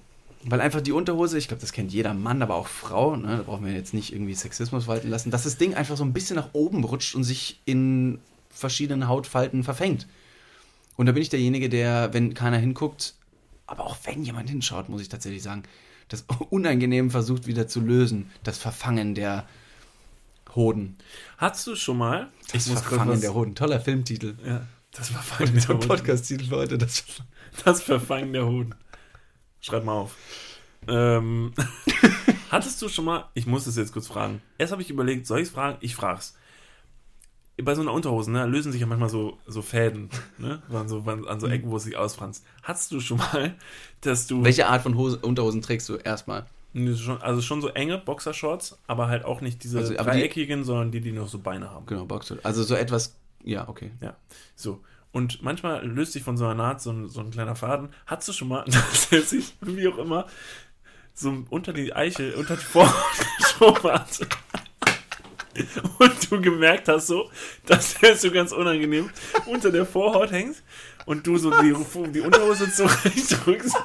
Weil 0.46 0.60
einfach 0.60 0.82
die 0.82 0.92
Unterhose, 0.92 1.38
ich 1.38 1.48
glaube, 1.48 1.62
das 1.62 1.72
kennt 1.72 1.94
jeder 1.94 2.14
Mann, 2.14 2.42
aber 2.42 2.56
auch 2.56 2.68
Frau, 2.68 3.16
ne, 3.16 3.38
da 3.38 3.44
brauchen 3.44 3.66
wir 3.66 3.72
jetzt 3.72 3.94
nicht 3.94 4.12
irgendwie 4.12 4.34
Sexismus 4.36 4.88
walten 4.88 5.10
lassen, 5.10 5.32
dass 5.32 5.44
das 5.44 5.58
Ding 5.58 5.74
einfach 5.74 5.96
so 5.96 6.04
ein 6.04 6.12
bisschen 6.12 6.36
nach 6.36 6.50
oben 6.52 6.84
rutscht 6.84 7.16
und 7.16 7.24
sich 7.24 7.62
in 7.64 8.20
verschiedenen 8.50 9.08
Hautfalten 9.08 9.64
verfängt. 9.64 10.06
Und 10.98 11.06
da 11.06 11.14
bin 11.14 11.22
ich 11.22 11.30
derjenige, 11.30 11.70
der, 11.70 12.14
wenn 12.14 12.34
keiner 12.34 12.58
hinguckt, 12.58 13.14
aber 13.68 13.86
auch 13.86 13.96
wenn 14.04 14.24
jemand 14.24 14.50
hinschaut, 14.50 14.90
muss 14.90 15.02
ich 15.02 15.08
tatsächlich 15.08 15.42
sagen, 15.44 15.64
das 16.10 16.26
unangenehm 16.50 17.10
versucht 17.10 17.48
wieder 17.48 17.70
zu 17.70 17.80
lösen. 17.80 18.30
Das 18.44 18.58
Verfangen 18.58 19.16
der 19.16 19.48
Hoden. 20.56 20.98
Hast 21.38 21.66
du 21.68 21.76
schon 21.78 21.98
mal? 21.98 22.30
Das 22.52 22.68
grad 22.68 22.84
Verfangen 22.84 23.14
was- 23.14 23.22
der 23.22 23.34
Hoden. 23.34 23.56
Toller 23.56 23.80
Filmtitel. 23.80 24.36
Ja, 24.46 24.66
das 24.94 25.10
Verfangen 25.10 25.54
der. 25.56 25.74
Podcast-Titel 25.76 26.46
für 26.46 26.58
heute. 26.58 26.78
Das 26.78 27.04
Das 27.66 27.82
Verfangen 27.82 28.34
der 28.34 28.46
Hoden. 28.46 28.76
Schreib 29.62 29.84
mal 29.86 29.94
auf. 29.94 30.16
Ähm, 30.88 31.54
hattest 32.52 32.82
du 32.82 32.90
schon 32.90 33.06
mal, 33.06 33.30
ich 33.34 33.46
muss 33.48 33.66
das 33.66 33.78
jetzt 33.78 33.94
kurz 33.94 34.08
fragen. 34.08 34.42
Erst 34.58 34.72
habe 34.72 34.82
ich 34.82 34.90
überlegt, 34.90 35.26
soll 35.28 35.40
ich 35.40 35.48
es 35.48 35.54
fragen? 35.54 35.78
Ich 35.82 35.96
frag's. 35.96 36.36
Bei 37.62 37.76
so 37.76 37.82
einer 37.82 37.94
Unterhose, 37.94 38.32
ne, 38.32 38.46
lösen 38.48 38.72
sich 38.72 38.82
ja 38.82 38.88
manchmal 38.88 39.10
so, 39.10 39.38
so 39.46 39.62
Fäden, 39.62 40.10
ne, 40.40 40.62
an 40.72 40.90
so, 40.90 41.02
an 41.06 41.40
so 41.40 41.48
Ecken, 41.48 41.70
wo 41.70 41.78
es 41.78 41.84
sich 41.84 41.96
ausfranst. 41.96 42.44
Hattest 42.64 42.92
du 42.92 43.00
schon 43.00 43.18
mal, 43.20 43.54
dass 44.02 44.26
du, 44.26 44.44
Welche 44.44 44.68
Art 44.68 44.82
von 44.82 44.96
Hose, 44.98 45.20
Unterhosen 45.20 45.62
trägst 45.62 45.88
du 45.88 45.96
erstmal? 45.96 46.48
Schon, 46.96 47.22
also 47.22 47.42
schon 47.44 47.62
so 47.62 47.68
enge 47.70 48.00
Boxershorts, 48.00 48.80
aber 48.88 49.08
halt 49.08 49.24
auch 49.24 49.42
nicht 49.42 49.64
diese 49.64 49.78
Also, 49.78 49.96
aber 49.98 50.12
die- 50.14 50.22
dreieckigen, 50.22 50.64
sondern 50.64 50.92
die, 50.92 51.00
die 51.02 51.12
noch 51.12 51.28
so 51.28 51.38
Beine 51.38 51.70
haben. 51.70 51.86
Genau, 51.86 52.06
Boxer. 52.06 52.38
Also 52.42 52.64
so 52.64 52.74
etwas, 52.74 53.16
ja, 53.44 53.68
okay. 53.68 53.92
Ja, 54.02 54.16
so. 54.56 54.84
Und 55.12 55.44
manchmal 55.44 55.86
löst 55.86 56.14
sich 56.14 56.24
von 56.24 56.38
so 56.38 56.46
einer 56.46 56.56
Naht 56.56 56.82
so 56.82 56.92
ein, 56.92 57.08
so 57.08 57.20
ein 57.20 57.30
kleiner 57.30 57.56
Faden. 57.56 57.90
Hattest 58.08 58.30
du 58.30 58.34
schon 58.34 58.48
mal, 58.48 58.66
dass 59.12 59.30
sich, 59.30 59.56
wie 59.62 59.88
auch 59.88 59.98
immer, 59.98 60.28
so 61.14 61.44
unter 61.50 61.72
die 61.72 61.94
Eichel, 61.94 62.34
unter 62.34 62.56
die 62.56 62.64
Vorhaut 62.64 62.96
geschoben 63.38 63.92
hat. 63.92 64.20
Und 66.00 66.32
du 66.32 66.42
gemerkt 66.42 66.88
hast 66.88 67.08
so, 67.08 67.30
dass 67.68 67.94
der 67.96 68.18
so 68.18 68.32
ganz 68.32 68.52
unangenehm 68.52 69.12
unter 69.46 69.72
der 69.72 69.86
Vorhaut 69.86 70.32
hängt 70.32 70.64
und 71.06 71.28
du 71.28 71.38
so 71.38 71.52
die, 71.62 71.76
die 72.12 72.22
Unterhose 72.22 72.72
zurechtrückst. 72.72 73.76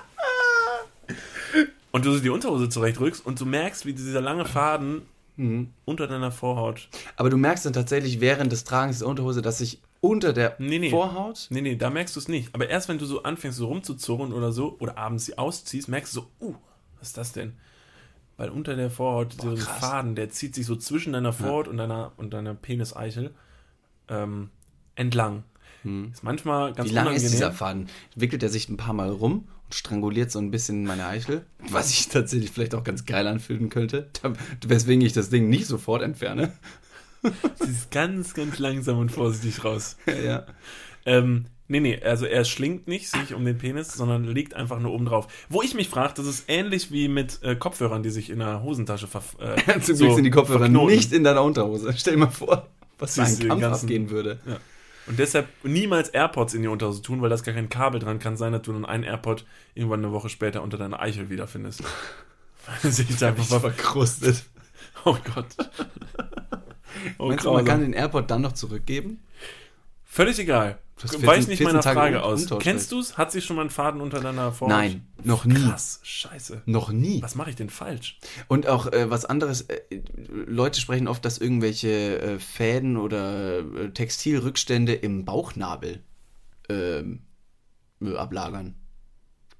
Und 1.90 2.07
du 2.07 2.12
so 2.12 2.21
die 2.21 2.31
Unterhose 2.31 2.71
zurechtrückst 2.71 3.25
und 3.25 3.38
du 3.38 3.44
merkst, 3.44 3.85
wie 3.85 3.92
dieser 3.92 4.23
lange 4.23 4.47
Faden 4.47 5.03
Mhm. 5.38 5.70
unter 5.85 6.07
deiner 6.07 6.31
Vorhaut. 6.33 6.88
Aber 7.16 7.31
du 7.31 7.37
merkst 7.38 7.64
dann 7.64 7.72
tatsächlich 7.72 8.20
während 8.20 8.53
des 8.53 8.64
Tragens 8.64 8.98
der 8.98 9.09
Unterhose, 9.09 9.40
dass 9.40 9.59
sich 9.59 9.81
unter 10.01 10.33
der 10.33 10.57
Nee, 10.59 10.79
nee. 10.79 10.90
Vorhaut. 10.90 11.46
Nee, 11.51 11.61
nee, 11.62 11.77
da 11.77 11.90
merkst 11.90 12.14
du 12.16 12.20
es 12.20 12.29
nicht. 12.29 12.55
Aber 12.55 12.68
erst 12.68 12.88
wenn 12.88 12.98
du 12.98 13.07
so 13.07 13.22
anfängst, 13.22 13.57
so 13.57 13.66
rumzuzurren 13.66 14.33
oder 14.33 14.53
so, 14.53 14.77
oder 14.81 14.98
abends 14.98 15.24
sie 15.24 15.38
ausziehst, 15.38 15.88
merkst 15.88 16.14
du 16.16 16.20
so, 16.20 16.46
uh, 16.46 16.55
was 16.98 17.09
ist 17.09 17.16
das 17.18 17.33
denn? 17.33 17.55
Weil 18.37 18.51
unter 18.51 18.77
der 18.77 18.90
Vorhaut 18.90 19.35
so 19.40 19.51
ein 19.51 19.57
krass. 19.57 19.79
Faden, 19.79 20.14
der 20.14 20.31
zieht 20.31 20.55
sich 20.55 20.66
so 20.66 20.77
zwischen 20.77 21.12
deiner 21.12 21.33
Vorhaut 21.33 21.66
und 21.68 21.77
deiner, 21.79 22.12
und 22.16 22.33
deiner 22.35 22.55
Peniseichel 22.55 23.33
ähm, 24.09 24.51
entlang. 24.94 25.44
Ist 26.12 26.22
manchmal 26.22 26.72
ganz 26.74 26.88
Hm. 26.88 26.90
Wie 26.90 26.94
lang 26.94 27.07
ist 27.07 27.11
unangenehm. 27.22 27.31
dieser 27.31 27.53
Faden? 27.53 27.88
Wickelt 28.14 28.42
er 28.42 28.48
sich 28.51 28.68
ein 28.68 28.77
paar 28.77 28.92
Mal 28.94 29.11
rum 29.11 29.48
und 29.69 29.75
stranguliert 29.75 30.31
so 30.31 30.39
ein 30.39 30.51
bisschen 30.51 30.85
meine 30.85 31.07
Eichel? 31.07 31.45
Was 31.71 31.91
ich 31.91 32.09
tatsächlich 32.09 32.51
vielleicht 32.51 32.75
auch 32.75 32.85
ganz 32.85 33.05
geil 33.05 33.27
anfühlen 33.27 33.69
könnte. 33.69 34.09
Da- 34.23 34.33
Weswegen 34.67 35.05
ich 35.05 35.13
das 35.13 35.31
Ding 35.31 35.49
nicht 35.49 35.67
sofort 35.67 36.03
entferne. 36.03 36.53
Sie 37.23 37.71
ist 37.71 37.91
ganz, 37.91 38.35
ganz 38.35 38.59
langsam 38.59 38.99
und 38.99 39.11
vorsichtig 39.11 39.65
raus. 39.65 39.97
ja. 40.25 40.47
Ähm, 41.07 41.47
nee, 41.69 41.81
nee, 41.81 42.01
also 42.03 42.27
er 42.27 42.45
schlingt 42.45 42.87
nicht 42.87 43.09
sich 43.11 43.33
um 43.35 43.45
den 43.45 43.57
Penis, 43.59 43.93
sondern 43.95 44.25
liegt 44.25 44.55
einfach 44.55 44.79
nur 44.79 44.93
oben 44.93 45.07
drauf. 45.07 45.27
Wo 45.49 45.63
ich 45.63 45.75
mich 45.75 45.89
frage, 45.89 46.13
das 46.17 46.27
ist 46.27 46.45
ähnlich 46.49 46.93
wie 46.93 47.09
mit 47.09 47.43
äh, 47.43 47.57
Kopfhörern, 47.57 48.03
die 48.03 48.11
sich 48.11 48.31
in 48.31 48.39
der 48.41 48.63
Hosentasche 48.63 49.07
ver 49.07 49.23
äh, 49.41 49.81
Zum 49.81 49.97
so 49.97 50.05
Glück 50.05 50.15
sind 50.17 50.25
die 50.25 50.31
Kopfhörer 50.31 50.61
verknoten. 50.61 50.95
nicht 50.95 51.13
in 51.13 51.25
deiner 51.25 51.43
Unterhose. 51.43 51.95
Stell 51.97 52.15
dir 52.15 52.21
mal 52.21 52.31
vor, 52.31 52.69
was 52.99 53.15
Siehst 53.15 53.43
ein 53.43 53.49
Kampf 53.49 53.61
ganzen- 53.63 53.87
abgehen 53.87 54.11
würde. 54.11 54.39
Ja. 54.47 54.59
Und 55.09 55.18
deshalb 55.18 55.49
niemals 55.62 56.11
AirPods 56.11 56.55
in 56.55 56.62
die 56.62 56.68
Unterhose 56.68 57.03
tun, 57.03 57.23
weil 57.23 57.31
da 57.31 57.35
ist 57.35 57.44
gar 57.44 57.55
kein 57.55 57.71
Kabel 57.71 57.99
dran. 58.01 58.18
Kann 58.18 58.37
sein, 58.37 58.53
dass 58.53 58.62
du 58.62 58.73
dann 58.73 58.85
einen 58.85 59.05
AirPod 59.05 59.47
irgendwann 59.75 60.05
eine 60.05 60.12
Woche 60.12 60.29
später 60.29 60.62
unter 60.62 60.77
deiner 60.77 61.01
Eichel 61.01 61.31
wiederfindest. 61.31 61.83
Weil 62.83 62.92
sich 62.92 63.16
da 63.16 63.29
einfach 63.29 63.44
ver 63.44 63.61
verkrustet. 63.61 64.44
Oh 65.05 65.16
Gott. 65.35 65.47
Oh, 67.18 67.29
Meinst 67.29 67.44
du, 67.44 67.53
man 67.53 67.64
kann 67.64 67.81
den 67.81 67.92
AirPod 67.92 68.29
dann 68.29 68.42
noch 68.42 68.55
zurückgeben? 68.55 69.21
Völlig 70.09 70.38
egal. 70.38 70.79
14 70.97 71.27
Weiß 71.27 71.47
nicht 71.47 71.59
14 71.59 71.66
meiner 71.66 71.81
Tage 71.81 72.01
Frage 72.01 72.23
aus. 72.25 72.49
Kennst 72.59 72.90
du 72.90 72.99
es? 72.99 73.16
Hat 73.16 73.31
sich 73.31 73.44
schon 73.44 73.55
mal 73.55 73.62
ein 73.62 73.71
Faden 73.71 74.01
unter 74.01 74.21
deiner 74.21 74.51
Vorhaut? 74.51 74.77
Nein, 74.77 75.07
noch 75.23 75.44
nie. 75.44 75.55
Krass, 75.55 76.01
scheiße. 76.03 76.62
Noch 76.66 76.90
nie. 76.90 77.23
Was 77.23 77.37
mache 77.37 77.51
ich 77.51 77.57
denn 77.57 77.71
falsch? 77.71 78.18
Und 78.49 78.66
auch 78.66 78.90
äh, 78.90 79.09
was 79.09 79.25
anderes, 79.25 79.61
äh, 79.62 79.81
Leute 80.27 80.81
sprechen 80.81 81.07
oft, 81.07 81.25
dass 81.25 81.38
irgendwelche 81.38 82.21
äh, 82.21 82.38
Fäden 82.40 82.97
oder 82.97 83.59
äh, 83.59 83.90
Textilrückstände 83.90 84.94
im 84.94 85.25
Bauchnabel 85.25 86.03
ähm, 86.68 87.21
äh, 88.03 88.16
ablagern. 88.16 88.75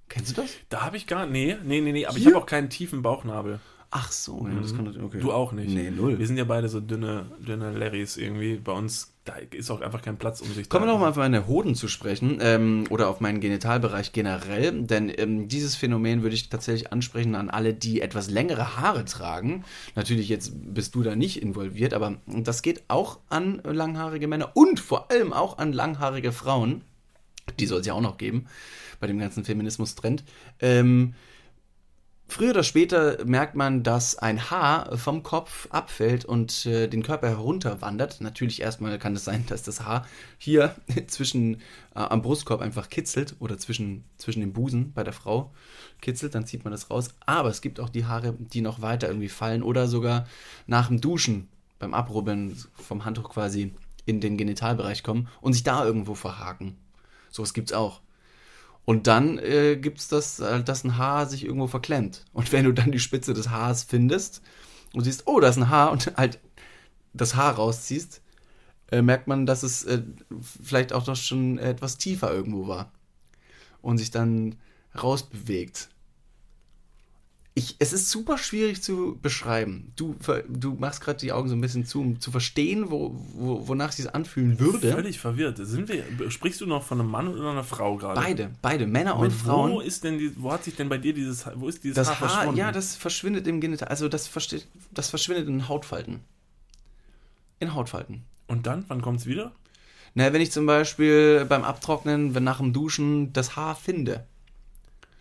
Kennst 0.09 0.37
du 0.37 0.43
das? 0.43 0.51
Da 0.71 0.81
habe 0.81 0.97
ich 0.97 1.07
gar. 1.07 1.27
Nee, 1.27 1.57
nee, 1.63 1.81
nee, 1.81 1.93
nee. 1.93 2.07
Aber 2.07 2.17
ich 2.17 2.25
Hier? 2.25 2.35
habe 2.35 2.43
auch 2.43 2.49
keinen 2.49 2.71
tiefen 2.71 3.03
Bauchnabel. 3.03 3.61
Ach 3.91 4.13
so, 4.13 4.47
ja, 4.47 4.61
das 4.61 4.75
kann 4.75 4.87
okay. 4.89 5.17
Mhm. 5.17 5.21
Du 5.21 5.33
auch 5.33 5.53
nicht. 5.53 5.71
Nee, 5.71 5.91
null. 5.91 6.19
Wir 6.19 6.27
sind 6.27 6.37
ja 6.37 6.45
beide 6.45 6.69
so 6.69 6.81
dünne, 6.81 7.31
dünne 7.39 7.73
Larrys 7.73 8.17
irgendwie. 8.19 8.57
Bei 8.57 8.73
uns, 8.73 9.15
da 9.29 9.35
ist 9.37 9.71
auch 9.71 9.81
einfach 9.83 10.01
kein 10.01 10.17
Platz, 10.17 10.41
um 10.41 10.53
sich 10.53 10.69
Kommen 10.69 10.85
wir 10.85 10.87
da. 10.87 10.93
noch 10.95 11.01
mal 11.01 11.11
auf 11.11 11.17
meine 11.17 11.47
Hoden 11.47 11.75
zu 11.75 11.87
sprechen 11.87 12.39
ähm, 12.41 12.85
oder 12.89 13.09
auf 13.09 13.21
meinen 13.21 13.41
Genitalbereich 13.41 14.13
generell, 14.13 14.73
denn 14.83 15.13
ähm, 15.15 15.49
dieses 15.49 15.77
Phänomen 15.77 16.23
würde 16.23 16.35
ich 16.35 16.49
tatsächlich 16.49 16.93
ansprechen 16.93 17.35
an 17.35 17.51
alle, 17.51 17.75
die 17.75 18.01
etwas 18.01 18.31
längere 18.31 18.79
Haare 18.79 19.05
tragen. 19.05 19.65
Natürlich 19.95 20.29
jetzt 20.29 20.53
bist 20.55 20.95
du 20.95 21.03
da 21.03 21.15
nicht 21.15 21.43
involviert, 21.43 21.93
aber 21.93 22.17
das 22.27 22.63
geht 22.63 22.85
auch 22.89 23.19
an 23.29 23.61
langhaarige 23.65 24.29
Männer 24.29 24.53
und 24.55 24.81
vor 24.81 25.11
allem 25.11 25.33
auch 25.33 25.59
an 25.59 25.73
langhaarige 25.73 26.33
Frauen. 26.33 26.83
Die 27.61 27.67
soll 27.67 27.81
es 27.81 27.87
ja 27.87 27.95
auch 27.95 28.01
noch 28.01 28.19
geben 28.19 28.47
bei 29.01 29.07
dem 29.07 29.19
ganzen 29.19 29.45
Feminismus-Trend. 29.45 30.25
Ähm, 30.61 31.15
Früher 32.31 32.51
oder 32.51 32.63
später 32.63 33.25
merkt 33.25 33.55
man, 33.55 33.83
dass 33.83 34.17
ein 34.17 34.51
Haar 34.51 34.99
vom 34.99 35.23
Kopf 35.23 35.67
abfällt 35.71 36.27
und 36.27 36.67
äh, 36.67 36.87
den 36.87 37.03
Körper 37.03 37.29
herunterwandert. 37.29 38.21
Natürlich 38.21 38.61
erstmal 38.61 38.99
kann 38.99 39.17
es 39.17 39.25
sein, 39.25 39.47
dass 39.47 39.63
das 39.63 39.81
Haar 39.81 40.07
hier 40.37 40.77
zwischen 41.07 41.55
äh, 41.55 41.61
am 41.95 42.21
Brustkorb 42.21 42.61
einfach 42.61 42.91
kitzelt 42.91 43.37
oder 43.39 43.57
zwischen, 43.57 44.05
zwischen 44.19 44.41
dem 44.41 44.53
Busen 44.53 44.93
bei 44.93 45.05
der 45.05 45.15
Frau 45.15 45.53
kitzelt, 46.03 46.35
dann 46.35 46.45
zieht 46.45 46.65
man 46.65 46.71
das 46.71 46.91
raus. 46.91 47.15
Aber 47.25 47.49
es 47.49 47.63
gibt 47.63 47.81
auch 47.81 47.89
die 47.89 48.05
Haare, 48.05 48.35
die 48.39 48.61
noch 48.61 48.83
weiter 48.83 49.09
irgendwie 49.09 49.31
fallen 49.31 49.63
oder 49.63 49.89
sogar 49.89 50.27
nach 50.67 50.89
dem 50.89 51.01
Duschen 51.01 51.49
beim 51.79 51.95
Abrubbeln 51.95 52.63
vom 52.75 53.07
Handtuch 53.07 53.31
quasi 53.31 53.73
in 54.05 54.21
den 54.21 54.37
Genitalbereich 54.37 55.03
kommen 55.03 55.29
und 55.41 55.55
sich 55.55 55.63
da 55.63 55.83
irgendwo 55.83 56.15
verhaken. 56.15 56.77
Sowas 57.31 57.55
gibt's 57.55 57.73
auch. 57.73 58.03
Und 58.89 59.07
dann 59.07 59.39
äh, 59.39 59.77
gibt 59.77 59.99
es 59.99 60.09
das, 60.09 60.41
äh, 60.41 60.65
dass 60.65 60.83
ein 60.83 60.97
Haar 60.97 61.27
sich 61.27 61.45
irgendwo 61.45 61.67
verklemmt. 61.67 62.25
Und 62.33 62.51
wenn 62.53 62.65
du 62.65 62.73
dann 62.73 62.91
die 62.91 62.99
Spitze 62.99 63.35
des 63.35 63.51
Haars 63.51 63.83
findest 63.83 64.41
und 64.95 65.05
siehst, 65.05 65.25
oh, 65.27 65.41
da 65.41 65.51
ist 65.51 65.59
ein 65.59 65.69
Haar 65.69 65.93
und 65.93 66.17
halt 66.17 66.41
das 67.13 67.37
Haar 67.37 67.57
rausziehst, 67.57 68.23
äh, 68.91 69.03
merkt 69.03 69.27
man, 69.27 69.45
dass 69.45 69.63
es 69.63 69.85
äh, 69.85 70.05
vielleicht 70.41 70.95
auch 70.95 71.05
doch 71.05 71.17
schon 71.17 71.59
etwas 71.59 71.99
tiefer 71.99 72.33
irgendwo 72.33 72.67
war. 72.67 72.91
Und 73.83 73.99
sich 73.99 74.11
dann 74.11 74.57
rausbewegt. 74.95 75.91
Ich, 77.59 77.75
es 77.81 77.93
ist 77.93 78.09
super 78.11 78.39
schwierig 78.39 78.83
zu 78.83 79.19
beschreiben. 79.21 79.93
Du, 79.97 80.15
du 80.49 80.75
machst 80.75 81.01
gerade 81.01 81.19
die 81.19 81.33
Augen 81.33 81.49
so 81.49 81.57
ein 81.57 81.61
bisschen 81.61 81.85
zu, 81.85 82.01
um 82.01 82.21
zu 82.21 82.31
verstehen, 82.31 82.91
wo, 82.91 83.15
wo, 83.35 83.67
wonach 83.67 83.91
sich 83.91 84.07
kann 84.07 84.25
würde. 84.61 84.93
Völlig 84.93 85.19
verwirrt. 85.19 85.59
Sind 85.61 85.89
wir, 85.89 86.05
sprichst 86.31 86.61
du 86.61 86.67
noch 86.67 86.85
von 86.85 87.01
einem 87.01 87.11
Mann 87.11 87.27
oder 87.27 87.51
einer 87.51 87.65
Frau 87.65 87.97
gerade? 87.97 88.21
Beide, 88.21 88.51
beide, 88.63 88.87
Männer 88.87 89.17
und 89.17 89.27
Und 89.27 89.31
Frauen. 89.33 89.73
wo 89.73 89.81
ist 89.81 90.05
denn 90.05 90.19
die, 90.19 90.33
wo 90.41 90.53
hat 90.53 90.63
sich 90.63 90.77
denn 90.77 90.89
bei 90.89 90.99
dir 90.99 91.13
dieses, 91.13 91.47
wo 91.57 91.69
ist 91.69 91.83
dieses 91.83 91.97
Das 91.97 92.09
Haar, 92.09 92.21
Haar, 92.21 92.29
verschwunden? 92.31 92.59
ja, 92.59 92.71
das 92.71 92.95
verschwindet 92.95 93.47
im 93.49 93.61
Genital. 93.61 93.89
Also 93.89 94.09
das, 94.09 94.31
das 94.93 95.11
verschwindet 95.11 95.49
in 95.49 95.69
Hautfalten. 95.69 96.21
In 97.59 97.75
Hautfalten. 97.75 98.23
Und 98.47 98.67
dann, 98.67 98.85
wann 98.87 99.03
kommt's 99.03 99.27
wieder? 99.27 99.53
Na, 100.15 100.33
wenn 100.33 100.41
ich 100.41 100.53
zum 100.53 100.65
Beispiel 100.67 101.45
beim 101.45 101.65
Abtrocknen, 101.65 102.35
wenn 102.35 102.45
nach 102.45 102.59
dem 102.59 102.73
Duschen 102.73 103.33
das 103.33 103.57
Haar 103.57 103.75
finde, 103.75 104.27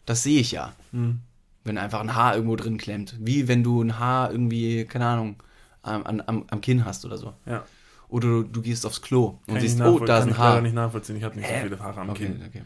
das 0.06 0.24
sehe 0.24 0.40
ich 0.40 0.52
ja. 0.52 0.74
Hm. 0.92 1.20
Wenn 1.68 1.78
einfach 1.78 2.00
ein 2.00 2.16
Haar 2.16 2.36
irgendwo 2.36 2.56
drin 2.56 2.78
klemmt. 2.78 3.16
Wie 3.20 3.48
wenn 3.48 3.64
du 3.64 3.82
ein 3.82 4.00
Haar 4.00 4.32
irgendwie, 4.32 4.86
keine 4.86 5.06
Ahnung, 5.08 5.36
am, 5.84 6.04
am, 6.06 6.46
am 6.50 6.62
Kinn 6.62 6.86
hast 6.86 7.06
oder 7.06 7.18
so. 7.18 7.34
Ja. 7.46 7.66
Oder 8.10 8.28
du, 8.28 8.44
du 8.44 8.62
gehst 8.62 8.86
aufs 8.86 9.02
Klo 9.02 9.40
und 9.48 9.48
Kann 9.48 9.56
ich 9.58 9.64
siehst, 9.64 9.82
oh, 9.82 10.00
da 10.00 10.20
ist 10.20 10.24
kann 10.24 10.30
ein 10.30 10.32
ich 10.32 10.38
leider 10.38 10.54
Haar. 10.54 10.62
nicht 10.62 10.76
nachvollziehen. 10.76 11.18
Ich 11.18 11.24
habe 11.24 11.36
nicht 11.36 11.48
Hä? 11.50 11.62
so 11.62 11.68
viele 11.68 11.80
Haare 11.80 12.02
am 12.02 12.10
Okay, 12.10 12.26
Kinn. 12.28 12.44
okay. 12.48 12.64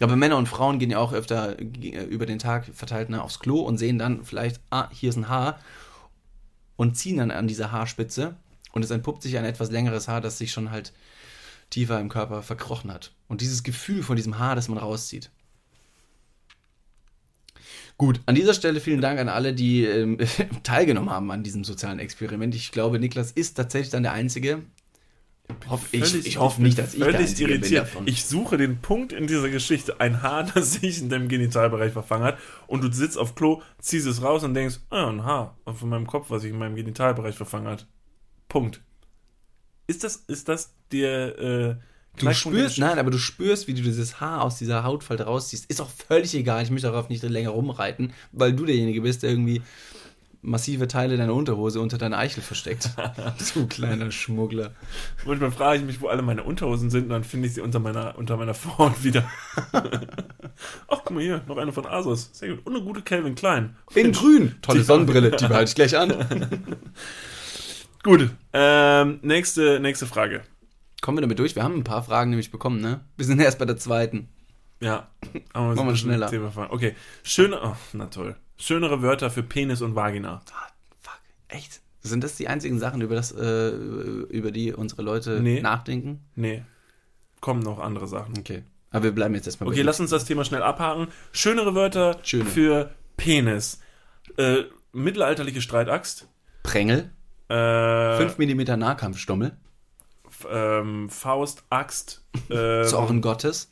Aber 0.00 0.16
Männer 0.16 0.36
und 0.36 0.48
Frauen 0.48 0.78
gehen 0.78 0.90
ja 0.90 0.98
auch 0.98 1.12
öfter 1.12 1.58
äh, 1.58 1.64
über 2.04 2.26
den 2.26 2.38
Tag 2.38 2.66
verteilt 2.74 3.08
ne, 3.10 3.22
aufs 3.22 3.38
Klo 3.40 3.60
und 3.60 3.78
sehen 3.78 3.98
dann 3.98 4.24
vielleicht, 4.24 4.60
ah, 4.70 4.88
hier 4.92 5.08
ist 5.10 5.16
ein 5.16 5.28
Haar 5.28 5.58
und 6.76 6.96
ziehen 6.96 7.16
dann 7.18 7.30
an 7.30 7.46
dieser 7.46 7.72
Haarspitze 7.72 8.36
und 8.72 8.84
es 8.84 8.90
entpuppt 8.90 9.22
sich 9.22 9.38
ein 9.38 9.44
etwas 9.44 9.70
längeres 9.70 10.08
Haar, 10.08 10.20
das 10.20 10.38
sich 10.38 10.52
schon 10.52 10.70
halt 10.70 10.92
tiefer 11.70 12.00
im 12.00 12.08
Körper 12.08 12.42
verkrochen 12.42 12.92
hat. 12.92 13.12
Und 13.28 13.40
dieses 13.40 13.62
Gefühl 13.62 14.02
von 14.02 14.16
diesem 14.16 14.38
Haar, 14.38 14.54
das 14.56 14.68
man 14.68 14.78
rauszieht. 14.78 15.30
Gut, 17.96 18.20
an 18.26 18.34
dieser 18.34 18.54
Stelle 18.54 18.80
vielen 18.80 19.00
Dank 19.00 19.20
an 19.20 19.28
alle, 19.28 19.54
die 19.54 19.84
ähm, 19.84 20.18
teilgenommen 20.62 21.10
haben 21.10 21.30
an 21.30 21.42
diesem 21.44 21.64
sozialen 21.64 21.98
Experiment. 22.00 22.54
Ich 22.54 22.72
glaube, 22.72 22.98
Niklas 22.98 23.30
ist 23.30 23.54
tatsächlich 23.54 23.90
dann 23.90 24.02
der 24.02 24.12
Einzige. 24.12 24.62
Hoff, 25.68 25.88
ich, 25.92 26.04
Völlig- 26.04 26.26
ich 26.26 26.38
hoffe 26.38 26.56
bin 26.56 26.64
nicht, 26.64 26.78
dass 26.78 26.94
ich 26.94 26.98
der 27.00 27.06
völlig 27.12 27.20
Einzige 27.20 27.44
bin 27.44 27.60
irritiert. 27.60 27.88
Ich 28.06 28.24
suche 28.24 28.56
den 28.56 28.78
Punkt 28.78 29.12
in 29.12 29.26
dieser 29.26 29.50
Geschichte, 29.50 30.00
ein 30.00 30.22
Haar, 30.22 30.44
das 30.54 30.72
sich 30.74 31.00
in 31.02 31.08
deinem 31.10 31.28
Genitalbereich 31.28 31.92
verfangen 31.92 32.24
hat, 32.24 32.38
und 32.66 32.82
du 32.82 32.90
sitzt 32.90 33.18
auf 33.18 33.34
Klo, 33.34 33.62
ziehst 33.78 34.06
es 34.06 34.22
raus 34.22 34.42
und 34.42 34.54
denkst, 34.54 34.80
ah, 34.90 35.08
ein 35.08 35.22
Haar 35.22 35.56
von 35.66 35.88
meinem 35.88 36.06
Kopf, 36.06 36.30
was 36.30 36.42
sich 36.42 36.50
in 36.50 36.58
meinem 36.58 36.76
Genitalbereich 36.76 37.36
verfangen 37.36 37.68
hat. 37.68 37.86
Punkt. 38.48 38.80
Ist 39.86 40.02
das, 40.02 40.16
ist 40.16 40.48
das 40.48 40.74
der 40.90 41.38
äh, 41.38 41.76
Du 42.16 42.32
spürst, 42.32 42.78
nein, 42.78 42.98
aber 42.98 43.10
du 43.10 43.18
spürst, 43.18 43.66
wie 43.66 43.74
du 43.74 43.82
dieses 43.82 44.20
Haar 44.20 44.42
aus 44.42 44.58
dieser 44.58 44.84
Hautfalte 44.84 45.24
rausziehst. 45.24 45.68
Ist 45.68 45.80
auch 45.80 45.90
völlig 45.90 46.34
egal. 46.34 46.62
Ich 46.62 46.70
möchte 46.70 46.86
darauf 46.86 47.08
nicht 47.08 47.22
länger 47.22 47.50
rumreiten, 47.50 48.12
weil 48.32 48.52
du 48.52 48.64
derjenige 48.64 49.00
bist, 49.00 49.22
der 49.22 49.30
irgendwie 49.30 49.62
massive 50.44 50.86
Teile 50.86 51.16
deiner 51.16 51.34
Unterhose 51.34 51.80
unter 51.80 51.98
deiner 51.98 52.18
Eichel 52.18 52.42
versteckt. 52.42 52.90
du 53.54 53.66
kleiner 53.66 54.10
Schmuggler. 54.10 54.72
Manchmal 55.24 55.50
frage 55.50 55.80
ich 55.80 55.84
mich, 55.84 56.00
wo 56.00 56.08
alle 56.08 56.22
meine 56.22 56.44
Unterhosen 56.44 56.90
sind, 56.90 57.04
und 57.04 57.10
dann 57.10 57.24
finde 57.24 57.48
ich 57.48 57.54
sie 57.54 57.60
unter 57.60 57.80
meiner, 57.80 58.16
unter 58.16 58.36
meiner 58.36 58.54
Vorhaut 58.54 59.02
wieder. 59.02 59.28
Ach, 59.72 61.00
guck 61.04 61.10
mal 61.10 61.22
hier, 61.22 61.42
noch 61.48 61.56
eine 61.56 61.72
von 61.72 61.86
Asos. 61.86 62.30
Sehr 62.32 62.50
gut. 62.50 62.66
Und 62.66 62.76
eine 62.76 62.84
gute 62.84 63.02
Calvin 63.02 63.34
Klein. 63.34 63.76
In 63.94 64.12
grün. 64.12 64.54
Tolle 64.62 64.84
Sonnenbrille, 64.84 65.30
die 65.36 65.46
behalte 65.46 65.70
ich 65.70 65.74
gleich 65.74 65.96
an. 65.96 66.14
Gut. 68.02 68.30
Ähm, 68.52 69.18
nächste, 69.22 69.80
nächste 69.80 70.06
Frage. 70.06 70.42
Kommen 71.04 71.18
wir 71.18 71.22
damit 71.22 71.38
durch? 71.38 71.54
Wir 71.54 71.62
haben 71.62 71.74
ein 71.74 71.84
paar 71.84 72.02
Fragen 72.02 72.30
nämlich 72.30 72.50
bekommen, 72.50 72.80
ne? 72.80 73.00
Wir 73.18 73.26
sind 73.26 73.38
erst 73.42 73.58
bei 73.58 73.66
der 73.66 73.76
zweiten. 73.76 74.28
Ja. 74.80 75.08
Aber 75.52 75.74
Machen 75.74 75.88
wir 75.88 75.96
schneller. 75.96 76.30
Okay. 76.70 76.94
Schöne. 77.22 77.60
Oh, 77.62 77.76
na 77.92 78.06
toll. 78.06 78.36
Schönere 78.56 79.02
Wörter 79.02 79.28
für 79.30 79.42
Penis 79.42 79.82
und 79.82 79.94
Vagina. 79.94 80.40
Ah, 80.54 80.68
fuck, 81.02 81.20
echt? 81.48 81.82
Sind 82.00 82.24
das 82.24 82.36
die 82.36 82.48
einzigen 82.48 82.78
Sachen, 82.78 83.02
über, 83.02 83.14
das, 83.14 83.32
äh, 83.32 83.68
über 83.68 84.50
die 84.50 84.72
unsere 84.72 85.02
Leute 85.02 85.40
Nee. 85.42 85.60
nachdenken? 85.60 86.20
Nee. 86.36 86.62
Kommen 87.40 87.60
noch 87.60 87.80
andere 87.80 88.08
Sachen. 88.08 88.38
Okay. 88.38 88.62
Aber 88.90 89.04
wir 89.04 89.12
bleiben 89.12 89.34
jetzt 89.34 89.46
erstmal 89.46 89.68
Okay, 89.68 89.82
lass 89.82 90.00
uns 90.00 90.08
das 90.10 90.24
Thema 90.24 90.44
schnell 90.46 90.62
abhaken. 90.62 91.08
Schönere 91.32 91.74
Wörter 91.74 92.18
Schöne. 92.22 92.46
für 92.46 92.90
Penis. 93.18 93.80
Äh, 94.38 94.62
mittelalterliche 94.92 95.60
Streitaxt. 95.60 96.28
Prängel, 96.62 97.10
Äh, 97.48 98.16
5 98.16 98.38
mm 98.38 98.78
Nahkampfstommel, 98.78 99.48
F- 99.48 99.54
ähm, 100.50 101.08
Faust, 101.10 101.64
Axt. 101.70 102.20
Ähm, 102.50 102.84
Zorn 102.86 103.20
Gottes, 103.22 103.70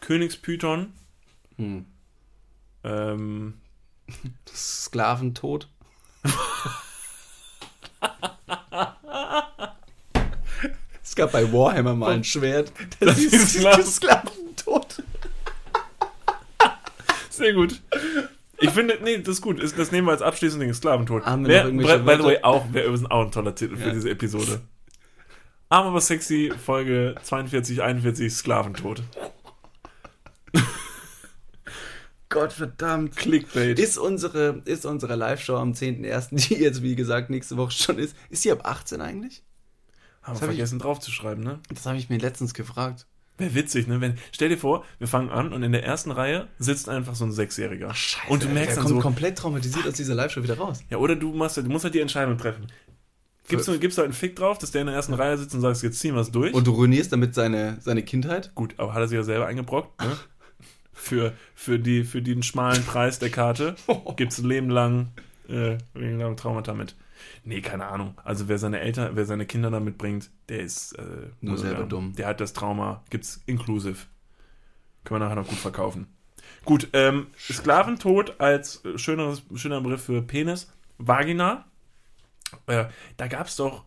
Königspython. 0.00 0.92
hm. 1.56 1.86
Ähm, 2.84 3.54
Sklaventod. 4.54 5.68
es 11.02 11.14
gab 11.14 11.32
bei 11.32 11.50
Warhammer 11.52 11.94
mal 11.94 12.12
ein 12.12 12.24
Schwert. 12.24 12.72
Das, 13.00 13.18
ist 13.18 13.32
ist 13.32 13.54
Sklaven- 13.56 13.84
Sklaventod. 13.84 15.02
sehr 17.30 17.52
gut. 17.54 17.80
Ich 18.58 18.70
finde, 18.70 18.98
nee, 19.02 19.18
das 19.18 19.36
ist 19.36 19.40
gut. 19.42 19.58
Ist- 19.58 19.78
Das 19.78 19.90
nehmen 19.92 20.06
wir 20.06 20.12
als 20.12 20.22
abschließenden 20.22 20.72
Sklaventod. 20.74 21.24
Haben 21.24 21.44
wir 21.44 21.48
Wär, 21.54 21.64
noch 21.64 21.70
irgendwelche 21.70 21.98
by 22.04 22.16
the 22.16 22.24
way, 22.24 22.38
auch, 22.42 22.72
wäre 22.72 22.86
übrigens 22.88 23.10
auch 23.10 23.24
ein 23.24 23.32
toller 23.32 23.54
Titel 23.54 23.76
für 23.76 23.88
Ja. 23.88 23.94
diese 23.94 24.10
Episode. 24.10 24.60
Arm 25.72 25.86
aber 25.86 26.00
sexy, 26.00 26.52
Folge 26.64 27.14
42, 27.22 27.80
41, 27.80 28.32
Sklaventod. 28.32 29.02
Gott 32.28 32.52
verdammt. 32.52 33.16
Clickbait. 33.16 33.78
Ist 33.78 33.96
unsere, 33.96 34.62
ist 34.64 34.84
unsere 34.84 35.14
Live-Show 35.16 35.56
am 35.56 35.72
10.01., 35.72 36.48
die 36.48 36.54
jetzt 36.54 36.82
wie 36.82 36.94
gesagt 36.96 37.30
nächste 37.30 37.56
Woche 37.56 37.70
schon 37.72 37.98
ist, 37.98 38.16
ist 38.30 38.42
sie 38.42 38.52
ab 38.52 38.60
18 38.64 39.00
eigentlich? 39.00 39.42
Haben 40.22 40.34
wir 40.36 40.40
hab 40.40 40.48
ich- 40.50 40.56
vergessen 40.56 40.78
draufzuschreiben, 40.80 41.42
ne? 41.42 41.60
Das 41.72 41.86
habe 41.86 41.98
ich 41.98 42.08
mir 42.10 42.18
letztens 42.18 42.52
gefragt. 42.54 43.06
Wäre 43.38 43.54
witzig, 43.54 43.86
ne? 43.86 44.00
Wenn, 44.00 44.18
stell 44.32 44.48
dir 44.48 44.58
vor, 44.58 44.84
wir 44.98 45.06
fangen 45.08 45.30
an 45.30 45.52
und 45.52 45.62
in 45.62 45.72
der 45.72 45.84
ersten 45.84 46.10
Reihe 46.10 46.48
sitzt 46.58 46.88
einfach 46.88 47.14
so 47.14 47.24
ein 47.24 47.32
Sechsjähriger. 47.32 47.94
und 48.28 48.42
du 48.42 48.48
merkst 48.48 48.70
der 48.70 48.74
dann 48.76 48.84
kommt 48.84 48.96
so, 48.96 49.00
komplett 49.00 49.38
traumatisiert 49.38 49.86
aus 49.86 49.94
dieser 49.94 50.14
Live-Show 50.14 50.42
wieder 50.42 50.58
raus. 50.58 50.80
ja, 50.90 50.98
oder 50.98 51.16
du 51.16 51.32
machst, 51.32 51.56
du 51.56 51.62
musst 51.62 51.84
halt 51.84 51.94
die 51.94 52.00
Entscheidung 52.00 52.36
treffen. 52.38 52.66
Gibst 53.50 53.68
du, 53.68 53.78
gibst 53.78 53.98
du 53.98 54.00
halt 54.02 54.08
einen 54.08 54.14
Fick 54.14 54.36
drauf, 54.36 54.58
dass 54.58 54.70
der 54.70 54.82
in 54.82 54.86
der 54.86 54.96
ersten 54.96 55.14
Reihe 55.14 55.36
sitzt 55.36 55.54
und 55.54 55.60
sagst, 55.60 55.82
jetzt 55.82 55.98
ziehen 55.98 56.14
wir 56.14 56.20
es 56.20 56.30
durch? 56.30 56.54
Und 56.54 56.66
du 56.66 56.72
ruinierst 56.72 57.12
damit 57.12 57.34
seine, 57.34 57.78
seine 57.80 58.02
Kindheit? 58.02 58.54
Gut, 58.54 58.74
aber 58.78 58.94
hat 58.94 59.00
er 59.00 59.08
sich 59.08 59.16
ja 59.16 59.22
selber 59.22 59.46
eingebrockt, 59.46 60.00
ne? 60.00 60.16
Für, 60.92 61.32
für, 61.54 61.78
die, 61.78 62.04
für 62.04 62.20
den 62.20 62.42
schmalen 62.42 62.84
Preis 62.84 63.18
der 63.18 63.30
Karte 63.30 63.74
gibt 64.16 64.32
es 64.32 64.38
ein 64.38 64.44
Leben 64.44 64.68
lang, 64.68 65.08
äh, 65.48 65.78
Leben 65.94 66.18
lang 66.18 66.36
Traumata 66.36 66.74
mit. 66.74 66.94
Nee, 67.44 67.60
keine 67.60 67.86
Ahnung. 67.86 68.14
Also 68.22 68.48
wer 68.48 68.58
seine 68.58 68.80
Eltern, 68.80 69.12
wer 69.14 69.24
seine 69.24 69.46
Kinder 69.46 69.70
damit 69.70 69.98
bringt, 69.98 70.30
der 70.48 70.60
ist 70.60 70.92
äh, 70.98 71.02
Nur 71.40 71.56
selber 71.56 71.84
dumm. 71.84 72.14
Der 72.16 72.26
hat 72.26 72.40
das 72.40 72.52
Trauma, 72.52 73.02
gibt's 73.10 73.42
inclusive. 73.46 74.06
Können 75.04 75.20
wir 75.20 75.24
nachher 75.24 75.40
noch 75.40 75.48
gut 75.48 75.58
verkaufen. 75.58 76.06
Gut, 76.64 76.88
ähm, 76.92 77.28
Sklaventod 77.38 78.40
als 78.40 78.84
äh, 78.84 78.98
schöneres, 78.98 79.42
schöner 79.54 79.80
Begriff 79.80 80.04
für 80.04 80.22
Penis. 80.22 80.70
Vagina. 80.98 81.64
Äh, 82.66 82.86
da 83.16 83.26
gab's 83.28 83.56
doch 83.56 83.84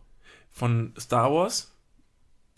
von 0.50 0.92
Star 0.98 1.32
Wars 1.32 1.72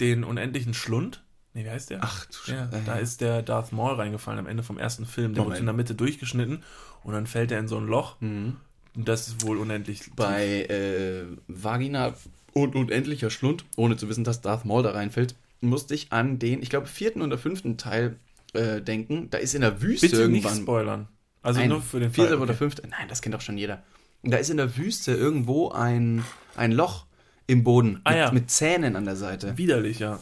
den 0.00 0.24
unendlichen 0.24 0.74
Schlund. 0.74 1.22
Nee, 1.54 1.64
wie 1.64 1.70
heißt 1.70 1.88
der? 1.90 2.00
Ach 2.02 2.26
du 2.26 2.52
Ja, 2.52 2.68
Scheiße. 2.70 2.82
da 2.84 2.96
ist 2.96 3.20
der 3.22 3.42
Darth 3.42 3.72
Maul 3.72 3.94
reingefallen 3.94 4.38
am 4.38 4.46
Ende 4.46 4.62
vom 4.62 4.78
ersten 4.78 5.07
Film. 5.07 5.32
Der 5.34 5.42
Moment. 5.42 5.54
wird 5.54 5.61
in 5.61 5.66
der 5.66 5.74
Mitte 5.74 5.94
durchgeschnitten 5.94 6.62
und 7.02 7.12
dann 7.14 7.26
fällt 7.26 7.50
er 7.50 7.59
in 7.59 7.68
so 7.68 7.78
ein 7.78 7.86
Loch. 7.86 8.20
Mhm. 8.20 8.57
Und 8.94 9.09
das 9.09 9.28
ist 9.28 9.42
wohl 9.46 9.57
unendlich. 9.59 10.11
Bei 10.16 10.62
äh, 10.64 11.24
Vagina 11.48 12.14
und 12.52 12.74
unendlicher 12.74 13.30
Schlund, 13.30 13.64
ohne 13.76 13.96
zu 13.96 14.09
wissen, 14.09 14.24
dass 14.24 14.40
Darth 14.42 14.64
Maul 14.66 14.82
da 14.82 14.90
reinfällt, 14.90 15.34
musste 15.62 15.94
ich 15.94 16.12
an 16.12 16.38
den, 16.38 16.62
ich 16.62 16.68
glaube, 16.70 16.86
vierten 16.86 17.22
oder 17.22 17.38
fünften 17.38 17.78
Teil 17.78 18.16
äh, 18.52 18.80
denken. 18.82 19.28
Da 19.30 19.38
ist 19.38 19.54
in 19.54 19.62
der 19.62 19.80
Wüste 19.80 20.09
Bitte 20.09 20.28
nicht 20.28 20.44
irgendwann. 20.44 20.62
spoilern. 20.62 21.09
Also 21.42 21.61
Nein, 21.61 21.70
nur 21.70 21.80
für 21.80 22.00
den 22.00 22.11
Vierter 22.12 22.32
Fall. 22.34 22.38
oder 22.42 22.50
Okay. 22.50 22.59
fünfter. 22.59 22.82
Nein, 22.88 23.09
das 23.09 23.22
kennt 23.22 23.34
doch 23.34 23.40
schon 23.40 23.57
jeder. 23.57 23.82
Da 24.31 24.37
ist 24.39 24.51
in 24.51 24.57
der 24.57 24.77
Wüste 24.77 25.12
irgendwo 25.12 25.70
ein, 25.70 26.24
ein 26.57 26.72
Loch 26.72 27.07
im 27.47 27.62
Boden 27.64 28.01
Ah, 28.05 28.11
mit, 28.11 28.18
ja. 28.18 28.33
mit 28.33 28.51
Zähnen 28.51 28.97
an 28.97 29.05
der 29.05 29.16
Seite. 29.16 29.57
Widerlich, 29.57 29.99
ja. 30.01 30.18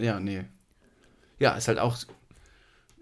Ja, 0.00 0.20
nee. 0.20 0.44
Ja, 1.38 1.52
ist 1.52 1.68
halt 1.68 1.78
auch 1.78 1.96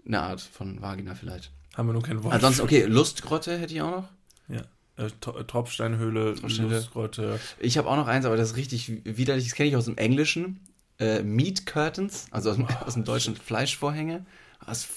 eine 0.05 0.21
Art 0.21 0.41
von 0.41 0.81
Vagina 0.81 1.15
vielleicht. 1.15 1.51
Haben 1.75 1.87
wir 1.89 1.93
nur 1.93 2.03
kein 2.03 2.23
Wort. 2.23 2.33
Ansonsten, 2.33 2.61
okay, 2.63 2.83
Lustgrotte 2.85 3.57
hätte 3.57 3.73
ich 3.73 3.81
auch 3.81 3.91
noch. 3.91 4.09
Ja. 4.47 4.61
Äh, 4.97 5.07
äh, 5.07 5.43
Tropfsteinhöhle, 5.45 6.35
Tropfsteinhöhle. 6.35 6.75
Lustgrotte. 6.77 7.39
Ich 7.59 7.77
habe 7.77 7.89
auch 7.89 7.95
noch 7.95 8.07
eins, 8.07 8.25
aber 8.25 8.37
das 8.37 8.51
ist 8.51 8.55
richtig 8.57 9.03
widerlich. 9.05 9.45
Das 9.45 9.55
kenne 9.55 9.69
ich 9.69 9.75
aus 9.75 9.85
dem 9.85 9.97
Englischen. 9.97 10.59
Äh, 10.99 11.23
Meat 11.23 11.65
Curtains, 11.65 12.27
also 12.31 12.49
aus 12.49 12.55
dem, 12.57 12.67
aus 12.85 12.93
dem 12.93 13.03
Deutschen 13.05 13.35
Fleischvorhänge. 13.35 14.25
Das 14.65 14.87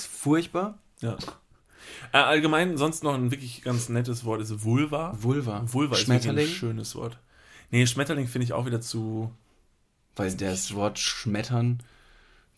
ist 0.00 0.06
furchtbar. 0.06 0.78
Ja. 1.00 1.16
Äh, 2.12 2.18
allgemein, 2.18 2.76
sonst 2.76 3.04
noch 3.04 3.14
ein 3.14 3.30
wirklich 3.30 3.62
ganz 3.62 3.88
nettes 3.88 4.24
Wort 4.24 4.40
ist 4.40 4.64
Vulva. 4.64 5.14
Vulva. 5.20 5.62
Vulva 5.66 5.96
ist 5.96 6.08
wirklich 6.08 6.28
ein 6.28 6.46
schönes 6.46 6.94
Wort. 6.94 7.18
Nee, 7.70 7.86
Schmetterling 7.86 8.26
finde 8.26 8.44
ich 8.44 8.52
auch 8.52 8.66
wieder 8.66 8.80
zu. 8.80 9.32
weil 10.16 10.34
das 10.34 10.74
Wort 10.74 10.98
schmettern 10.98 11.82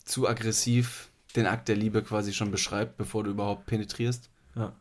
zu 0.05 0.27
aggressiv 0.27 1.09
den 1.35 1.45
Akt 1.45 1.67
der 1.67 1.75
Liebe 1.75 2.03
quasi 2.03 2.33
schon 2.33 2.51
beschreibt, 2.51 2.97
bevor 2.97 3.23
du 3.23 3.31
überhaupt 3.31 3.65
penetrierst. 3.65 4.29
Ja. 4.55 4.73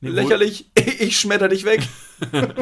Nee, 0.00 0.10
Lächerlich, 0.10 0.70
ich 0.76 1.18
schmetter 1.18 1.48
dich 1.48 1.64
weg. 1.64 1.86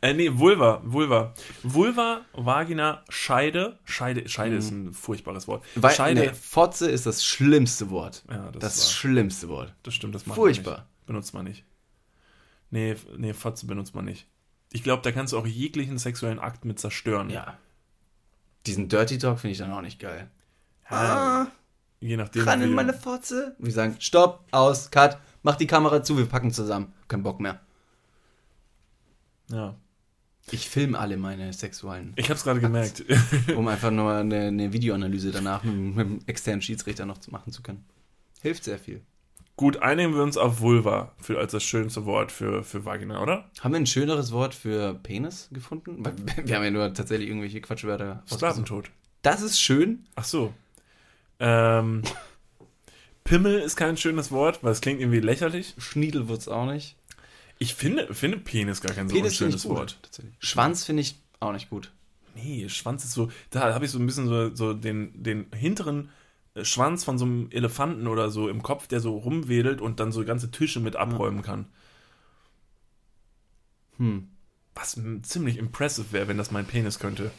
Äh, 0.00 0.12
nee, 0.12 0.30
Vulva, 0.34 0.82
Vulva. 0.84 1.32
Vulva, 1.62 2.26
Vagina, 2.34 3.02
Scheide. 3.08 3.78
Scheide, 3.84 4.28
Scheide 4.28 4.56
ist 4.56 4.70
ein 4.70 4.92
furchtbares 4.92 5.48
Wort. 5.48 5.64
Mhm. 5.74 5.82
Weil, 5.82 5.94
Scheide. 5.94 6.20
nee, 6.20 6.34
Fotze 6.34 6.90
ist 6.90 7.06
das 7.06 7.24
schlimmste 7.24 7.88
Wort. 7.88 8.22
Ja, 8.28 8.50
das, 8.52 8.60
Das, 8.60 8.92
schlimmste 8.92 9.48
Wort. 9.48 9.72
das 9.82 9.94
stimmt, 9.94 10.14
das 10.14 10.26
macht 10.26 10.36
Furchtbar. 10.36 10.72
Man 10.72 10.82
nicht. 10.82 11.06
Benutzt 11.06 11.32
man 11.34 11.44
nicht. 11.44 11.64
Nee, 12.70 12.96
nee, 13.16 13.32
Fotze 13.32 13.64
benutzt 13.66 13.94
man 13.94 14.04
nicht. 14.04 14.26
Ich 14.72 14.82
glaube, 14.82 15.00
da 15.02 15.10
kannst 15.10 15.32
du 15.32 15.38
auch 15.38 15.46
jeglichen 15.46 15.96
sexuellen 15.96 16.38
Akt 16.38 16.66
mit 16.66 16.78
zerstören. 16.78 17.30
Ja. 17.30 17.56
Diesen 18.66 18.90
Dirty 18.90 19.16
Talk 19.16 19.40
finde 19.40 19.52
ich 19.52 19.58
dann 19.58 19.72
auch 19.72 19.80
nicht 19.80 20.00
geil. 20.00 20.30
Ja, 20.90 21.50
Je 22.00 22.18
nachdem. 22.18 22.44
Ran 22.46 22.60
in 22.60 22.74
meine 22.74 22.92
Fotze. 22.92 23.56
Wir 23.58 23.72
sagen, 23.72 23.96
stopp, 24.00 24.44
aus, 24.50 24.90
cut, 24.90 25.18
mach 25.44 25.54
die 25.54 25.68
Kamera 25.68 26.02
zu, 26.02 26.18
wir 26.18 26.26
packen 26.26 26.50
zusammen. 26.50 26.92
Kein 27.06 27.22
Bock 27.22 27.38
mehr. 27.38 27.60
Ja. 29.50 29.76
Ich 30.50 30.68
filme 30.68 30.98
alle 30.98 31.16
meine 31.16 31.52
sexuellen, 31.52 32.12
Ich 32.16 32.26
habe 32.28 32.34
es 32.34 32.44
gerade 32.44 32.60
gemerkt. 32.60 33.04
um 33.56 33.66
einfach 33.68 33.90
nur 33.90 34.12
eine, 34.12 34.48
eine 34.48 34.72
Videoanalyse 34.72 35.30
danach 35.30 35.62
mit, 35.62 35.74
mit 35.96 36.06
dem 36.06 36.18
externen 36.26 36.60
Schiedsrichter 36.60 37.06
noch 37.06 37.18
zu 37.18 37.30
machen 37.30 37.52
zu 37.52 37.62
können. 37.62 37.84
Hilft 38.42 38.64
sehr 38.64 38.78
viel. 38.78 39.00
Gut, 39.56 39.78
einigen 39.78 40.14
wir 40.14 40.22
uns 40.22 40.36
auf 40.36 40.60
Vulva 40.60 41.12
für, 41.18 41.38
als 41.38 41.52
das 41.52 41.62
schönste 41.62 42.04
Wort 42.04 42.32
für, 42.32 42.64
für 42.64 42.84
Vagina, 42.84 43.22
oder? 43.22 43.48
Haben 43.60 43.72
wir 43.72 43.80
ein 43.80 43.86
schöneres 43.86 44.32
Wort 44.32 44.52
für 44.52 44.94
Penis 44.94 45.48
gefunden? 45.52 46.04
Wir 46.44 46.56
haben 46.56 46.64
ja 46.64 46.70
nur 46.72 46.92
tatsächlich 46.92 47.28
irgendwelche 47.28 47.60
Quatschwörter. 47.60 48.22
Sklaventod. 48.28 48.90
Das 49.22 49.40
ist 49.42 49.60
schön. 49.60 50.06
Ach 50.16 50.24
so. 50.24 50.52
Ähm, 51.38 52.02
Pimmel 53.24 53.58
ist 53.58 53.76
kein 53.76 53.96
schönes 53.96 54.30
Wort, 54.30 54.62
weil 54.62 54.72
es 54.72 54.82
klingt 54.82 55.00
irgendwie 55.00 55.20
lächerlich. 55.20 55.74
Schniedelwurz 55.78 56.46
auch 56.46 56.66
nicht. 56.66 56.96
Ich 57.58 57.74
finde, 57.74 58.12
finde 58.12 58.38
Penis 58.38 58.80
gar 58.82 58.94
kein 58.94 59.08
so 59.08 59.14
Penis 59.14 59.38
finde 59.38 59.52
schönes 59.52 59.68
Wort. 59.68 59.98
Schwanz 60.38 60.84
finde 60.84 61.02
ich 61.02 61.16
auch 61.40 61.52
nicht 61.52 61.70
gut. 61.70 61.90
Nee, 62.34 62.68
Schwanz 62.68 63.04
ist 63.04 63.12
so, 63.12 63.30
da 63.50 63.72
habe 63.72 63.84
ich 63.84 63.90
so 63.90 63.98
ein 63.98 64.06
bisschen 64.06 64.26
so, 64.26 64.54
so 64.54 64.74
den, 64.74 65.22
den 65.22 65.46
hinteren 65.54 66.10
äh, 66.54 66.64
Schwanz 66.64 67.04
von 67.04 67.16
so 67.16 67.24
einem 67.24 67.48
Elefanten 67.50 68.06
oder 68.06 68.28
so 68.30 68.48
im 68.48 68.62
Kopf, 68.62 68.88
der 68.88 69.00
so 69.00 69.16
rumwedelt 69.16 69.80
und 69.80 70.00
dann 70.00 70.12
so 70.12 70.24
ganze 70.24 70.50
Tische 70.50 70.80
mit 70.80 70.96
abräumen 70.96 71.42
kann. 71.42 71.66
Hm. 73.96 74.28
Was 74.74 75.00
ziemlich 75.22 75.56
impressive 75.56 76.10
wäre, 76.10 76.26
wenn 76.26 76.36
das 76.36 76.50
mein 76.50 76.66
Penis 76.66 76.98
könnte. 76.98 77.30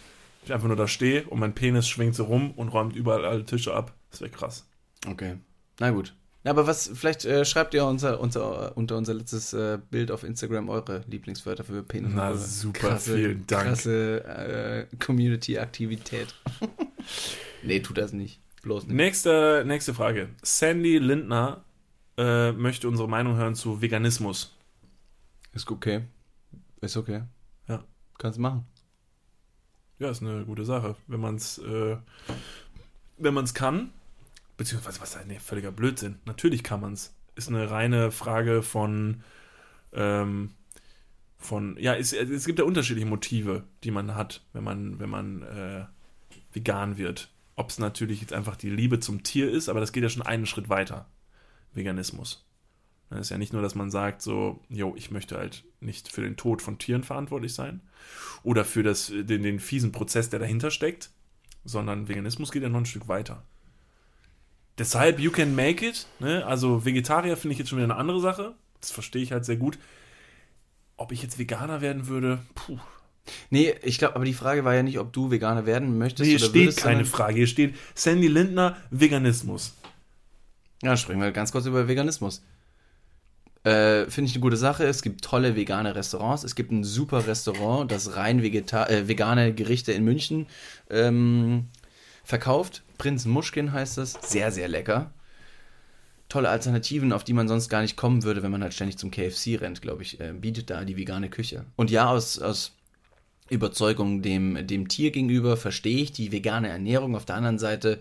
Ich 0.45 0.53
einfach 0.53 0.67
nur 0.67 0.77
da 0.77 0.87
stehe 0.87 1.25
und 1.25 1.39
mein 1.39 1.53
Penis 1.53 1.87
schwingt 1.87 2.15
so 2.15 2.23
rum 2.23 2.51
und 2.51 2.69
räumt 2.69 2.95
überall 2.95 3.25
alle 3.25 3.45
Tische 3.45 3.73
ab. 3.73 3.93
Das 4.11 4.21
wäre 4.21 4.31
krass. 4.31 4.65
Okay. 5.05 5.37
Na 5.79 5.91
gut. 5.91 6.13
Aber 6.43 6.67
was, 6.67 6.91
vielleicht 6.93 7.25
äh, 7.25 7.43
schreibt 7.43 7.73
ihr 7.73 7.85
unser, 7.85 8.19
unser, 8.19 8.77
unter 8.77 8.97
unser 8.97 9.15
letztes 9.15 9.51
äh, 9.53 9.79
Bild 9.89 10.11
auf 10.11 10.23
Instagram 10.23 10.69
eure 10.69 11.03
Lieblingswörter 11.07 11.63
für 11.63 11.81
Penis. 11.81 12.11
Na, 12.13 12.35
super, 12.35 12.97
vielen 12.97 13.47
Dank. 13.47 13.69
Krasse 13.69 14.23
äh, 14.23 14.95
Community-Aktivität. 14.97 16.35
nee, 17.63 17.79
tut 17.79 17.97
das 17.97 18.13
nicht. 18.13 18.39
Bloß 18.61 18.85
nicht. 18.85 18.95
Nächste, 18.95 19.63
nächste 19.65 19.95
Frage. 19.95 20.29
Sandy 20.43 20.99
Lindner 20.99 21.63
äh, 22.17 22.51
möchte 22.51 22.87
unsere 22.87 23.09
Meinung 23.09 23.37
hören 23.37 23.55
zu 23.55 23.81
Veganismus. 23.81 24.55
Ist 25.53 25.69
okay. 25.71 26.01
Ist 26.81 26.95
okay. 26.95 27.23
Ja. 27.67 27.83
Kannst 28.19 28.37
machen. 28.37 28.65
Ja, 29.97 30.09
ist 30.09 30.21
eine 30.21 30.45
gute 30.45 30.65
Sache, 30.65 30.95
wenn 31.07 31.21
man 31.21 31.35
es 31.35 31.57
äh, 31.57 31.97
wenn 33.17 33.33
man 33.33 33.45
es 33.45 33.53
kann. 33.53 33.91
Beziehungsweise, 34.57 35.01
was 35.01 35.17
nee, 35.25 35.39
völliger 35.39 35.71
Blödsinn. 35.71 36.19
Natürlich 36.25 36.63
kann 36.63 36.81
man 36.81 36.93
es. 36.93 37.13
Ist 37.35 37.49
eine 37.49 37.69
reine 37.69 38.11
Frage 38.11 38.63
von 38.63 39.23
ähm, 39.91 40.51
von, 41.45 41.77
ja, 41.79 41.95
es, 41.95 42.11
es 42.11 42.45
gibt 42.45 42.59
ja 42.59 42.65
unterschiedliche 42.65 43.07
Motive, 43.07 43.63
die 43.83 43.91
man 43.91 44.15
hat, 44.15 44.43
wenn 44.53 44.63
man, 44.63 44.99
wenn 44.99 45.09
man 45.09 45.43
äh, 45.43 45.85
vegan 46.51 46.97
wird. 46.97 47.29
Ob 47.55 47.69
es 47.69 47.79
natürlich 47.79 48.19
jetzt 48.19 48.33
einfach 48.33 48.57
die 48.57 48.69
Liebe 48.69 48.99
zum 48.99 49.23
Tier 49.23 49.49
ist, 49.49 49.69
aber 49.69 49.79
das 49.79 49.93
geht 49.93 50.03
ja 50.03 50.09
schon 50.09 50.23
einen 50.23 50.45
Schritt 50.45 50.67
weiter. 50.67 51.07
Veganismus. 51.73 52.45
Es 53.11 53.19
ist 53.19 53.29
ja 53.29 53.37
nicht 53.37 53.53
nur, 53.53 53.61
dass 53.61 53.75
man 53.75 53.91
sagt, 53.91 54.21
so, 54.21 54.61
jo, 54.67 54.93
ich 54.97 55.11
möchte 55.11 55.37
halt 55.37 55.63
nicht 55.79 56.11
für 56.11 56.21
den 56.21 56.35
Tod 56.35 56.61
von 56.61 56.79
Tieren 56.79 57.03
verantwortlich 57.03 57.53
sein 57.53 57.81
oder 58.43 58.65
für 58.65 58.83
das, 58.83 59.07
den, 59.07 59.43
den 59.43 59.59
fiesen 59.59 59.91
Prozess, 59.91 60.29
der 60.29 60.39
dahinter 60.39 60.71
steckt, 60.71 61.11
sondern 61.63 62.07
Veganismus 62.07 62.51
geht 62.51 62.63
ja 62.63 62.69
noch 62.69 62.79
ein 62.79 62.85
Stück 62.85 63.07
weiter. 63.07 63.43
Deshalb, 64.77 65.19
you 65.19 65.31
can 65.31 65.55
make 65.55 65.85
it. 65.85 66.05
Ne? 66.19 66.45
Also 66.45 66.85
Vegetarier 66.85 67.37
finde 67.37 67.53
ich 67.53 67.59
jetzt 67.59 67.69
schon 67.69 67.77
wieder 67.77 67.85
eine 67.85 67.95
andere 67.95 68.19
Sache. 68.19 68.55
Das 68.81 68.91
verstehe 68.91 69.21
ich 69.21 69.31
halt 69.31 69.45
sehr 69.45 69.57
gut. 69.57 69.77
Ob 70.97 71.11
ich 71.11 71.21
jetzt 71.23 71.39
Veganer 71.39 71.81
werden 71.81 72.07
würde, 72.07 72.39
puh. 72.53 72.77
Nee, 73.49 73.73
ich 73.81 73.97
glaube, 73.97 74.15
aber 74.15 74.25
die 74.25 74.33
Frage 74.33 74.65
war 74.65 74.75
ja 74.75 74.83
nicht, 74.83 74.99
ob 74.99 75.11
du 75.11 75.31
Veganer 75.31 75.65
werden 75.65 75.97
möchtest. 75.97 76.27
Nee, 76.27 76.37
hier 76.37 76.39
steht 76.39 76.53
würdest, 76.53 76.81
keine 76.81 77.05
Frage. 77.05 77.35
Hier 77.35 77.47
steht 77.47 77.75
Sandy 77.95 78.27
Lindner, 78.27 78.77
Veganismus. 78.91 79.73
Ja, 80.83 80.95
sprechen 80.95 81.21
wir 81.21 81.31
ganz 81.31 81.51
kurz 81.51 81.65
über 81.65 81.87
Veganismus. 81.87 82.43
Äh, 83.63 84.05
Finde 84.11 84.29
ich 84.29 84.35
eine 84.35 84.41
gute 84.41 84.57
Sache. 84.57 84.83
Es 84.85 85.01
gibt 85.01 85.23
tolle 85.23 85.55
vegane 85.55 85.95
Restaurants. 85.95 86.43
Es 86.43 86.53
gibt 86.53 86.71
ein 86.71 86.83
super 86.83 87.25
Restaurant, 87.25 87.91
das 87.91 88.15
rein 88.15 88.43
Vegeta 88.43 88.85
äh, 88.85 89.07
vegane 89.07 89.55
Gerichte 89.55 89.91
in 89.91 90.03
München 90.03 90.45
ähm, 90.91 91.69
verkauft. 92.25 92.83
Prinz 92.97 93.25
Muschkin 93.25 93.71
heißt 93.71 93.97
es. 93.97 94.17
Sehr, 94.21 94.51
sehr 94.51 94.67
lecker. 94.67 95.13
Tolle 96.27 96.49
Alternativen, 96.49 97.13
auf 97.13 97.23
die 97.23 97.33
man 97.33 97.47
sonst 97.47 97.69
gar 97.69 97.81
nicht 97.81 97.95
kommen 97.95 98.23
würde, 98.23 98.43
wenn 98.43 98.51
man 98.51 98.63
halt 98.63 98.73
ständig 98.73 98.97
zum 98.97 99.11
KFC 99.11 99.61
rennt, 99.61 99.81
glaube 99.81 100.01
ich, 100.01 100.19
äh, 100.19 100.33
bietet 100.33 100.69
da 100.69 100.83
die 100.83 100.97
vegane 100.97 101.29
Küche. 101.29 101.65
Und 101.75 101.91
ja, 101.91 102.09
aus, 102.09 102.39
aus 102.39 102.73
Überzeugung 103.49 104.23
dem, 104.23 104.65
dem 104.65 104.87
Tier 104.87 105.11
gegenüber 105.11 105.55
verstehe 105.55 106.01
ich 106.01 106.11
die 106.11 106.31
vegane 106.31 106.67
Ernährung. 106.67 107.15
Auf 107.15 107.25
der 107.25 107.35
anderen 107.35 107.59
Seite 107.59 107.99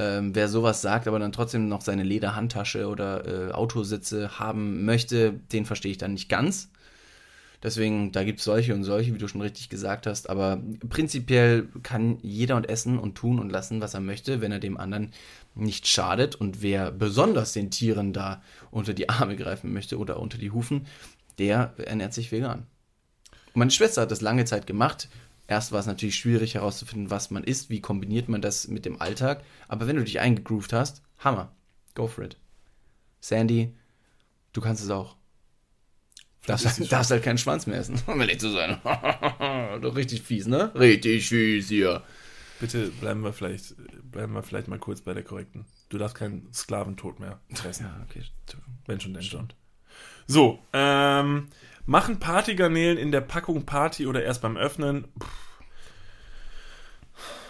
ähm, 0.00 0.34
wer 0.34 0.48
sowas 0.48 0.80
sagt, 0.80 1.06
aber 1.08 1.18
dann 1.18 1.32
trotzdem 1.32 1.68
noch 1.68 1.82
seine 1.82 2.04
Lederhandtasche 2.04 2.88
oder 2.88 3.48
äh, 3.48 3.52
Autositze 3.52 4.38
haben 4.38 4.86
möchte, 4.86 5.34
den 5.52 5.66
verstehe 5.66 5.92
ich 5.92 5.98
dann 5.98 6.14
nicht 6.14 6.30
ganz. 6.30 6.70
Deswegen, 7.62 8.10
da 8.10 8.24
gibt 8.24 8.38
es 8.38 8.44
solche 8.44 8.74
und 8.74 8.84
solche, 8.84 9.12
wie 9.12 9.18
du 9.18 9.28
schon 9.28 9.42
richtig 9.42 9.68
gesagt 9.68 10.06
hast. 10.06 10.30
Aber 10.30 10.62
prinzipiell 10.88 11.68
kann 11.82 12.18
jeder 12.22 12.56
und 12.56 12.68
essen 12.68 12.98
und 12.98 13.16
tun 13.16 13.38
und 13.38 13.50
lassen, 13.50 13.80
was 13.82 13.92
er 13.92 14.00
möchte, 14.00 14.40
wenn 14.40 14.52
er 14.52 14.60
dem 14.60 14.78
anderen 14.78 15.12
nicht 15.54 15.86
schadet. 15.86 16.34
Und 16.34 16.62
wer 16.62 16.90
besonders 16.90 17.52
den 17.52 17.70
Tieren 17.70 18.14
da 18.14 18.42
unter 18.70 18.94
die 18.94 19.10
Arme 19.10 19.36
greifen 19.36 19.72
möchte 19.72 19.98
oder 19.98 20.20
unter 20.20 20.38
die 20.38 20.50
Hufen, 20.50 20.86
der 21.38 21.74
ernährt 21.76 22.14
sich 22.14 22.32
vegan. 22.32 22.66
Meine 23.52 23.70
Schwester 23.70 24.02
hat 24.02 24.10
das 24.10 24.22
lange 24.22 24.46
Zeit 24.46 24.66
gemacht. 24.66 25.08
Erst 25.46 25.72
war 25.72 25.80
es 25.80 25.86
natürlich 25.86 26.16
schwierig 26.16 26.54
herauszufinden, 26.54 27.10
was 27.10 27.30
man 27.30 27.44
isst, 27.44 27.68
wie 27.68 27.80
kombiniert 27.80 28.28
man 28.28 28.40
das 28.40 28.68
mit 28.68 28.84
dem 28.84 29.00
Alltag. 29.02 29.42
Aber 29.68 29.86
wenn 29.86 29.96
du 29.96 30.04
dich 30.04 30.20
eingegroovt 30.20 30.72
hast, 30.72 31.02
Hammer. 31.18 31.52
Go 31.94 32.06
for 32.06 32.24
it. 32.24 32.36
Sandy, 33.20 33.74
du 34.52 34.60
kannst 34.60 34.82
es 34.82 34.90
auch. 34.90 35.16
Darfst, 36.46 36.92
darfst 36.92 37.10
halt 37.10 37.22
keinen 37.22 37.38
Schwanz 37.38 37.66
mehr 37.66 37.78
essen, 37.78 38.00
um 38.06 38.20
ehrlich 38.20 38.40
zu 38.40 38.50
sein. 38.50 38.80
Doch 39.82 39.94
richtig 39.94 40.22
fies, 40.22 40.46
ne? 40.46 40.74
Richtig 40.74 41.28
fies 41.28 41.68
hier. 41.68 42.02
Bitte 42.58 42.88
bleiben 43.00 43.22
wir 43.22 43.32
vielleicht, 43.32 43.74
bleiben 44.10 44.32
wir 44.32 44.42
vielleicht 44.42 44.68
mal 44.68 44.78
kurz 44.78 45.00
bei 45.00 45.14
der 45.14 45.22
korrekten. 45.22 45.64
Du 45.88 45.98
darfst 45.98 46.16
keinen 46.16 46.52
Sklaventod 46.52 47.20
mehr 47.20 47.40
fressen. 47.54 47.86
Ja, 47.86 48.06
okay. 48.08 48.24
Wenn 48.86 49.00
schon, 49.00 49.14
denn 49.14 49.22
schon. 49.22 49.52
So, 50.26 50.58
ähm, 50.72 51.48
Machen 51.90 52.20
Partygarnelen 52.20 52.98
in 52.98 53.10
der 53.10 53.20
Packung 53.20 53.66
Party 53.66 54.06
oder 54.06 54.22
erst 54.22 54.42
beim 54.42 54.56
Öffnen? 54.56 55.08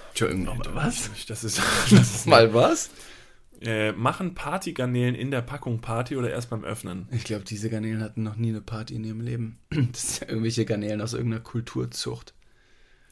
Entschuldigung, 0.09 0.45
nochmal 0.45 0.74
was? 0.74 1.11
Das 1.28 1.45
ist, 1.45 1.61
das 1.91 2.14
ist 2.14 2.26
mal 2.26 2.55
was? 2.55 2.88
Äh, 3.61 3.92
machen 3.92 4.34
Partygarnelen 4.34 5.14
in 5.14 5.30
der 5.30 5.42
Packung 5.42 5.80
Party 5.80 6.16
oder 6.16 6.30
erst 6.30 6.48
beim 6.50 6.64
Öffnen? 6.64 7.08
Ich 7.11 7.24
glaube, 7.24 7.44
diese 7.44 7.68
Garnelen 7.68 8.02
hatten 8.02 8.22
noch 8.22 8.36
nie 8.36 8.48
eine 8.48 8.62
Party 8.62 8.94
in 8.94 9.04
ihrem 9.04 9.20
Leben. 9.20 9.58
Das 9.92 10.16
sind 10.16 10.20
ja 10.22 10.28
irgendwelche 10.28 10.64
Garnelen 10.64 11.00
aus 11.00 11.12
irgendeiner 11.12 11.42
Kulturzucht. 11.42 12.34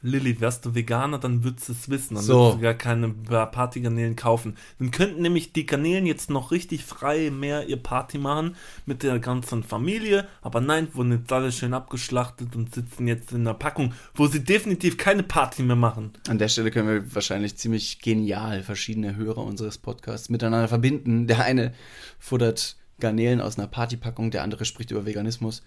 Lilly, 0.01 0.39
wärst 0.39 0.65
du 0.65 0.75
Veganer, 0.75 1.17
dann 1.17 1.43
würdest 1.43 1.69
du 1.69 1.73
es 1.73 1.89
wissen. 1.89 2.15
Dann 2.15 2.23
so. 2.23 2.39
würdest 2.39 2.57
du 2.57 2.61
gar 2.61 2.73
keine 2.73 3.09
Partygarnelen 3.09 4.15
kaufen. 4.15 4.55
Dann 4.79 4.91
könnten 4.91 5.21
nämlich 5.21 5.51
die 5.51 5.65
Garnelen 5.65 6.05
jetzt 6.05 6.29
noch 6.29 6.51
richtig 6.51 6.85
frei 6.85 7.31
mehr 7.31 7.67
ihr 7.67 7.77
Party 7.77 8.17
machen 8.17 8.55
mit 8.85 9.03
der 9.03 9.19
ganzen 9.19 9.63
Familie. 9.63 10.27
Aber 10.41 10.61
nein, 10.61 10.87
wurden 10.93 11.11
jetzt 11.11 11.31
alle 11.33 11.51
schön 11.51 11.73
abgeschlachtet 11.73 12.55
und 12.55 12.73
sitzen 12.73 13.07
jetzt 13.07 13.33
in 13.33 13.41
einer 13.41 13.53
Packung, 13.53 13.93
wo 14.15 14.27
sie 14.27 14.43
definitiv 14.43 14.97
keine 14.97 15.23
Party 15.23 15.63
mehr 15.63 15.75
machen. 15.75 16.13
An 16.29 16.37
der 16.37 16.47
Stelle 16.47 16.71
können 16.71 16.87
wir 16.87 17.15
wahrscheinlich 17.15 17.57
ziemlich 17.57 17.99
genial 17.99 18.63
verschiedene 18.63 19.15
Hörer 19.17 19.43
unseres 19.43 19.77
Podcasts 19.77 20.29
miteinander 20.29 20.69
verbinden. 20.69 21.27
Der 21.27 21.43
eine 21.43 21.73
futtert 22.19 22.77
Garnelen 22.99 23.41
aus 23.41 23.57
einer 23.57 23.67
Partypackung, 23.67 24.31
der 24.31 24.43
andere 24.43 24.63
spricht 24.65 24.91
über 24.91 25.05
Veganismus. 25.05 25.61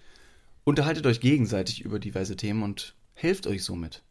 Unterhaltet 0.64 1.06
euch 1.06 1.20
gegenseitig 1.20 1.84
über 1.84 1.98
diverse 1.98 2.36
Themen 2.36 2.62
und 2.62 2.94
helft 3.14 3.46
euch 3.46 3.64
somit. 3.64 4.02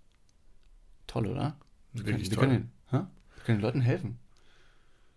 Toll, 1.11 1.27
oder? 1.27 1.57
Wir 1.91 2.05
Wirklich 2.05 2.29
können, 2.29 2.39
toll. 2.39 2.41
Wir 2.41 2.47
können, 2.47 3.07
wir 3.35 3.43
können 3.43 3.57
den 3.57 3.61
Leuten 3.61 3.81
helfen. 3.81 4.19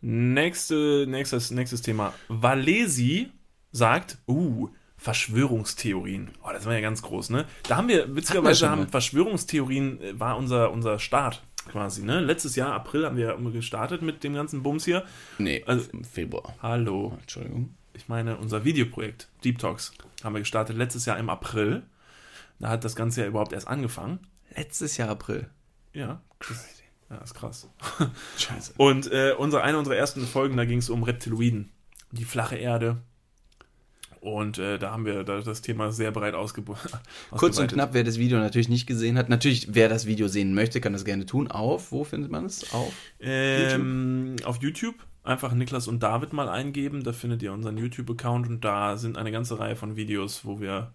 Nächste, 0.00 1.06
nächstes, 1.08 1.52
nächstes 1.52 1.82
Thema. 1.82 2.12
Valesi 2.28 3.30
sagt, 3.70 4.18
uh, 4.26 4.68
Verschwörungstheorien. 4.96 6.30
Oh, 6.42 6.50
das 6.52 6.66
war 6.66 6.74
ja 6.74 6.80
ganz 6.80 7.00
groß, 7.02 7.30
ne? 7.30 7.46
Da 7.68 7.76
haben 7.76 7.88
wir, 7.88 8.16
witzigerweise 8.16 8.68
haben 8.68 8.88
Verschwörungstheorien, 8.88 10.00
äh, 10.00 10.18
war 10.18 10.36
unser, 10.36 10.72
unser 10.72 10.98
Start 10.98 11.44
quasi, 11.68 12.02
ne? 12.02 12.18
Letztes 12.18 12.56
Jahr, 12.56 12.72
April, 12.72 13.06
haben 13.06 13.16
wir 13.16 13.36
gestartet 13.52 14.02
mit 14.02 14.24
dem 14.24 14.34
ganzen 14.34 14.64
Bums 14.64 14.84
hier. 14.84 15.04
Nee, 15.38 15.62
also, 15.66 15.88
im 15.92 16.02
Februar. 16.02 16.56
Hallo. 16.60 17.16
Entschuldigung. 17.20 17.74
Ich 17.92 18.08
meine, 18.08 18.36
unser 18.36 18.64
Videoprojekt, 18.64 19.28
Deep 19.44 19.58
Talks, 19.60 19.92
haben 20.24 20.34
wir 20.34 20.40
gestartet 20.40 20.76
letztes 20.76 21.06
Jahr 21.06 21.18
im 21.18 21.30
April. 21.30 21.84
Da 22.58 22.68
hat 22.68 22.84
das 22.84 22.96
Ganze 22.96 23.20
ja 23.20 23.28
überhaupt 23.28 23.52
erst 23.52 23.68
angefangen. 23.68 24.18
Letztes 24.56 24.96
Jahr 24.96 25.08
April. 25.08 25.48
Ja. 25.94 26.20
Crazy. 26.38 26.84
Ja, 27.10 27.18
ist 27.18 27.34
krass. 27.34 27.68
Scheiße. 28.38 28.74
Und 28.76 29.10
äh, 29.10 29.34
unsere, 29.36 29.62
eine 29.62 29.78
unserer 29.78 29.96
ersten 29.96 30.26
Folgen, 30.26 30.56
da 30.56 30.64
ging 30.64 30.78
es 30.78 30.90
um 30.90 31.02
Reptiloiden. 31.02 31.70
Die 32.12 32.24
flache 32.24 32.56
Erde. 32.56 32.98
Und 34.20 34.58
äh, 34.58 34.78
da 34.78 34.90
haben 34.90 35.04
wir 35.04 35.22
das 35.22 35.60
Thema 35.60 35.92
sehr 35.92 36.10
breit 36.10 36.34
ausgebaut. 36.34 36.78
Kurz 37.30 37.58
und 37.58 37.70
knapp, 37.70 37.92
wer 37.92 38.04
das 38.04 38.18
Video 38.18 38.38
natürlich 38.38 38.70
nicht 38.70 38.86
gesehen 38.86 39.18
hat. 39.18 39.28
Natürlich, 39.28 39.74
wer 39.74 39.88
das 39.88 40.06
Video 40.06 40.28
sehen 40.28 40.54
möchte, 40.54 40.80
kann 40.80 40.94
das 40.94 41.04
gerne 41.04 41.26
tun. 41.26 41.50
Auf, 41.50 41.92
wo 41.92 42.04
findet 42.04 42.30
man 42.30 42.46
es? 42.46 42.72
Auf 42.72 42.94
ähm, 43.20 44.36
YouTube? 44.36 44.46
Auf 44.46 44.62
YouTube. 44.62 44.94
Einfach 45.24 45.52
Niklas 45.52 45.88
und 45.88 46.02
David 46.02 46.32
mal 46.32 46.48
eingeben. 46.48 47.02
Da 47.02 47.12
findet 47.12 47.42
ihr 47.42 47.52
unseren 47.52 47.76
YouTube-Account 47.76 48.48
und 48.48 48.64
da 48.64 48.96
sind 48.96 49.18
eine 49.18 49.30
ganze 49.30 49.58
Reihe 49.58 49.76
von 49.76 49.96
Videos, 49.96 50.44
wo 50.44 50.58
wir 50.60 50.92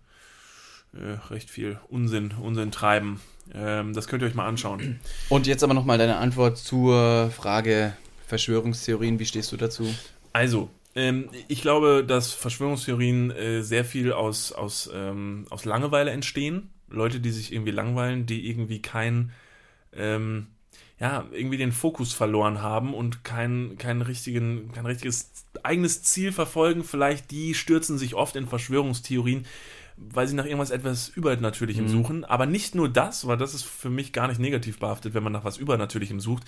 äh, 0.94 1.18
recht 1.32 1.50
viel 1.52 1.80
Unsinn, 1.88 2.34
Unsinn 2.40 2.72
treiben. 2.72 3.20
Ähm, 3.54 3.94
das 3.94 4.08
könnt 4.08 4.22
ihr 4.24 4.28
euch 4.28 4.36
mal 4.36 4.48
anschauen. 4.48 5.00
Und 5.30 5.48
jetzt 5.48 5.64
aber 5.64 5.74
nochmal 5.74 5.98
deine 5.98 6.18
Antwort 6.18 6.58
zur 6.58 7.32
Frage 7.32 7.94
Verschwörungstheorien. 8.28 9.20
Wie 9.20 9.26
stehst 9.26 9.52
du 9.52 9.58
dazu? 9.58 9.94
Also, 10.34 10.70
ähm, 10.96 11.30
ich 11.48 11.62
glaube, 11.62 12.04
dass 12.06 12.34
Verschwörungstheorien 12.34 13.32
äh, 13.32 13.62
sehr 13.62 13.86
viel 13.86 14.14
aus, 14.14 14.52
aus, 14.52 14.90
ähm, 14.94 15.46
aus 15.50 15.66
Langeweile 15.66 16.12
entstehen. 16.12 16.70
Leute, 16.90 17.20
die 17.20 17.32
sich 17.32 17.52
irgendwie 17.54 17.72
langweilen, 17.72 18.26
die 18.26 18.50
irgendwie 18.50 18.82
kein, 18.82 19.32
ähm, 19.94 20.48
ja, 21.00 21.26
irgendwie 21.32 21.58
den 21.58 21.72
Fokus 21.72 22.14
verloren 22.14 22.62
haben 22.62 22.94
und 22.94 23.24
kein, 23.24 23.78
kein, 23.78 24.02
richtigen, 24.02 24.72
kein 24.74 24.86
richtiges 24.86 25.32
eigenes 25.64 26.04
Ziel 26.04 26.32
verfolgen. 26.32 26.84
Vielleicht 26.84 27.32
die 27.32 27.54
stürzen 27.54 27.98
sich 27.98 28.16
oft 28.16 28.36
in 28.36 28.48
Verschwörungstheorien, 28.48 29.46
weil 30.00 30.28
sie 30.28 30.36
nach 30.36 30.46
irgendwas 30.46 30.72
etwas 30.72 31.10
Übernatürlichem 31.10 31.86
mhm. 31.86 31.90
suchen. 31.90 32.26
Aber 32.26 32.46
nicht 32.46 32.76
nur 32.76 32.90
das, 32.90 33.28
weil 33.28 33.38
das 33.38 33.54
ist 33.54 33.64
für 33.64 33.90
mich 33.90 34.14
gar 34.14 34.28
nicht 34.28 34.40
negativ 34.40 34.80
behaftet, 34.80 35.14
wenn 35.14 35.24
man 35.24 35.34
nach 35.34 35.44
was 35.44 35.58
Übernatürlichem 35.58 36.20
sucht, 36.20 36.44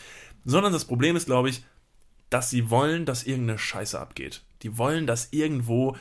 sondern 0.46 0.74
das 0.74 0.86
Problem 0.86 1.16
ist, 1.16 1.26
glaube 1.26 1.50
ich, 1.50 1.64
dass 2.30 2.50
sie 2.50 2.70
wollen, 2.70 3.06
dass 3.06 3.24
irgendeine 3.24 3.60
Scheiße 3.60 4.00
abgeht. 4.00 4.42
Die 4.62 4.78
wollen, 4.78 5.06
dass 5.06 5.30
irgendwo, 5.32 5.98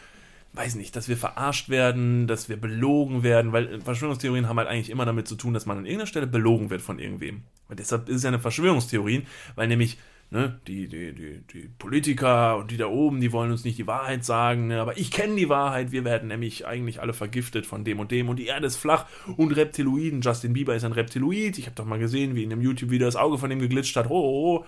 weiß 0.52 0.76
nicht, 0.76 0.94
dass 0.94 1.08
wir 1.08 1.16
verarscht 1.16 1.68
werden, 1.68 2.28
dass 2.28 2.48
wir 2.48 2.56
belogen 2.56 3.24
werden, 3.24 3.52
weil 3.52 3.80
Verschwörungstheorien 3.80 4.48
haben 4.48 4.58
halt 4.58 4.68
eigentlich 4.68 4.90
immer 4.90 5.06
damit 5.06 5.26
zu 5.26 5.34
tun, 5.34 5.54
dass 5.54 5.66
man 5.66 5.78
an 5.78 5.86
irgendeiner 5.86 6.06
Stelle 6.06 6.26
belogen 6.28 6.70
wird 6.70 6.82
von 6.82 7.00
irgendwem. 7.00 7.42
Und 7.68 7.80
deshalb 7.80 8.08
ist 8.08 8.16
es 8.16 8.22
ja 8.22 8.28
eine 8.28 8.38
Verschwörungstheorie, 8.38 9.26
weil 9.56 9.66
nämlich 9.66 9.98
Ne, 10.32 10.60
die, 10.68 10.86
die, 10.86 11.12
die, 11.12 11.40
die 11.52 11.68
Politiker 11.76 12.56
und 12.56 12.70
die 12.70 12.76
da 12.76 12.86
oben, 12.86 13.20
die 13.20 13.32
wollen 13.32 13.50
uns 13.50 13.64
nicht 13.64 13.78
die 13.78 13.88
Wahrheit 13.88 14.24
sagen, 14.24 14.68
ne, 14.68 14.80
aber 14.80 14.96
ich 14.96 15.10
kenne 15.10 15.34
die 15.34 15.48
Wahrheit, 15.48 15.90
wir 15.90 16.04
werden 16.04 16.28
nämlich 16.28 16.68
eigentlich 16.68 17.00
alle 17.00 17.12
vergiftet 17.14 17.66
von 17.66 17.82
dem 17.82 17.98
und 17.98 18.12
dem 18.12 18.28
und 18.28 18.36
die 18.36 18.46
Erde 18.46 18.68
ist 18.68 18.76
flach 18.76 19.06
und 19.36 19.50
Reptiloiden, 19.50 20.20
Justin 20.20 20.52
Bieber 20.52 20.76
ist 20.76 20.84
ein 20.84 20.92
Reptiloid, 20.92 21.58
ich 21.58 21.66
habe 21.66 21.74
doch 21.74 21.84
mal 21.84 21.98
gesehen, 21.98 22.36
wie 22.36 22.44
in 22.44 22.50
dem 22.50 22.60
YouTube-Video 22.60 23.08
das 23.08 23.16
Auge 23.16 23.38
von 23.38 23.50
dem 23.50 23.58
geglitscht 23.58 23.96
hat, 23.96 24.08
oh, 24.08 24.14
oh, 24.14 24.58
oh. 24.60 24.66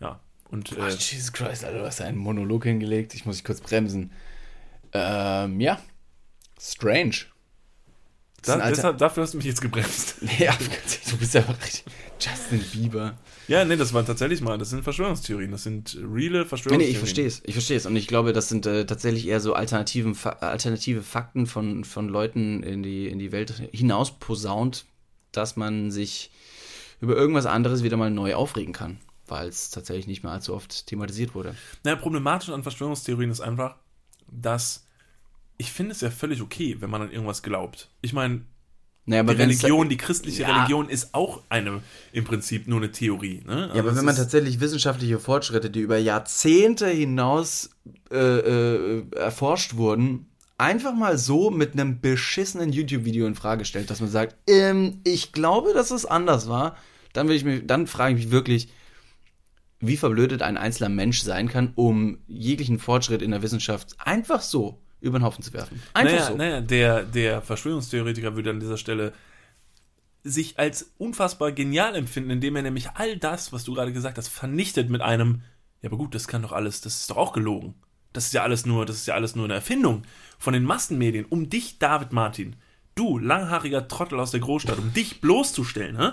Ja, 0.00 0.18
und... 0.48 0.76
Äh, 0.76 0.88
Jesus 0.88 1.32
Christ, 1.32 1.64
Alter, 1.64 1.78
du 1.78 1.86
hast 1.86 2.00
einen 2.00 2.18
Monolog 2.18 2.64
hingelegt, 2.64 3.14
ich 3.14 3.24
muss 3.24 3.36
dich 3.36 3.44
kurz 3.44 3.60
bremsen. 3.60 4.10
Ähm, 4.92 5.60
ja, 5.60 5.78
Strange. 6.60 7.14
Da, 8.42 8.68
deshalb, 8.68 8.98
dafür 8.98 9.22
hast 9.22 9.34
du 9.34 9.38
mich 9.38 9.46
jetzt 9.46 9.60
gebremst. 9.60 10.16
Ja, 10.38 10.52
du 11.10 11.16
bist 11.16 11.34
ja 11.34 11.42
richtig. 11.42 11.84
Justin 12.18 12.64
Bieber. 12.72 13.14
Ja, 13.48 13.64
nee, 13.64 13.76
das 13.76 13.92
waren 13.92 14.06
tatsächlich 14.06 14.40
mal, 14.40 14.58
das 14.58 14.70
sind 14.70 14.82
Verschwörungstheorien, 14.82 15.50
das 15.50 15.64
sind 15.64 15.96
reale 15.96 16.46
Verschwörungstheorien. 16.46 16.78
Nee, 16.78 16.84
nee 16.84 16.90
ich 16.90 16.98
verstehe 16.98 17.26
es, 17.26 17.42
ich 17.44 17.54
verstehe 17.54 17.76
es. 17.76 17.86
Und 17.86 17.96
ich 17.96 18.06
glaube, 18.06 18.32
das 18.32 18.48
sind 18.48 18.66
äh, 18.66 18.86
tatsächlich 18.86 19.26
eher 19.26 19.40
so 19.40 19.54
alternativen, 19.54 20.16
alternative 20.40 21.02
Fakten 21.02 21.46
von, 21.46 21.84
von 21.84 22.08
Leuten 22.08 22.62
in 22.62 22.82
die, 22.82 23.08
in 23.08 23.18
die 23.18 23.32
Welt 23.32 23.52
hinaus 23.72 24.18
posaunt, 24.18 24.86
dass 25.32 25.56
man 25.56 25.90
sich 25.90 26.30
über 27.00 27.16
irgendwas 27.16 27.46
anderes 27.46 27.82
wieder 27.82 27.96
mal 27.96 28.10
neu 28.10 28.34
aufregen 28.34 28.72
kann, 28.72 28.98
weil 29.26 29.48
es 29.48 29.70
tatsächlich 29.70 30.06
nicht 30.06 30.22
mehr 30.22 30.32
allzu 30.32 30.54
oft 30.54 30.86
thematisiert 30.86 31.34
wurde. 31.34 31.54
Naja, 31.82 31.96
problematisch 31.96 32.50
an 32.50 32.62
Verschwörungstheorien 32.62 33.30
ist 33.30 33.40
einfach, 33.40 33.76
dass 34.30 34.86
ich 35.56 35.72
finde 35.72 35.92
es 35.92 36.00
ja 36.00 36.10
völlig 36.10 36.40
okay, 36.40 36.76
wenn 36.80 36.88
man 36.88 37.02
an 37.02 37.10
irgendwas 37.10 37.42
glaubt. 37.42 37.90
Ich 38.00 38.12
meine, 38.12 38.42
naja, 39.06 39.22
die 39.22 39.32
Religion, 39.32 39.88
die 39.88 39.96
christliche 39.96 40.42
ja. 40.42 40.54
Religion 40.54 40.88
ist 40.88 41.14
auch 41.14 41.42
eine, 41.48 41.82
im 42.12 42.24
Prinzip 42.24 42.68
nur 42.68 42.78
eine 42.78 42.92
Theorie. 42.92 43.42
Ne? 43.46 43.62
Also 43.62 43.74
ja, 43.74 43.80
aber 43.82 43.96
wenn 43.96 44.04
man 44.04 44.14
tatsächlich 44.14 44.60
wissenschaftliche 44.60 45.18
Fortschritte, 45.18 45.70
die 45.70 45.80
über 45.80 45.98
Jahrzehnte 45.98 46.86
hinaus 46.86 47.70
äh, 48.10 48.16
äh, 48.16 49.02
erforscht 49.16 49.76
wurden, 49.76 50.26
einfach 50.58 50.94
mal 50.94 51.16
so 51.16 51.50
mit 51.50 51.72
einem 51.72 52.00
beschissenen 52.00 52.72
YouTube-Video 52.72 53.26
in 53.26 53.34
Frage 53.34 53.64
stellt, 53.64 53.90
dass 53.90 54.00
man 54.00 54.10
sagt, 54.10 54.36
ähm, 54.46 55.00
ich 55.04 55.32
glaube, 55.32 55.72
dass 55.72 55.90
es 55.90 56.04
anders 56.04 56.48
war, 56.48 56.76
dann 57.12 57.28
will 57.28 57.36
ich 57.36 57.44
mir, 57.44 57.62
dann 57.62 57.86
frage 57.86 58.14
ich 58.14 58.24
mich 58.24 58.30
wirklich, 58.30 58.68
wie 59.80 59.96
verblödet 59.96 60.42
ein 60.42 60.58
einzelner 60.58 60.90
Mensch 60.90 61.22
sein 61.22 61.48
kann, 61.48 61.72
um 61.74 62.18
jeglichen 62.28 62.78
Fortschritt 62.78 63.22
in 63.22 63.30
der 63.30 63.42
Wissenschaft 63.42 63.96
einfach 63.98 64.42
so 64.42 64.78
über 65.00 65.18
den 65.18 65.24
Haufen 65.24 65.42
zu 65.42 65.52
werfen. 65.52 65.82
Einfach 65.94 66.12
naja, 66.12 66.26
so. 66.26 66.36
Naja, 66.36 66.60
der, 66.60 67.02
der 67.04 67.42
Verschwörungstheoretiker 67.42 68.36
würde 68.36 68.50
an 68.50 68.60
dieser 68.60 68.76
Stelle 68.76 69.12
sich 70.22 70.58
als 70.58 70.92
unfassbar 70.98 71.52
genial 71.52 71.94
empfinden, 71.96 72.30
indem 72.30 72.56
er 72.56 72.62
nämlich 72.62 72.90
all 72.94 73.16
das, 73.16 73.52
was 73.52 73.64
du 73.64 73.74
gerade 73.74 73.92
gesagt 73.92 74.18
hast, 74.18 74.28
vernichtet 74.28 74.90
mit 74.90 75.00
einem, 75.00 75.42
ja, 75.80 75.88
aber 75.88 75.96
gut, 75.96 76.14
das 76.14 76.28
kann 76.28 76.42
doch 76.42 76.52
alles, 76.52 76.80
das 76.80 77.00
ist 77.00 77.10
doch 77.10 77.16
auch 77.16 77.32
gelogen. 77.32 77.74
Das 78.12 78.26
ist 78.26 78.34
ja 78.34 78.42
alles 78.42 78.66
nur, 78.66 78.86
das 78.86 78.96
ist 78.96 79.06
ja 79.06 79.14
alles 79.14 79.36
nur 79.36 79.44
eine 79.44 79.54
Erfindung 79.54 80.02
von 80.38 80.52
den 80.52 80.64
Massenmedien, 80.64 81.26
um 81.26 81.48
dich, 81.48 81.78
David 81.78 82.12
Martin, 82.12 82.56
du, 83.00 83.18
langhaariger 83.18 83.88
Trottel 83.88 84.20
aus 84.20 84.30
der 84.30 84.40
Großstadt, 84.40 84.78
um 84.78 84.92
dich 84.92 85.20
bloßzustellen, 85.20 85.98
hä? 85.98 86.10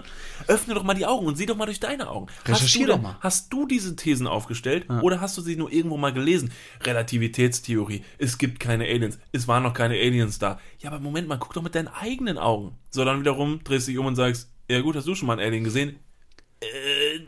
öffne 0.47 0.73
doch 0.73 0.83
mal 0.83 0.93
die 0.93 1.05
Augen 1.05 1.27
und 1.27 1.37
sieh 1.37 1.45
doch 1.45 1.57
mal 1.57 1.65
durch 1.65 1.79
deine 1.79 2.09
Augen. 2.09 2.27
Recherchier 2.45 2.81
hast 2.81 2.89
du, 2.89 2.93
doch 2.93 3.01
mal. 3.01 3.17
Hast 3.19 3.53
du 3.53 3.67
diese 3.67 3.95
Thesen 3.95 4.25
aufgestellt 4.25 4.85
ja. 4.89 5.01
oder 5.01 5.19
hast 5.19 5.37
du 5.37 5.41
sie 5.41 5.57
nur 5.57 5.71
irgendwo 5.71 5.97
mal 5.97 6.13
gelesen? 6.13 6.51
Relativitätstheorie, 6.81 8.03
es 8.17 8.37
gibt 8.37 8.59
keine 8.59 8.85
Aliens, 8.85 9.19
es 9.33 9.47
waren 9.47 9.63
noch 9.63 9.73
keine 9.73 9.95
Aliens 9.95 10.39
da. 10.39 10.59
Ja, 10.79 10.91
aber 10.91 10.99
Moment 10.99 11.27
mal, 11.27 11.37
guck 11.37 11.53
doch 11.53 11.61
mit 11.61 11.75
deinen 11.75 11.89
eigenen 11.89 12.37
Augen. 12.37 12.77
So, 12.89 13.03
dann 13.03 13.19
wiederum 13.19 13.63
drehst 13.63 13.87
du 13.87 13.91
dich 13.91 13.99
um 13.99 14.05
und 14.05 14.15
sagst, 14.15 14.49
ja 14.69 14.81
gut, 14.81 14.95
hast 14.95 15.07
du 15.07 15.15
schon 15.15 15.27
mal 15.27 15.33
einen 15.33 15.47
Alien 15.47 15.63
gesehen? 15.63 15.99
Äh, 16.61 17.19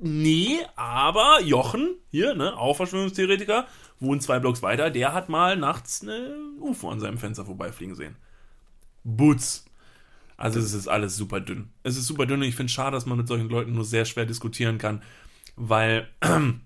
nee, 0.00 0.58
aber 0.76 1.40
Jochen, 1.42 1.96
hier, 2.10 2.34
ne, 2.34 2.56
auch 2.56 2.76
Verschwörungstheoretiker, 2.76 3.66
wohnt 3.98 4.22
zwei 4.22 4.38
Blocks 4.38 4.62
weiter, 4.62 4.90
der 4.90 5.14
hat 5.14 5.28
mal 5.28 5.56
nachts 5.56 6.02
eine 6.02 6.36
UFO 6.60 6.90
an 6.90 7.00
seinem 7.00 7.18
Fenster 7.18 7.44
vorbeifliegen 7.44 7.94
sehen. 7.94 8.16
Boots. 9.04 9.66
Also 10.36 10.58
es 10.58 10.72
ist 10.72 10.88
alles 10.88 11.16
super 11.16 11.40
dünn. 11.40 11.70
Es 11.82 11.96
ist 11.96 12.06
super 12.06 12.24
dünn 12.26 12.40
und 12.40 12.48
ich 12.48 12.56
finde 12.56 12.68
es 12.68 12.72
schade, 12.72 12.92
dass 12.96 13.06
man 13.06 13.18
mit 13.18 13.28
solchen 13.28 13.50
Leuten 13.50 13.72
nur 13.72 13.84
sehr 13.84 14.06
schwer 14.06 14.24
diskutieren 14.24 14.78
kann, 14.78 15.02
weil 15.56 16.08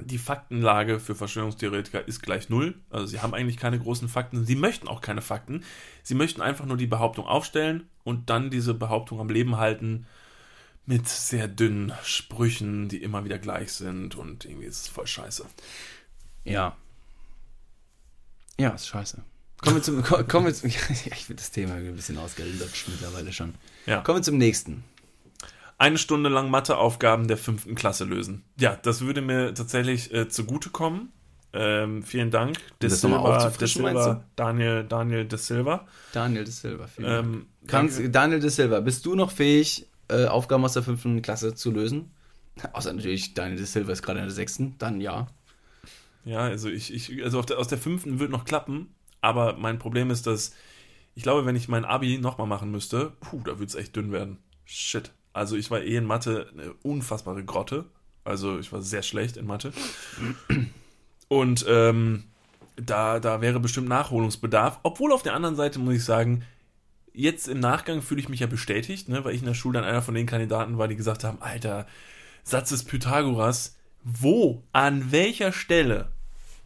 die 0.00 0.18
Faktenlage 0.18 0.98
für 0.98 1.14
Verschwörungstheoretiker 1.14 2.06
ist 2.06 2.20
gleich 2.20 2.48
null. 2.48 2.74
Also 2.90 3.06
sie 3.06 3.20
haben 3.20 3.32
eigentlich 3.32 3.56
keine 3.56 3.78
großen 3.78 4.08
Fakten. 4.08 4.44
Sie 4.44 4.56
möchten 4.56 4.88
auch 4.88 5.00
keine 5.00 5.22
Fakten. 5.22 5.62
Sie 6.02 6.14
möchten 6.14 6.42
einfach 6.42 6.66
nur 6.66 6.76
die 6.76 6.88
Behauptung 6.88 7.26
aufstellen 7.26 7.88
und 8.02 8.28
dann 8.28 8.50
diese 8.50 8.74
Behauptung 8.74 9.20
am 9.20 9.30
Leben 9.30 9.56
halten 9.56 10.06
mit 10.84 11.08
sehr 11.08 11.48
dünnen 11.48 11.92
Sprüchen, 12.04 12.88
die 12.88 13.02
immer 13.02 13.24
wieder 13.24 13.38
gleich 13.38 13.72
sind 13.72 14.14
und 14.14 14.44
irgendwie 14.44 14.66
ist 14.66 14.82
es 14.82 14.88
voll 14.88 15.06
scheiße. 15.06 15.44
Ja. 16.44 16.76
Ja, 18.58 18.70
ist 18.70 18.86
scheiße. 18.86 19.24
Kommen 19.60 19.76
wir 19.76 19.82
zum. 19.82 20.02
Kommen 20.28 20.46
wir 20.46 20.54
zum 20.54 20.68
ich 20.70 20.78
finde 20.78 21.40
das 21.40 21.50
Thema 21.50 21.74
ein 21.74 21.96
bisschen 21.96 22.18
ausgelutscht 22.18 22.88
mittlerweile 22.88 23.32
schon. 23.32 23.54
Ja. 23.86 24.00
Kommen 24.00 24.18
wir 24.18 24.22
zum 24.22 24.38
nächsten. 24.38 24.84
Eine 25.78 25.98
Stunde 25.98 26.30
lang 26.30 26.50
Matheaufgaben 26.50 27.28
der 27.28 27.36
fünften 27.36 27.74
Klasse 27.74 28.04
lösen. 28.04 28.44
Ja, 28.58 28.76
das 28.76 29.02
würde 29.02 29.20
mir 29.20 29.52
tatsächlich 29.52 30.12
äh, 30.12 30.28
zugutekommen. 30.28 31.12
Ähm, 31.52 32.02
vielen 32.02 32.30
Dank. 32.30 32.58
De 32.82 32.90
Silva, 32.90 33.48
de 33.48 33.66
Silva, 33.66 34.24
Daniel, 34.36 34.84
Daniel 34.84 35.26
de 35.26 35.38
Silva. 35.38 35.86
Daniel 36.12 36.44
de 36.44 36.52
Silva, 36.52 36.86
vielen 36.86 37.10
ähm, 37.10 37.32
Dank. 37.60 37.68
Kannst, 37.68 38.00
Daniel 38.14 38.40
de 38.40 38.50
Silva, 38.50 38.80
bist 38.80 39.06
du 39.06 39.14
noch 39.14 39.30
fähig, 39.30 39.86
äh, 40.08 40.26
Aufgaben 40.26 40.64
aus 40.64 40.74
der 40.74 40.82
fünften 40.82 41.22
Klasse 41.22 41.54
zu 41.54 41.70
lösen? 41.70 42.10
Außer 42.72 42.92
natürlich, 42.92 43.34
Daniel 43.34 43.56
de 43.56 43.66
Silva 43.66 43.92
ist 43.92 44.02
gerade 44.02 44.18
in 44.18 44.26
der 44.26 44.34
sechsten, 44.34 44.74
dann 44.78 45.00
ja. 45.00 45.28
Ja, 46.24 46.40
also 46.40 46.68
ich, 46.68 46.92
ich 46.92 47.22
also 47.24 47.40
der, 47.42 47.58
aus 47.58 47.68
der 47.68 47.78
fünften 47.78 48.18
wird 48.18 48.30
noch 48.30 48.44
klappen, 48.44 48.94
aber 49.26 49.56
mein 49.56 49.78
Problem 49.78 50.10
ist, 50.10 50.26
dass 50.26 50.54
ich 51.14 51.22
glaube, 51.22 51.44
wenn 51.46 51.56
ich 51.56 51.68
mein 51.68 51.84
Abi 51.84 52.18
nochmal 52.18 52.46
machen 52.46 52.70
müsste, 52.70 53.12
puh, 53.20 53.40
da 53.40 53.58
würde 53.58 53.64
es 53.64 53.74
echt 53.74 53.96
dünn 53.96 54.12
werden. 54.12 54.38
Shit. 54.64 55.12
Also 55.32 55.56
ich 55.56 55.70
war 55.70 55.82
eh 55.82 55.96
in 55.96 56.04
Mathe 56.04 56.48
eine 56.52 56.72
unfassbare 56.82 57.44
Grotte. 57.44 57.86
Also 58.24 58.58
ich 58.58 58.72
war 58.72 58.82
sehr 58.82 59.02
schlecht 59.02 59.36
in 59.36 59.46
Mathe. 59.46 59.72
Und 61.28 61.64
ähm, 61.68 62.24
da, 62.76 63.18
da 63.18 63.40
wäre 63.40 63.60
bestimmt 63.60 63.88
Nachholungsbedarf. 63.88 64.80
Obwohl 64.82 65.12
auf 65.12 65.22
der 65.22 65.34
anderen 65.34 65.56
Seite 65.56 65.78
muss 65.78 65.94
ich 65.94 66.04
sagen, 66.04 66.44
jetzt 67.12 67.48
im 67.48 67.60
Nachgang 67.60 68.02
fühle 68.02 68.20
ich 68.20 68.28
mich 68.28 68.40
ja 68.40 68.46
bestätigt, 68.46 69.08
ne, 69.08 69.24
weil 69.24 69.34
ich 69.34 69.40
in 69.40 69.46
der 69.46 69.54
Schule 69.54 69.80
dann 69.80 69.88
einer 69.88 70.02
von 70.02 70.14
den 70.14 70.26
Kandidaten 70.26 70.78
war, 70.78 70.86
die 70.86 70.96
gesagt 70.96 71.24
haben, 71.24 71.40
Alter, 71.40 71.86
Satz 72.44 72.68
des 72.68 72.84
Pythagoras, 72.84 73.76
wo, 74.04 74.62
an 74.72 75.10
welcher 75.10 75.50
Stelle 75.50 76.12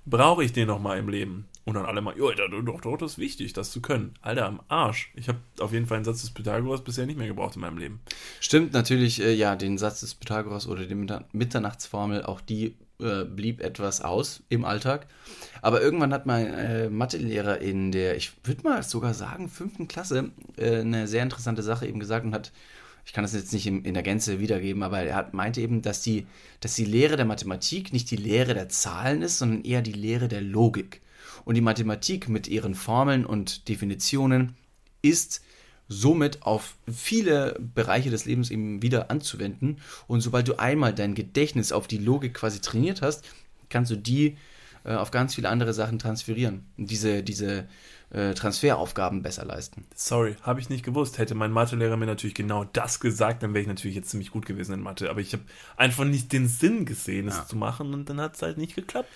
brauche 0.05 0.45
ich 0.45 0.53
den 0.53 0.67
nochmal 0.67 0.99
im 0.99 1.09
Leben? 1.09 1.47
Und 1.71 1.77
dann 1.77 1.87
alle 1.87 2.01
mal, 2.01 2.17
jo, 2.17 2.33
doch, 2.33 2.81
doch, 2.81 2.99
das 2.99 3.13
ist 3.13 3.19
wichtig, 3.19 3.53
das 3.53 3.71
zu 3.71 3.81
können. 3.81 4.15
Alter, 4.23 4.47
am 4.47 4.61
Arsch. 4.67 5.13
Ich 5.15 5.29
habe 5.29 5.39
auf 5.61 5.73
jeden 5.73 5.87
Fall 5.87 5.99
einen 5.99 6.05
Satz 6.05 6.23
des 6.23 6.33
Pythagoras 6.33 6.83
bisher 6.83 7.07
nicht 7.07 7.17
mehr 7.17 7.29
gebraucht 7.29 7.55
in 7.55 7.61
meinem 7.61 7.79
Leben. 7.79 8.01
Stimmt, 8.41 8.73
natürlich, 8.73 9.23
äh, 9.23 9.33
ja, 9.33 9.55
den 9.55 9.79
Satz 9.79 10.01
des 10.01 10.17
Pythagoras 10.17 10.67
oder 10.67 10.85
die 10.85 10.97
Mitternachtsformel, 10.97 12.25
auch 12.25 12.41
die 12.41 12.75
äh, 12.99 13.25
blieb 13.25 13.61
etwas 13.61 14.01
aus 14.01 14.43
im 14.49 14.65
Alltag. 14.65 15.07
Aber 15.63 15.81
irgendwann 15.81 16.13
hat 16.13 16.27
mein 16.27 16.53
äh, 16.53 16.91
Mathelehrer 16.91 17.61
in 17.61 17.93
der, 17.93 18.17
ich 18.17 18.33
würde 18.43 18.65
mal 18.65 18.83
sogar 18.83 19.15
sagen, 19.15 19.49
fünften 19.49 19.87
Klasse, 19.87 20.33
äh, 20.57 20.81
eine 20.81 21.07
sehr 21.07 21.23
interessante 21.23 21.63
Sache 21.63 21.87
eben 21.87 22.01
gesagt 22.01 22.27
und 22.27 22.35
hat, 22.35 22.51
ich 23.07 23.13
kann 23.13 23.23
das 23.23 23.33
jetzt 23.33 23.53
nicht 23.53 23.69
in, 23.69 23.85
in 23.85 23.95
der 23.95 24.03
Gänze 24.03 24.41
wiedergeben, 24.41 24.83
aber 24.83 25.03
er 25.03 25.15
hat, 25.15 25.35
meinte 25.35 25.61
eben, 25.61 25.83
dass 25.83 26.03
die, 26.03 26.27
dass 26.59 26.75
die 26.75 26.85
Lehre 26.85 27.17
der 27.17 27.27
Mathematik 27.27 27.93
nicht 27.93 28.11
die 28.11 28.17
Lehre 28.17 28.55
der 28.55 28.69
Zahlen 28.69 29.23
ist, 29.23 29.39
sondern 29.39 29.63
eher 29.63 29.83
die 29.83 29.93
Lehre 29.93 30.27
der 30.27 30.41
Logik. 30.41 31.01
Und 31.45 31.55
die 31.55 31.61
Mathematik 31.61 32.29
mit 32.29 32.49
ihren 32.49 32.75
Formeln 32.75 33.25
und 33.25 33.69
Definitionen 33.69 34.55
ist 35.03 35.43
somit 35.89 36.43
auf 36.43 36.77
viele 36.91 37.59
Bereiche 37.75 38.11
des 38.11 38.25
Lebens 38.25 38.51
eben 38.51 38.81
wieder 38.81 39.11
anzuwenden. 39.11 39.79
Und 40.07 40.21
sobald 40.21 40.47
du 40.47 40.59
einmal 40.59 40.95
dein 40.95 41.15
Gedächtnis 41.15 41.73
auf 41.73 41.89
die 41.89 41.99
Logik 41.99 42.35
quasi 42.35 42.61
trainiert 42.61 43.03
hast, 43.03 43.25
kannst 43.69 43.91
du 43.91 43.97
die 43.97 44.37
äh, 44.85 44.95
auf 44.95 45.11
ganz 45.11 45.35
viele 45.35 45.49
andere 45.49 45.75
Sachen 45.75 45.99
transferieren. 45.99 46.65
Und 46.79 46.91
diese, 46.91 47.23
diese 47.23 47.67
äh, 48.11 48.35
Transferaufgaben 48.35 49.23
besser 49.23 49.45
leisten. 49.45 49.85
Sorry, 49.95 50.37
habe 50.43 50.61
ich 50.61 50.69
nicht 50.69 50.85
gewusst. 50.85 51.19
Hätte 51.19 51.35
mein 51.35 51.51
Mathelehrer 51.51 51.97
mir 51.97 52.07
natürlich 52.07 52.35
genau 52.35 52.65
das 52.65 53.01
gesagt, 53.01 53.43
dann 53.43 53.53
wäre 53.53 53.63
ich 53.63 53.69
natürlich 53.69 53.97
jetzt 53.97 54.11
ziemlich 54.11 54.31
gut 54.31 54.47
gewesen 54.47 54.75
in 54.75 54.81
Mathe. 54.81 55.11
Aber 55.11 55.21
ich 55.21 55.33
habe 55.33 55.43
einfach 55.77 56.05
nicht 56.05 56.33
den 56.33 56.49
Sinn 56.49 56.87
gesehen, 56.87 57.29
es 57.29 57.37
ja. 57.37 57.47
zu 57.47 57.57
machen 57.57 57.95
und 57.95 58.09
dann 58.09 58.21
hat 58.21 58.37
es 58.37 58.43
halt 58.43 58.59
nicht 58.59 58.75
geklappt. 58.75 59.11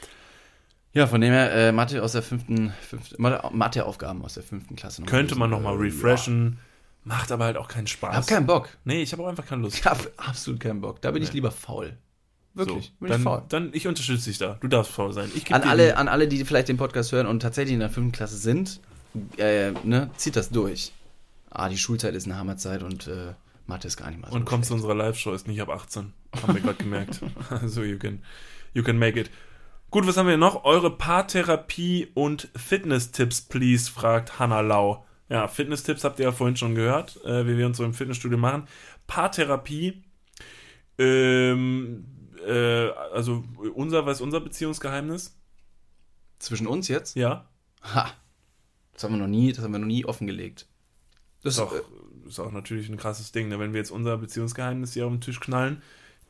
Ja, 0.95 1.09
von 1.09 1.21
dem 1.21 1.33
her, 1.33 1.53
äh, 1.53 1.73
Mathe 1.73 2.03
aus 2.03 2.13
der 2.13 2.23
fünften, 2.23 2.73
fünften 2.89 3.21
Mathe-Aufgaben 3.21 4.25
aus 4.25 4.35
der 4.35 4.45
fünften 4.45 4.77
Klasse. 4.77 5.03
Könnte 5.03 5.35
man 5.35 5.51
nochmal 5.51 5.75
äh, 5.75 5.79
refreshen. 5.79 6.59
Ja. 7.05 7.17
Macht 7.17 7.33
aber 7.33 7.45
halt 7.45 7.57
auch 7.57 7.69
keinen 7.69 7.87
Spaß. 7.87 8.13
Ich 8.13 8.17
hab 8.17 8.27
keinen 8.27 8.47
Bock. 8.47 8.69
Nee, 8.85 9.03
ich 9.03 9.13
habe 9.13 9.23
auch 9.23 9.29
einfach 9.29 9.45
keine 9.45 9.63
Lust. 9.63 9.77
Ich 9.77 9.85
habe 9.85 10.11
absolut 10.17 10.61
keinen 10.61 10.81
Bock. 10.81 11.03
Da 11.03 11.11
bin 11.11 11.21
nee. 11.21 11.29
ich 11.29 11.35
lieber 11.35 11.51
faul. 11.51 11.99
Wirklich, 12.55 12.87
so, 12.87 12.93
bin 13.01 13.09
dann, 13.11 13.21
ich 13.21 13.25
faul. 13.25 13.43
Dann, 13.49 13.71
ich 13.73 13.87
unterstütze 13.87 14.31
dich 14.31 14.39
da. 14.39 14.57
Du 14.61 14.69
darfst 14.69 14.93
faul 14.93 15.13
sein. 15.13 15.31
an, 15.51 15.63
alle, 15.63 15.97
an 15.97 16.09
alle, 16.09 16.29
die 16.29 16.45
vielleicht 16.45 16.69
den 16.69 16.77
Podcast 16.77 17.13
hören 17.13 17.27
und 17.27 17.41
tatsächlich 17.41 17.75
in 17.75 17.81
der 17.81 17.91
fünften 17.91 18.13
Klasse 18.13 18.37
sind, 18.37 18.81
äh, 19.37 19.73
ne, 19.83 20.11
zieht 20.17 20.37
das 20.37 20.51
durch. 20.51 20.93
Ah, 21.51 21.69
die 21.69 21.77
Schulzeit 21.79 22.15
ist 22.15 22.27
eine 22.27 22.37
Hammerzeit 22.37 22.83
und 22.83 23.09
äh, 23.09 23.35
Mathe 23.67 23.89
ist 23.89 23.97
gar 23.97 24.11
nicht 24.11 24.21
mal 24.21 24.31
so 24.31 24.37
Und 24.37 24.45
kommt 24.45 24.65
zu 24.65 24.75
unserer 24.75 24.95
Live-Show, 24.95 25.33
ist 25.33 25.49
nicht 25.49 25.61
ab 25.61 25.69
18. 25.69 26.13
Haben 26.43 26.55
wir 26.55 26.61
gerade 26.63 26.79
gemerkt. 26.79 27.21
also, 27.51 27.83
you 27.83 27.99
can, 27.99 28.23
you 28.73 28.83
can 28.83 28.99
make 28.99 29.19
it. 29.19 29.31
Gut, 29.95 30.09
was 30.09 30.17
haben 30.17 30.27
wir 30.27 30.37
noch? 30.37 30.65
Eure 30.65 30.91
Paartherapie 30.91 32.09
und 32.15 32.49
Fitness-Tipps, 32.57 33.43
please, 33.43 33.89
fragt 33.89 34.41
Hanna 34.41 34.61
Lau. 34.61 35.07
Ja, 35.29 35.47
Fitness-Tipps 35.47 36.03
habt 36.03 36.19
ihr 36.19 36.25
ja 36.25 36.33
vorhin 36.33 36.57
schon 36.57 36.75
gehört, 36.75 37.25
äh, 37.25 37.47
wie 37.47 37.57
wir 37.57 37.65
uns 37.65 37.77
so 37.77 37.85
im 37.85 37.95
Fitnessstudio 37.95 38.37
machen. 38.37 38.67
Paartherapie, 39.07 40.03
ähm, 40.99 42.07
äh, 42.45 42.89
also 42.89 43.45
unser, 43.77 44.05
was 44.05 44.17
ist 44.17 44.23
unser 44.23 44.41
Beziehungsgeheimnis? 44.41 45.39
Zwischen 46.41 46.67
uns 46.67 46.89
jetzt? 46.89 47.15
Ja. 47.15 47.49
Ha. 47.85 48.11
Das 48.95 49.05
haben 49.05 49.13
wir 49.13 49.21
noch 49.21 49.29
nie, 49.29 49.53
das 49.53 49.63
haben 49.63 49.71
wir 49.71 49.79
noch 49.79 49.87
nie 49.87 50.07
offengelegt. 50.07 50.67
Das 51.45 51.55
ist 51.55 51.61
auch, 51.61 51.73
ist 52.27 52.41
auch 52.41 52.51
natürlich 52.51 52.89
ein 52.89 52.97
krasses 52.97 53.31
Ding. 53.31 53.47
Ne? 53.47 53.61
Wenn 53.61 53.73
wir 53.73 53.79
jetzt 53.79 53.93
unser 53.93 54.19
Beziehungsgeheimnis 54.19 54.95
hier 54.95 55.07
auf 55.07 55.13
den 55.13 55.21
Tisch 55.21 55.39
knallen, 55.39 55.83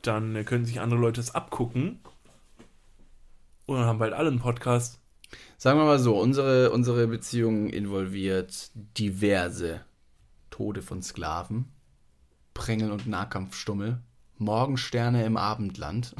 dann 0.03 0.37
äh, 0.37 0.45
können 0.45 0.67
sich 0.67 0.81
andere 0.81 1.01
Leute 1.01 1.23
das 1.23 1.35
abgucken. 1.35 2.01
Und 3.67 3.77
dann 3.79 3.87
haben 3.87 3.99
bald 3.99 4.13
alle 4.13 4.29
einen 4.29 4.41
Podcast. 4.41 5.01
Sagen 5.57 5.79
wir 5.79 5.85
mal 5.85 5.99
so, 5.99 6.19
unsere, 6.19 6.71
unsere 6.71 7.07
Beziehung 7.07 7.71
involviert 7.71 8.71
diverse 8.99 9.81
Tode 10.51 10.83
von 10.83 11.03
Sklaven, 11.03 11.67
Prängeln 12.53 12.93
und 12.93 13.07
Nahkampfstummel, 13.07 13.99
Morgensterne 14.39 15.25
im 15.25 15.37
Abendland. 15.37 16.15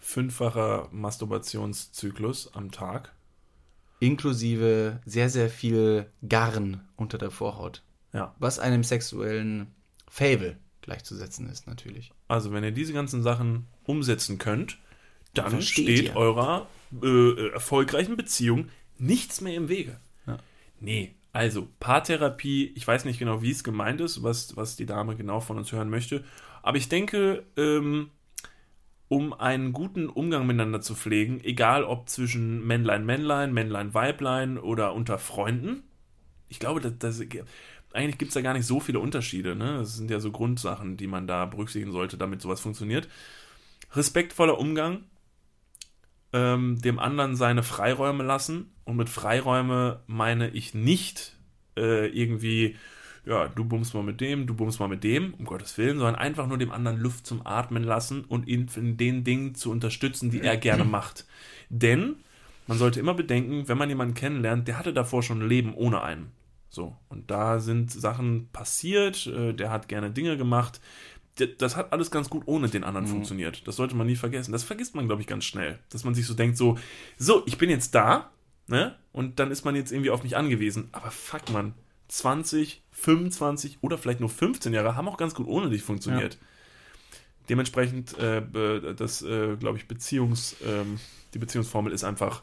Fünffacher 0.00 0.88
Masturbationszyklus 0.90 2.54
am 2.54 2.72
Tag. 2.72 3.12
Inklusive 4.00 5.00
sehr, 5.04 5.28
sehr 5.28 5.48
viel 5.48 6.10
Garn 6.28 6.88
unter 6.96 7.18
der 7.18 7.30
Vorhaut. 7.30 7.82
Ja. 8.12 8.34
Was 8.38 8.58
einem 8.58 8.82
sexuellen 8.82 9.72
Fable 10.08 10.56
gleichzusetzen 10.80 11.48
ist, 11.48 11.68
natürlich. 11.68 12.10
Also, 12.26 12.52
wenn 12.52 12.64
ihr 12.64 12.72
diese 12.72 12.92
ganzen 12.92 13.22
Sachen 13.22 13.68
umsetzen 13.84 14.38
könnt, 14.38 14.78
dann 15.34 15.50
Versteht 15.50 15.84
steht 15.84 16.04
ihr. 16.06 16.16
eurer 16.16 16.68
äh, 17.02 17.48
erfolgreichen 17.50 18.16
Beziehung 18.16 18.68
nichts 18.98 19.40
mehr 19.40 19.54
im 19.54 19.68
Wege. 19.68 19.98
Ja. 20.26 20.38
Nee, 20.80 21.14
also 21.32 21.68
Paartherapie, 21.80 22.72
ich 22.74 22.86
weiß 22.86 23.04
nicht 23.04 23.18
genau, 23.18 23.42
wie 23.42 23.50
es 23.50 23.64
gemeint 23.64 24.00
ist, 24.00 24.22
was, 24.22 24.56
was 24.56 24.76
die 24.76 24.86
Dame 24.86 25.16
genau 25.16 25.40
von 25.40 25.56
uns 25.56 25.72
hören 25.72 25.90
möchte, 25.90 26.24
aber 26.62 26.76
ich 26.76 26.88
denke, 26.88 27.44
ähm, 27.56 28.10
um 29.08 29.32
einen 29.34 29.72
guten 29.72 30.08
Umgang 30.08 30.46
miteinander 30.46 30.80
zu 30.80 30.94
pflegen, 30.94 31.42
egal 31.44 31.84
ob 31.84 32.08
zwischen 32.08 32.66
Männlein, 32.66 33.04
Männlein, 33.04 33.52
Männlein, 33.52 33.92
Weiblein 33.94 34.58
oder 34.58 34.94
unter 34.94 35.18
Freunden, 35.18 35.82
ich 36.48 36.58
glaube, 36.58 36.80
das, 36.80 36.92
das, 36.98 37.20
eigentlich 37.92 38.18
gibt 38.18 38.30
es 38.30 38.34
da 38.34 38.40
gar 38.40 38.54
nicht 38.54 38.66
so 38.66 38.80
viele 38.80 39.00
Unterschiede. 39.00 39.54
Ne? 39.54 39.78
Das 39.78 39.96
sind 39.96 40.10
ja 40.10 40.20
so 40.20 40.30
Grundsachen, 40.30 40.96
die 40.96 41.06
man 41.06 41.26
da 41.26 41.46
berücksichtigen 41.46 41.92
sollte, 41.92 42.16
damit 42.16 42.40
sowas 42.40 42.60
funktioniert. 42.60 43.08
Respektvoller 43.94 44.58
Umgang, 44.58 45.04
ähm, 46.32 46.80
dem 46.80 46.98
anderen 46.98 47.36
seine 47.36 47.62
Freiräume 47.62 48.24
lassen. 48.24 48.72
Und 48.84 48.96
mit 48.96 49.08
Freiräume 49.08 50.00
meine 50.06 50.50
ich 50.50 50.74
nicht 50.74 51.36
äh, 51.76 52.08
irgendwie, 52.08 52.76
ja, 53.24 53.48
du 53.48 53.64
bummst 53.64 53.94
mal 53.94 54.02
mit 54.02 54.20
dem, 54.20 54.46
du 54.46 54.54
bummst 54.54 54.80
mal 54.80 54.88
mit 54.88 55.04
dem, 55.04 55.34
um 55.34 55.44
Gottes 55.44 55.78
Willen, 55.78 55.98
sondern 55.98 56.16
einfach 56.16 56.46
nur 56.46 56.58
dem 56.58 56.72
anderen 56.72 56.98
Luft 56.98 57.26
zum 57.26 57.46
Atmen 57.46 57.84
lassen 57.84 58.24
und 58.24 58.48
ihn 58.48 58.68
in 58.76 58.96
den 58.96 59.24
Dingen 59.24 59.54
zu 59.54 59.70
unterstützen, 59.70 60.30
die 60.30 60.40
er 60.40 60.56
gerne 60.56 60.84
macht. 60.84 61.26
Denn 61.68 62.16
man 62.66 62.78
sollte 62.78 63.00
immer 63.00 63.14
bedenken, 63.14 63.68
wenn 63.68 63.78
man 63.78 63.88
jemanden 63.88 64.14
kennenlernt, 64.14 64.68
der 64.68 64.78
hatte 64.78 64.92
davor 64.92 65.22
schon 65.22 65.42
ein 65.42 65.48
Leben 65.48 65.74
ohne 65.74 66.02
einen. 66.02 66.32
So, 66.68 66.96
und 67.10 67.30
da 67.30 67.58
sind 67.58 67.92
Sachen 67.92 68.48
passiert, 68.50 69.26
äh, 69.26 69.52
der 69.52 69.70
hat 69.70 69.88
gerne 69.88 70.10
Dinge 70.10 70.38
gemacht. 70.38 70.80
Das 71.58 71.76
hat 71.76 71.92
alles 71.92 72.10
ganz 72.10 72.28
gut 72.28 72.42
ohne 72.46 72.68
den 72.68 72.84
anderen 72.84 73.06
funktioniert. 73.06 73.66
Das 73.66 73.76
sollte 73.76 73.96
man 73.96 74.06
nie 74.06 74.16
vergessen. 74.16 74.52
Das 74.52 74.64
vergisst 74.64 74.94
man, 74.94 75.06
glaube 75.06 75.22
ich, 75.22 75.26
ganz 75.26 75.44
schnell. 75.44 75.78
Dass 75.88 76.04
man 76.04 76.14
sich 76.14 76.26
so 76.26 76.34
denkt, 76.34 76.58
so, 76.58 76.78
so, 77.16 77.42
ich 77.46 77.56
bin 77.56 77.70
jetzt 77.70 77.94
da, 77.94 78.30
ne? 78.66 78.96
Und 79.12 79.38
dann 79.38 79.50
ist 79.50 79.64
man 79.64 79.74
jetzt 79.74 79.92
irgendwie 79.92 80.10
auf 80.10 80.22
mich 80.22 80.36
angewiesen. 80.36 80.88
Aber 80.92 81.10
fuck, 81.10 81.48
man, 81.50 81.74
20, 82.08 82.82
25 82.90 83.78
oder 83.80 83.96
vielleicht 83.96 84.20
nur 84.20 84.28
15 84.28 84.74
Jahre 84.74 84.94
haben 84.94 85.08
auch 85.08 85.16
ganz 85.16 85.34
gut 85.34 85.46
ohne 85.46 85.70
dich 85.70 85.82
funktioniert. 85.82 86.36
Dementsprechend, 87.48 88.16
äh, 88.18 88.42
das, 88.94 89.22
äh, 89.22 89.56
glaube 89.56 89.78
ich, 89.78 89.88
Beziehungs, 89.88 90.56
ähm, 90.64 91.00
die 91.32 91.38
Beziehungsformel 91.38 91.92
ist 91.92 92.04
einfach 92.04 92.42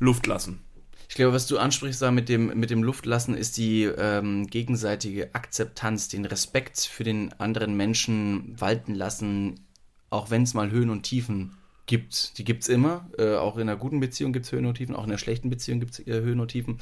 Luft 0.00 0.26
lassen. 0.26 0.65
Ich 1.08 1.14
glaube, 1.14 1.32
was 1.32 1.46
du 1.46 1.58
ansprichst 1.58 2.02
da 2.02 2.10
mit 2.10 2.28
dem, 2.28 2.58
mit 2.58 2.70
dem 2.70 2.82
Luftlassen, 2.82 3.36
ist 3.36 3.56
die 3.56 3.84
ähm, 3.84 4.46
gegenseitige 4.46 5.34
Akzeptanz, 5.34 6.08
den 6.08 6.24
Respekt 6.24 6.80
für 6.80 7.04
den 7.04 7.32
anderen 7.34 7.76
Menschen 7.76 8.54
walten 8.58 8.94
lassen, 8.94 9.66
auch 10.10 10.30
wenn 10.30 10.42
es 10.42 10.54
mal 10.54 10.70
Höhen 10.70 10.90
und 10.90 11.04
Tiefen 11.04 11.56
gibt. 11.86 12.36
Die 12.38 12.44
gibt 12.44 12.64
es 12.64 12.68
immer. 12.68 13.08
Äh, 13.18 13.36
auch 13.36 13.56
in 13.56 13.62
einer 13.62 13.78
guten 13.78 14.00
Beziehung 14.00 14.32
gibt 14.32 14.46
es 14.46 14.52
Höhen 14.52 14.66
und 14.66 14.74
Tiefen, 14.74 14.96
auch 14.96 15.04
in 15.04 15.10
einer 15.10 15.18
schlechten 15.18 15.50
Beziehung 15.50 15.80
gibt 15.80 15.92
es 15.92 16.06
äh, 16.06 16.20
Höhen 16.20 16.40
und 16.40 16.48
Tiefen. 16.48 16.78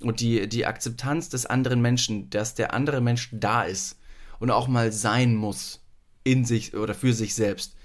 Und 0.00 0.20
die, 0.20 0.48
die 0.48 0.66
Akzeptanz 0.66 1.28
des 1.28 1.46
anderen 1.46 1.80
Menschen, 1.80 2.30
dass 2.30 2.54
der 2.54 2.74
andere 2.74 3.00
Mensch 3.00 3.30
da 3.32 3.62
ist 3.62 3.98
und 4.40 4.50
auch 4.50 4.68
mal 4.68 4.92
sein 4.92 5.34
muss 5.34 5.80
in 6.24 6.44
sich 6.44 6.74
oder 6.74 6.94
für 6.94 7.12
sich 7.12 7.34
selbst 7.34 7.77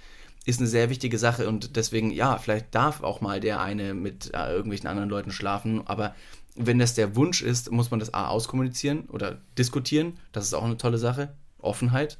ist 0.45 0.59
eine 0.59 0.67
sehr 0.67 0.89
wichtige 0.89 1.17
Sache 1.17 1.47
und 1.47 1.75
deswegen, 1.75 2.11
ja, 2.11 2.37
vielleicht 2.37 2.75
darf 2.75 3.01
auch 3.01 3.21
mal 3.21 3.39
der 3.39 3.61
eine 3.61 3.93
mit 3.93 4.33
äh, 4.33 4.51
irgendwelchen 4.51 4.87
anderen 4.87 5.09
Leuten 5.09 5.31
schlafen, 5.31 5.87
aber 5.87 6.15
wenn 6.55 6.79
das 6.79 6.93
der 6.93 7.15
Wunsch 7.15 7.41
ist, 7.41 7.71
muss 7.71 7.91
man 7.91 7.99
das 7.99 8.13
A 8.13 8.27
auskommunizieren 8.27 9.05
oder 9.09 9.41
diskutieren. 9.57 10.19
Das 10.31 10.45
ist 10.45 10.53
auch 10.53 10.63
eine 10.63 10.77
tolle 10.77 10.97
Sache. 10.97 11.33
Offenheit. 11.57 12.19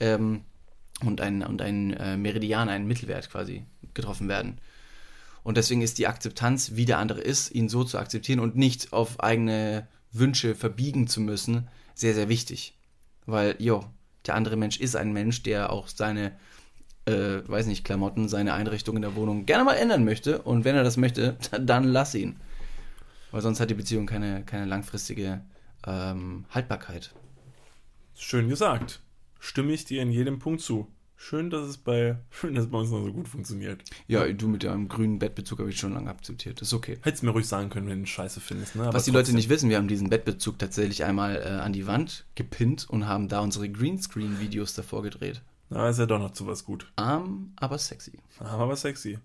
Ähm, 0.00 0.42
und 1.02 1.20
ein, 1.20 1.42
und 1.42 1.62
ein 1.62 1.94
äh, 1.94 2.16
Meridian, 2.16 2.68
ein 2.68 2.86
Mittelwert 2.86 3.30
quasi 3.30 3.64
getroffen 3.94 4.28
werden. 4.28 4.58
Und 5.42 5.56
deswegen 5.56 5.80
ist 5.80 5.96
die 5.96 6.06
Akzeptanz, 6.06 6.72
wie 6.74 6.84
der 6.84 6.98
andere 6.98 7.22
ist, 7.22 7.50
ihn 7.54 7.70
so 7.70 7.84
zu 7.84 7.98
akzeptieren 7.98 8.40
und 8.40 8.56
nicht 8.56 8.92
auf 8.92 9.20
eigene 9.20 9.88
Wünsche 10.12 10.54
verbiegen 10.54 11.06
zu 11.06 11.20
müssen, 11.22 11.68
sehr, 11.94 12.14
sehr 12.14 12.28
wichtig. 12.28 12.76
Weil, 13.24 13.56
jo, 13.58 13.84
der 14.26 14.34
andere 14.34 14.56
Mensch 14.56 14.78
ist 14.78 14.96
ein 14.96 15.12
Mensch, 15.12 15.42
der 15.42 15.72
auch 15.72 15.88
seine, 15.88 16.32
äh, 17.06 17.48
weiß 17.48 17.66
nicht, 17.66 17.84
Klamotten, 17.84 18.28
seine 18.28 18.54
Einrichtung 18.54 18.96
in 18.96 19.02
der 19.02 19.14
Wohnung 19.14 19.46
gerne 19.46 19.64
mal 19.64 19.74
ändern 19.74 20.04
möchte. 20.04 20.42
Und 20.42 20.64
wenn 20.64 20.76
er 20.76 20.84
das 20.84 20.96
möchte, 20.96 21.36
dann 21.60 21.84
lass 21.84 22.14
ihn. 22.14 22.36
Weil 23.30 23.42
sonst 23.42 23.60
hat 23.60 23.70
die 23.70 23.74
Beziehung 23.74 24.06
keine, 24.06 24.44
keine 24.44 24.66
langfristige 24.66 25.42
ähm, 25.86 26.44
Haltbarkeit. 26.50 27.12
Schön 28.14 28.48
gesagt. 28.48 29.00
Stimme 29.38 29.72
ich 29.72 29.84
dir 29.84 30.02
in 30.02 30.10
jedem 30.10 30.38
Punkt 30.38 30.60
zu. 30.60 30.88
Schön, 31.16 31.50
dass 31.50 31.68
es 31.68 31.76
bei, 31.76 32.16
schön, 32.30 32.54
dass 32.54 32.64
es 32.64 32.70
bei 32.70 32.78
uns 32.78 32.90
noch 32.90 33.04
so 33.04 33.12
gut 33.12 33.28
funktioniert. 33.28 33.82
Ja, 34.08 34.26
du 34.32 34.48
mit 34.48 34.64
deinem 34.64 34.88
grünen 34.88 35.18
Bettbezug 35.18 35.58
habe 35.58 35.70
ich 35.70 35.78
schon 35.78 35.92
lange 35.92 36.10
akzeptiert. 36.10 36.60
Das 36.60 36.68
ist 36.68 36.74
okay. 36.74 36.98
Hättest 37.02 37.22
mir 37.22 37.30
ruhig 37.30 37.46
sagen 37.46 37.68
können, 37.68 37.88
wenn 37.88 38.00
du 38.00 38.06
Scheiße 38.06 38.40
findest. 38.40 38.74
Ne? 38.74 38.88
Was 38.92 39.04
die 39.04 39.10
Leute 39.10 39.34
nicht 39.34 39.48
wissen, 39.48 39.68
wir 39.68 39.76
haben 39.76 39.86
diesen 39.86 40.08
Bettbezug 40.08 40.58
tatsächlich 40.58 41.04
einmal 41.04 41.36
äh, 41.36 41.60
an 41.60 41.72
die 41.72 41.86
Wand 41.86 42.24
gepinnt 42.34 42.88
und 42.88 43.06
haben 43.06 43.28
da 43.28 43.40
unsere 43.40 43.68
Greenscreen-Videos 43.68 44.74
davor 44.74 45.02
gedreht. 45.02 45.42
Da 45.70 45.88
ist 45.88 45.98
ja 45.98 46.06
doch 46.06 46.18
noch 46.18 46.32
zu 46.32 46.46
was 46.46 46.64
gut. 46.64 46.90
Arm, 46.96 47.52
aber 47.56 47.78
sexy. 47.78 48.18
Aber 48.40 48.68
was 48.68 48.80
sexy. 48.82 49.18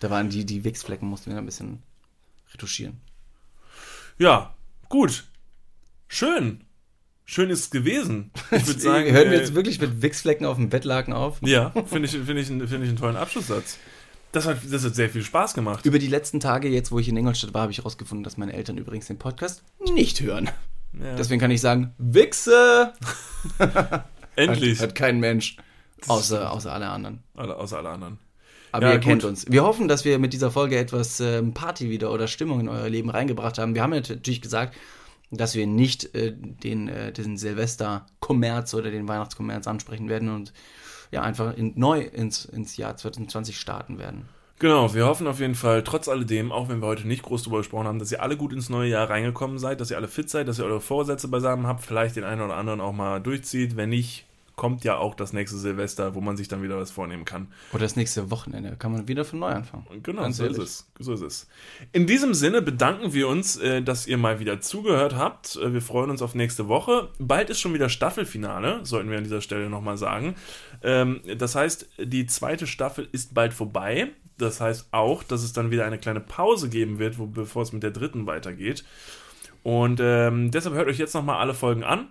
Da 0.00 0.10
waren 0.10 0.28
die, 0.30 0.44
die 0.44 0.64
Wichsflecken, 0.64 1.08
mussten 1.08 1.30
wir 1.30 1.38
ein 1.38 1.46
bisschen 1.46 1.82
retuschieren. 2.52 3.00
Ja, 4.18 4.54
gut. 4.88 5.24
Schön. 6.08 6.64
Schön 7.24 7.50
ist 7.50 7.60
es 7.60 7.70
gewesen. 7.70 8.32
Ich 8.50 8.66
würde 8.66 8.80
sagen, 8.80 9.12
Hören 9.12 9.30
wir 9.30 9.38
äh, 9.38 9.40
jetzt 9.40 9.54
wirklich 9.54 9.80
mit 9.80 10.02
Wichsflecken 10.02 10.44
auf 10.44 10.56
dem 10.56 10.70
Bettlaken 10.70 11.14
auf? 11.14 11.38
Ja, 11.40 11.70
finde 11.86 12.06
ich, 12.06 12.10
finde 12.10 12.40
ich, 12.40 12.48
finde 12.48 12.64
ich 12.64 12.72
einen 12.72 12.96
tollen 12.96 13.16
Abschlusssatz. 13.16 13.78
Das 14.32 14.46
hat, 14.46 14.58
das 14.70 14.84
hat 14.84 14.94
sehr 14.94 15.08
viel 15.08 15.22
Spaß 15.22 15.54
gemacht. 15.54 15.86
Über 15.86 15.98
die 15.98 16.08
letzten 16.08 16.40
Tage, 16.40 16.68
jetzt 16.68 16.90
wo 16.90 16.98
ich 16.98 17.08
in 17.08 17.16
Ingolstadt 17.16 17.54
war, 17.54 17.62
habe 17.62 17.72
ich 17.72 17.78
herausgefunden, 17.78 18.24
dass 18.24 18.36
meine 18.36 18.54
Eltern 18.54 18.76
übrigens 18.76 19.06
den 19.06 19.18
Podcast 19.18 19.62
nicht 19.94 20.20
hören. 20.20 20.50
Ja. 20.98 21.14
Deswegen 21.16 21.40
kann 21.40 21.50
ich 21.50 21.60
sagen, 21.60 21.94
Wichse! 21.98 22.92
Endlich. 24.36 24.80
Hat, 24.80 24.88
hat 24.88 24.94
kein 24.94 25.20
Mensch. 25.20 25.56
Außer, 26.10 26.50
außer 26.52 26.72
alle 26.72 26.88
anderen. 26.88 27.22
Alle, 27.34 27.56
außer 27.56 27.78
alle 27.78 27.90
anderen. 27.90 28.18
Aber 28.72 28.86
Ja, 28.86 28.92
ihr 28.94 29.00
kennt 29.00 29.22
gut. 29.22 29.30
uns. 29.30 29.50
Wir 29.50 29.62
hoffen, 29.64 29.86
dass 29.88 30.04
wir 30.04 30.18
mit 30.18 30.32
dieser 30.32 30.50
Folge 30.50 30.78
etwas 30.78 31.20
ähm, 31.20 31.52
Party 31.52 31.90
wieder 31.90 32.10
oder 32.10 32.26
Stimmung 32.26 32.60
in 32.60 32.68
euer 32.68 32.88
Leben 32.88 33.10
reingebracht 33.10 33.58
haben. 33.58 33.74
Wir 33.74 33.82
haben 33.82 33.90
natürlich 33.90 34.40
gesagt, 34.40 34.74
dass 35.30 35.54
wir 35.54 35.66
nicht 35.66 36.14
äh, 36.14 36.32
den, 36.34 36.88
äh, 36.88 37.12
diesen 37.12 37.36
Silvester-Kommerz 37.36 38.74
oder 38.74 38.90
den 38.90 39.08
Weihnachtskommerz 39.08 39.66
ansprechen 39.66 40.08
werden 40.08 40.28
und 40.34 40.52
ja, 41.10 41.22
einfach 41.22 41.56
in, 41.56 41.72
neu 41.76 42.00
ins, 42.00 42.44
ins 42.46 42.76
Jahr 42.76 42.96
2020 42.96 43.58
starten 43.58 43.98
werden. 43.98 44.28
Genau, 44.58 44.94
wir 44.94 45.06
hoffen 45.06 45.26
auf 45.26 45.40
jeden 45.40 45.54
Fall, 45.56 45.82
trotz 45.82 46.08
alledem, 46.08 46.52
auch 46.52 46.68
wenn 46.68 46.80
wir 46.80 46.86
heute 46.86 47.06
nicht 47.06 47.22
groß 47.24 47.42
drüber 47.42 47.58
gesprochen 47.58 47.86
haben, 47.88 47.98
dass 47.98 48.12
ihr 48.12 48.22
alle 48.22 48.36
gut 48.36 48.52
ins 48.52 48.68
neue 48.68 48.88
Jahr 48.88 49.10
reingekommen 49.10 49.58
seid, 49.58 49.80
dass 49.80 49.90
ihr 49.90 49.96
alle 49.96 50.06
fit 50.08 50.30
seid, 50.30 50.46
dass 50.46 50.58
ihr 50.60 50.64
eure 50.64 50.80
Vorsätze 50.80 51.28
beisammen 51.28 51.66
habt, 51.66 51.84
vielleicht 51.84 52.16
den 52.16 52.24
einen 52.24 52.40
oder 52.42 52.54
anderen 52.54 52.80
auch 52.80 52.92
mal 52.92 53.20
durchzieht. 53.20 53.76
Wenn 53.76 53.88
nicht, 53.88 54.24
kommt 54.56 54.84
ja 54.84 54.96
auch 54.98 55.14
das 55.14 55.32
nächste 55.32 55.56
Silvester, 55.56 56.14
wo 56.14 56.20
man 56.20 56.36
sich 56.36 56.48
dann 56.48 56.62
wieder 56.62 56.76
was 56.76 56.90
vornehmen 56.90 57.24
kann. 57.24 57.48
Oder 57.72 57.82
das 57.82 57.96
nächste 57.96 58.30
Wochenende 58.30 58.76
kann 58.76 58.92
man 58.92 59.08
wieder 59.08 59.24
von 59.24 59.38
neu 59.38 59.48
anfangen. 59.48 59.86
Genau, 60.02 60.22
Ganz 60.22 60.36
so 60.36 60.44
ist 60.44 60.58
es. 60.58 60.90
So 60.98 61.14
ist 61.14 61.22
es. 61.22 61.48
In 61.92 62.06
diesem 62.06 62.34
Sinne 62.34 62.62
bedanken 62.62 63.12
wir 63.12 63.28
uns, 63.28 63.56
äh, 63.56 63.82
dass 63.82 64.06
ihr 64.06 64.18
mal 64.18 64.40
wieder 64.40 64.60
zugehört 64.60 65.14
habt. 65.14 65.56
Äh, 65.56 65.72
Wir 65.72 65.82
freuen 65.82 66.10
uns 66.10 66.22
auf 66.22 66.34
nächste 66.34 66.68
Woche. 66.68 67.08
Bald 67.18 67.50
ist 67.50 67.60
schon 67.60 67.74
wieder 67.74 67.88
Staffelfinale, 67.88 68.84
sollten 68.84 69.10
wir 69.10 69.18
an 69.18 69.24
dieser 69.24 69.40
Stelle 69.40 69.68
nochmal 69.70 69.96
sagen. 69.96 70.34
Ähm, 70.82 71.20
Das 71.38 71.54
heißt, 71.54 71.88
die 71.98 72.26
zweite 72.26 72.66
Staffel 72.66 73.08
ist 73.12 73.34
bald 73.34 73.54
vorbei. 73.54 74.10
Das 74.38 74.60
heißt 74.60 74.88
auch, 74.92 75.22
dass 75.22 75.42
es 75.42 75.52
dann 75.52 75.70
wieder 75.70 75.84
eine 75.84 75.98
kleine 75.98 76.20
Pause 76.20 76.68
geben 76.68 76.98
wird, 76.98 77.16
bevor 77.34 77.62
es 77.62 77.72
mit 77.72 77.82
der 77.82 77.90
dritten 77.90 78.26
weitergeht. 78.26 78.84
Und 79.62 80.00
ähm, 80.02 80.50
deshalb 80.50 80.74
hört 80.74 80.88
euch 80.88 80.98
jetzt 80.98 81.14
nochmal 81.14 81.36
alle 81.38 81.54
Folgen 81.54 81.84
an. 81.84 82.10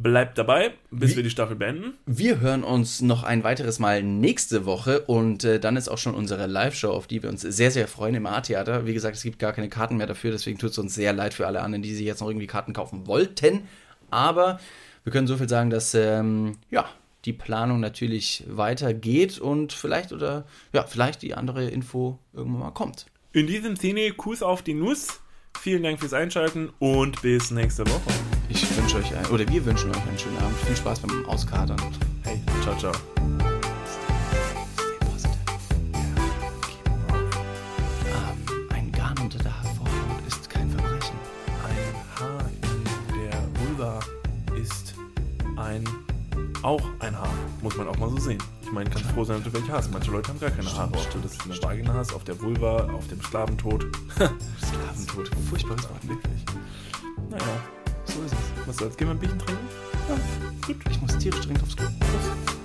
Bleibt 0.00 0.38
dabei, 0.38 0.70
bis 0.92 1.10
Wie- 1.12 1.16
wir 1.16 1.22
die 1.24 1.30
Staffel 1.30 1.56
beenden. 1.56 1.94
Wir 2.06 2.38
hören 2.38 2.62
uns 2.62 3.00
noch 3.02 3.24
ein 3.24 3.42
weiteres 3.42 3.80
Mal 3.80 4.04
nächste 4.04 4.64
Woche 4.64 5.00
und 5.00 5.42
äh, 5.42 5.58
dann 5.58 5.76
ist 5.76 5.88
auch 5.88 5.98
schon 5.98 6.14
unsere 6.14 6.46
Live-Show, 6.46 6.90
auf 6.92 7.08
die 7.08 7.20
wir 7.20 7.28
uns 7.30 7.40
sehr, 7.40 7.72
sehr 7.72 7.88
freuen 7.88 8.14
im 8.14 8.26
A-Theater. 8.26 8.86
Wie 8.86 8.94
gesagt, 8.94 9.16
es 9.16 9.24
gibt 9.24 9.40
gar 9.40 9.52
keine 9.52 9.68
Karten 9.68 9.96
mehr 9.96 10.06
dafür, 10.06 10.30
deswegen 10.30 10.56
tut 10.56 10.70
es 10.70 10.78
uns 10.78 10.94
sehr 10.94 11.12
leid 11.12 11.34
für 11.34 11.48
alle 11.48 11.62
anderen, 11.62 11.82
die 11.82 11.92
sich 11.96 12.06
jetzt 12.06 12.20
noch 12.20 12.28
irgendwie 12.28 12.46
Karten 12.46 12.72
kaufen 12.74 13.08
wollten. 13.08 13.62
Aber 14.08 14.60
wir 15.02 15.12
können 15.12 15.26
so 15.26 15.36
viel 15.36 15.48
sagen, 15.48 15.70
dass 15.70 15.94
ähm, 15.94 16.58
ja, 16.70 16.88
die 17.24 17.32
Planung 17.32 17.80
natürlich 17.80 18.44
weitergeht 18.48 19.40
und 19.40 19.72
vielleicht 19.72 20.12
oder 20.12 20.44
ja, 20.72 20.84
vielleicht 20.84 21.22
die 21.22 21.34
andere 21.34 21.68
Info 21.68 22.20
irgendwann 22.32 22.60
mal 22.60 22.70
kommt. 22.70 23.06
In 23.32 23.48
diesem 23.48 23.74
Sinne, 23.74 24.12
Kuss 24.12 24.44
auf 24.44 24.62
die 24.62 24.74
Nuss. 24.74 25.20
Vielen 25.60 25.82
Dank 25.82 25.98
fürs 25.98 26.12
Einschalten 26.14 26.70
und 26.78 27.20
bis 27.20 27.50
nächste 27.50 27.84
Woche. 27.86 28.12
Ich 28.48 28.64
wünsche 28.76 28.98
euch, 28.98 29.12
ein, 29.14 29.26
oder 29.26 29.46
wir 29.48 29.64
wünschen 29.64 29.90
euch 29.90 30.00
einen 30.08 30.16
schönen 30.18 30.38
Abend. 30.38 30.56
Viel 30.60 30.76
Spaß 30.76 31.00
beim 31.00 31.26
Auskatern. 31.26 31.76
Hey, 32.22 32.40
ciao, 32.62 32.76
ciao. 32.76 32.92
Stay 32.92 33.02
positive. 35.00 35.36
Ein 38.70 38.92
Garn 38.92 39.18
unter 39.20 39.38
der 39.38 39.52
Vorhaut 39.76 40.22
ist 40.26 40.48
kein 40.48 40.70
Verbrechen. 40.70 41.16
Ein 41.68 41.94
Haar 42.18 42.44
in 42.62 42.84
der 43.20 43.42
Vulva 43.60 43.98
ist 44.58 44.94
ein 45.56 45.84
auch 46.62 46.82
ein 47.00 47.14
Haar. 47.16 47.34
Muss 47.62 47.76
man 47.76 47.88
auch 47.88 47.96
mal 47.98 48.08
so 48.10 48.16
sehen. 48.18 48.38
Ich 48.68 48.74
meine, 48.74 48.90
kannst 48.90 49.10
froh 49.12 49.24
sein, 49.24 49.42
dass 49.42 49.50
du 49.50 49.58
welche 49.58 49.72
hast. 49.72 49.90
Manche 49.90 50.10
Leute 50.10 50.28
haben 50.28 50.38
gar 50.40 50.50
keine 50.50 50.70
Haare. 50.70 50.92
Ob 50.92 51.10
du 51.10 51.18
das 51.20 51.32
in 51.42 51.52
der 51.52 51.62
Vagina 51.62 51.94
hast, 51.94 52.12
auf 52.12 52.22
der 52.24 52.38
Vulva, 52.38 52.84
auf 52.92 53.08
dem 53.08 53.18
Sklaventod. 53.22 53.82
Sklaventod. 54.18 55.30
Furchtbares 55.48 55.84
Wort. 55.88 56.06
Wirklich. 56.06 56.44
Naja, 57.30 57.44
So 58.04 58.20
ist 58.24 58.32
es. 58.34 58.66
was 58.68 58.76
soll's? 58.76 58.94
Gehen 58.98 59.08
wir 59.08 59.14
ein 59.14 59.18
Bierchen 59.18 59.38
trinken? 59.38 59.68
Ich 60.90 61.00
muss 61.00 61.16
tierisch 61.16 61.46
dringend 61.46 61.62
aufs 61.62 61.76
Klo. 61.76 61.86
Prost. 61.98 62.57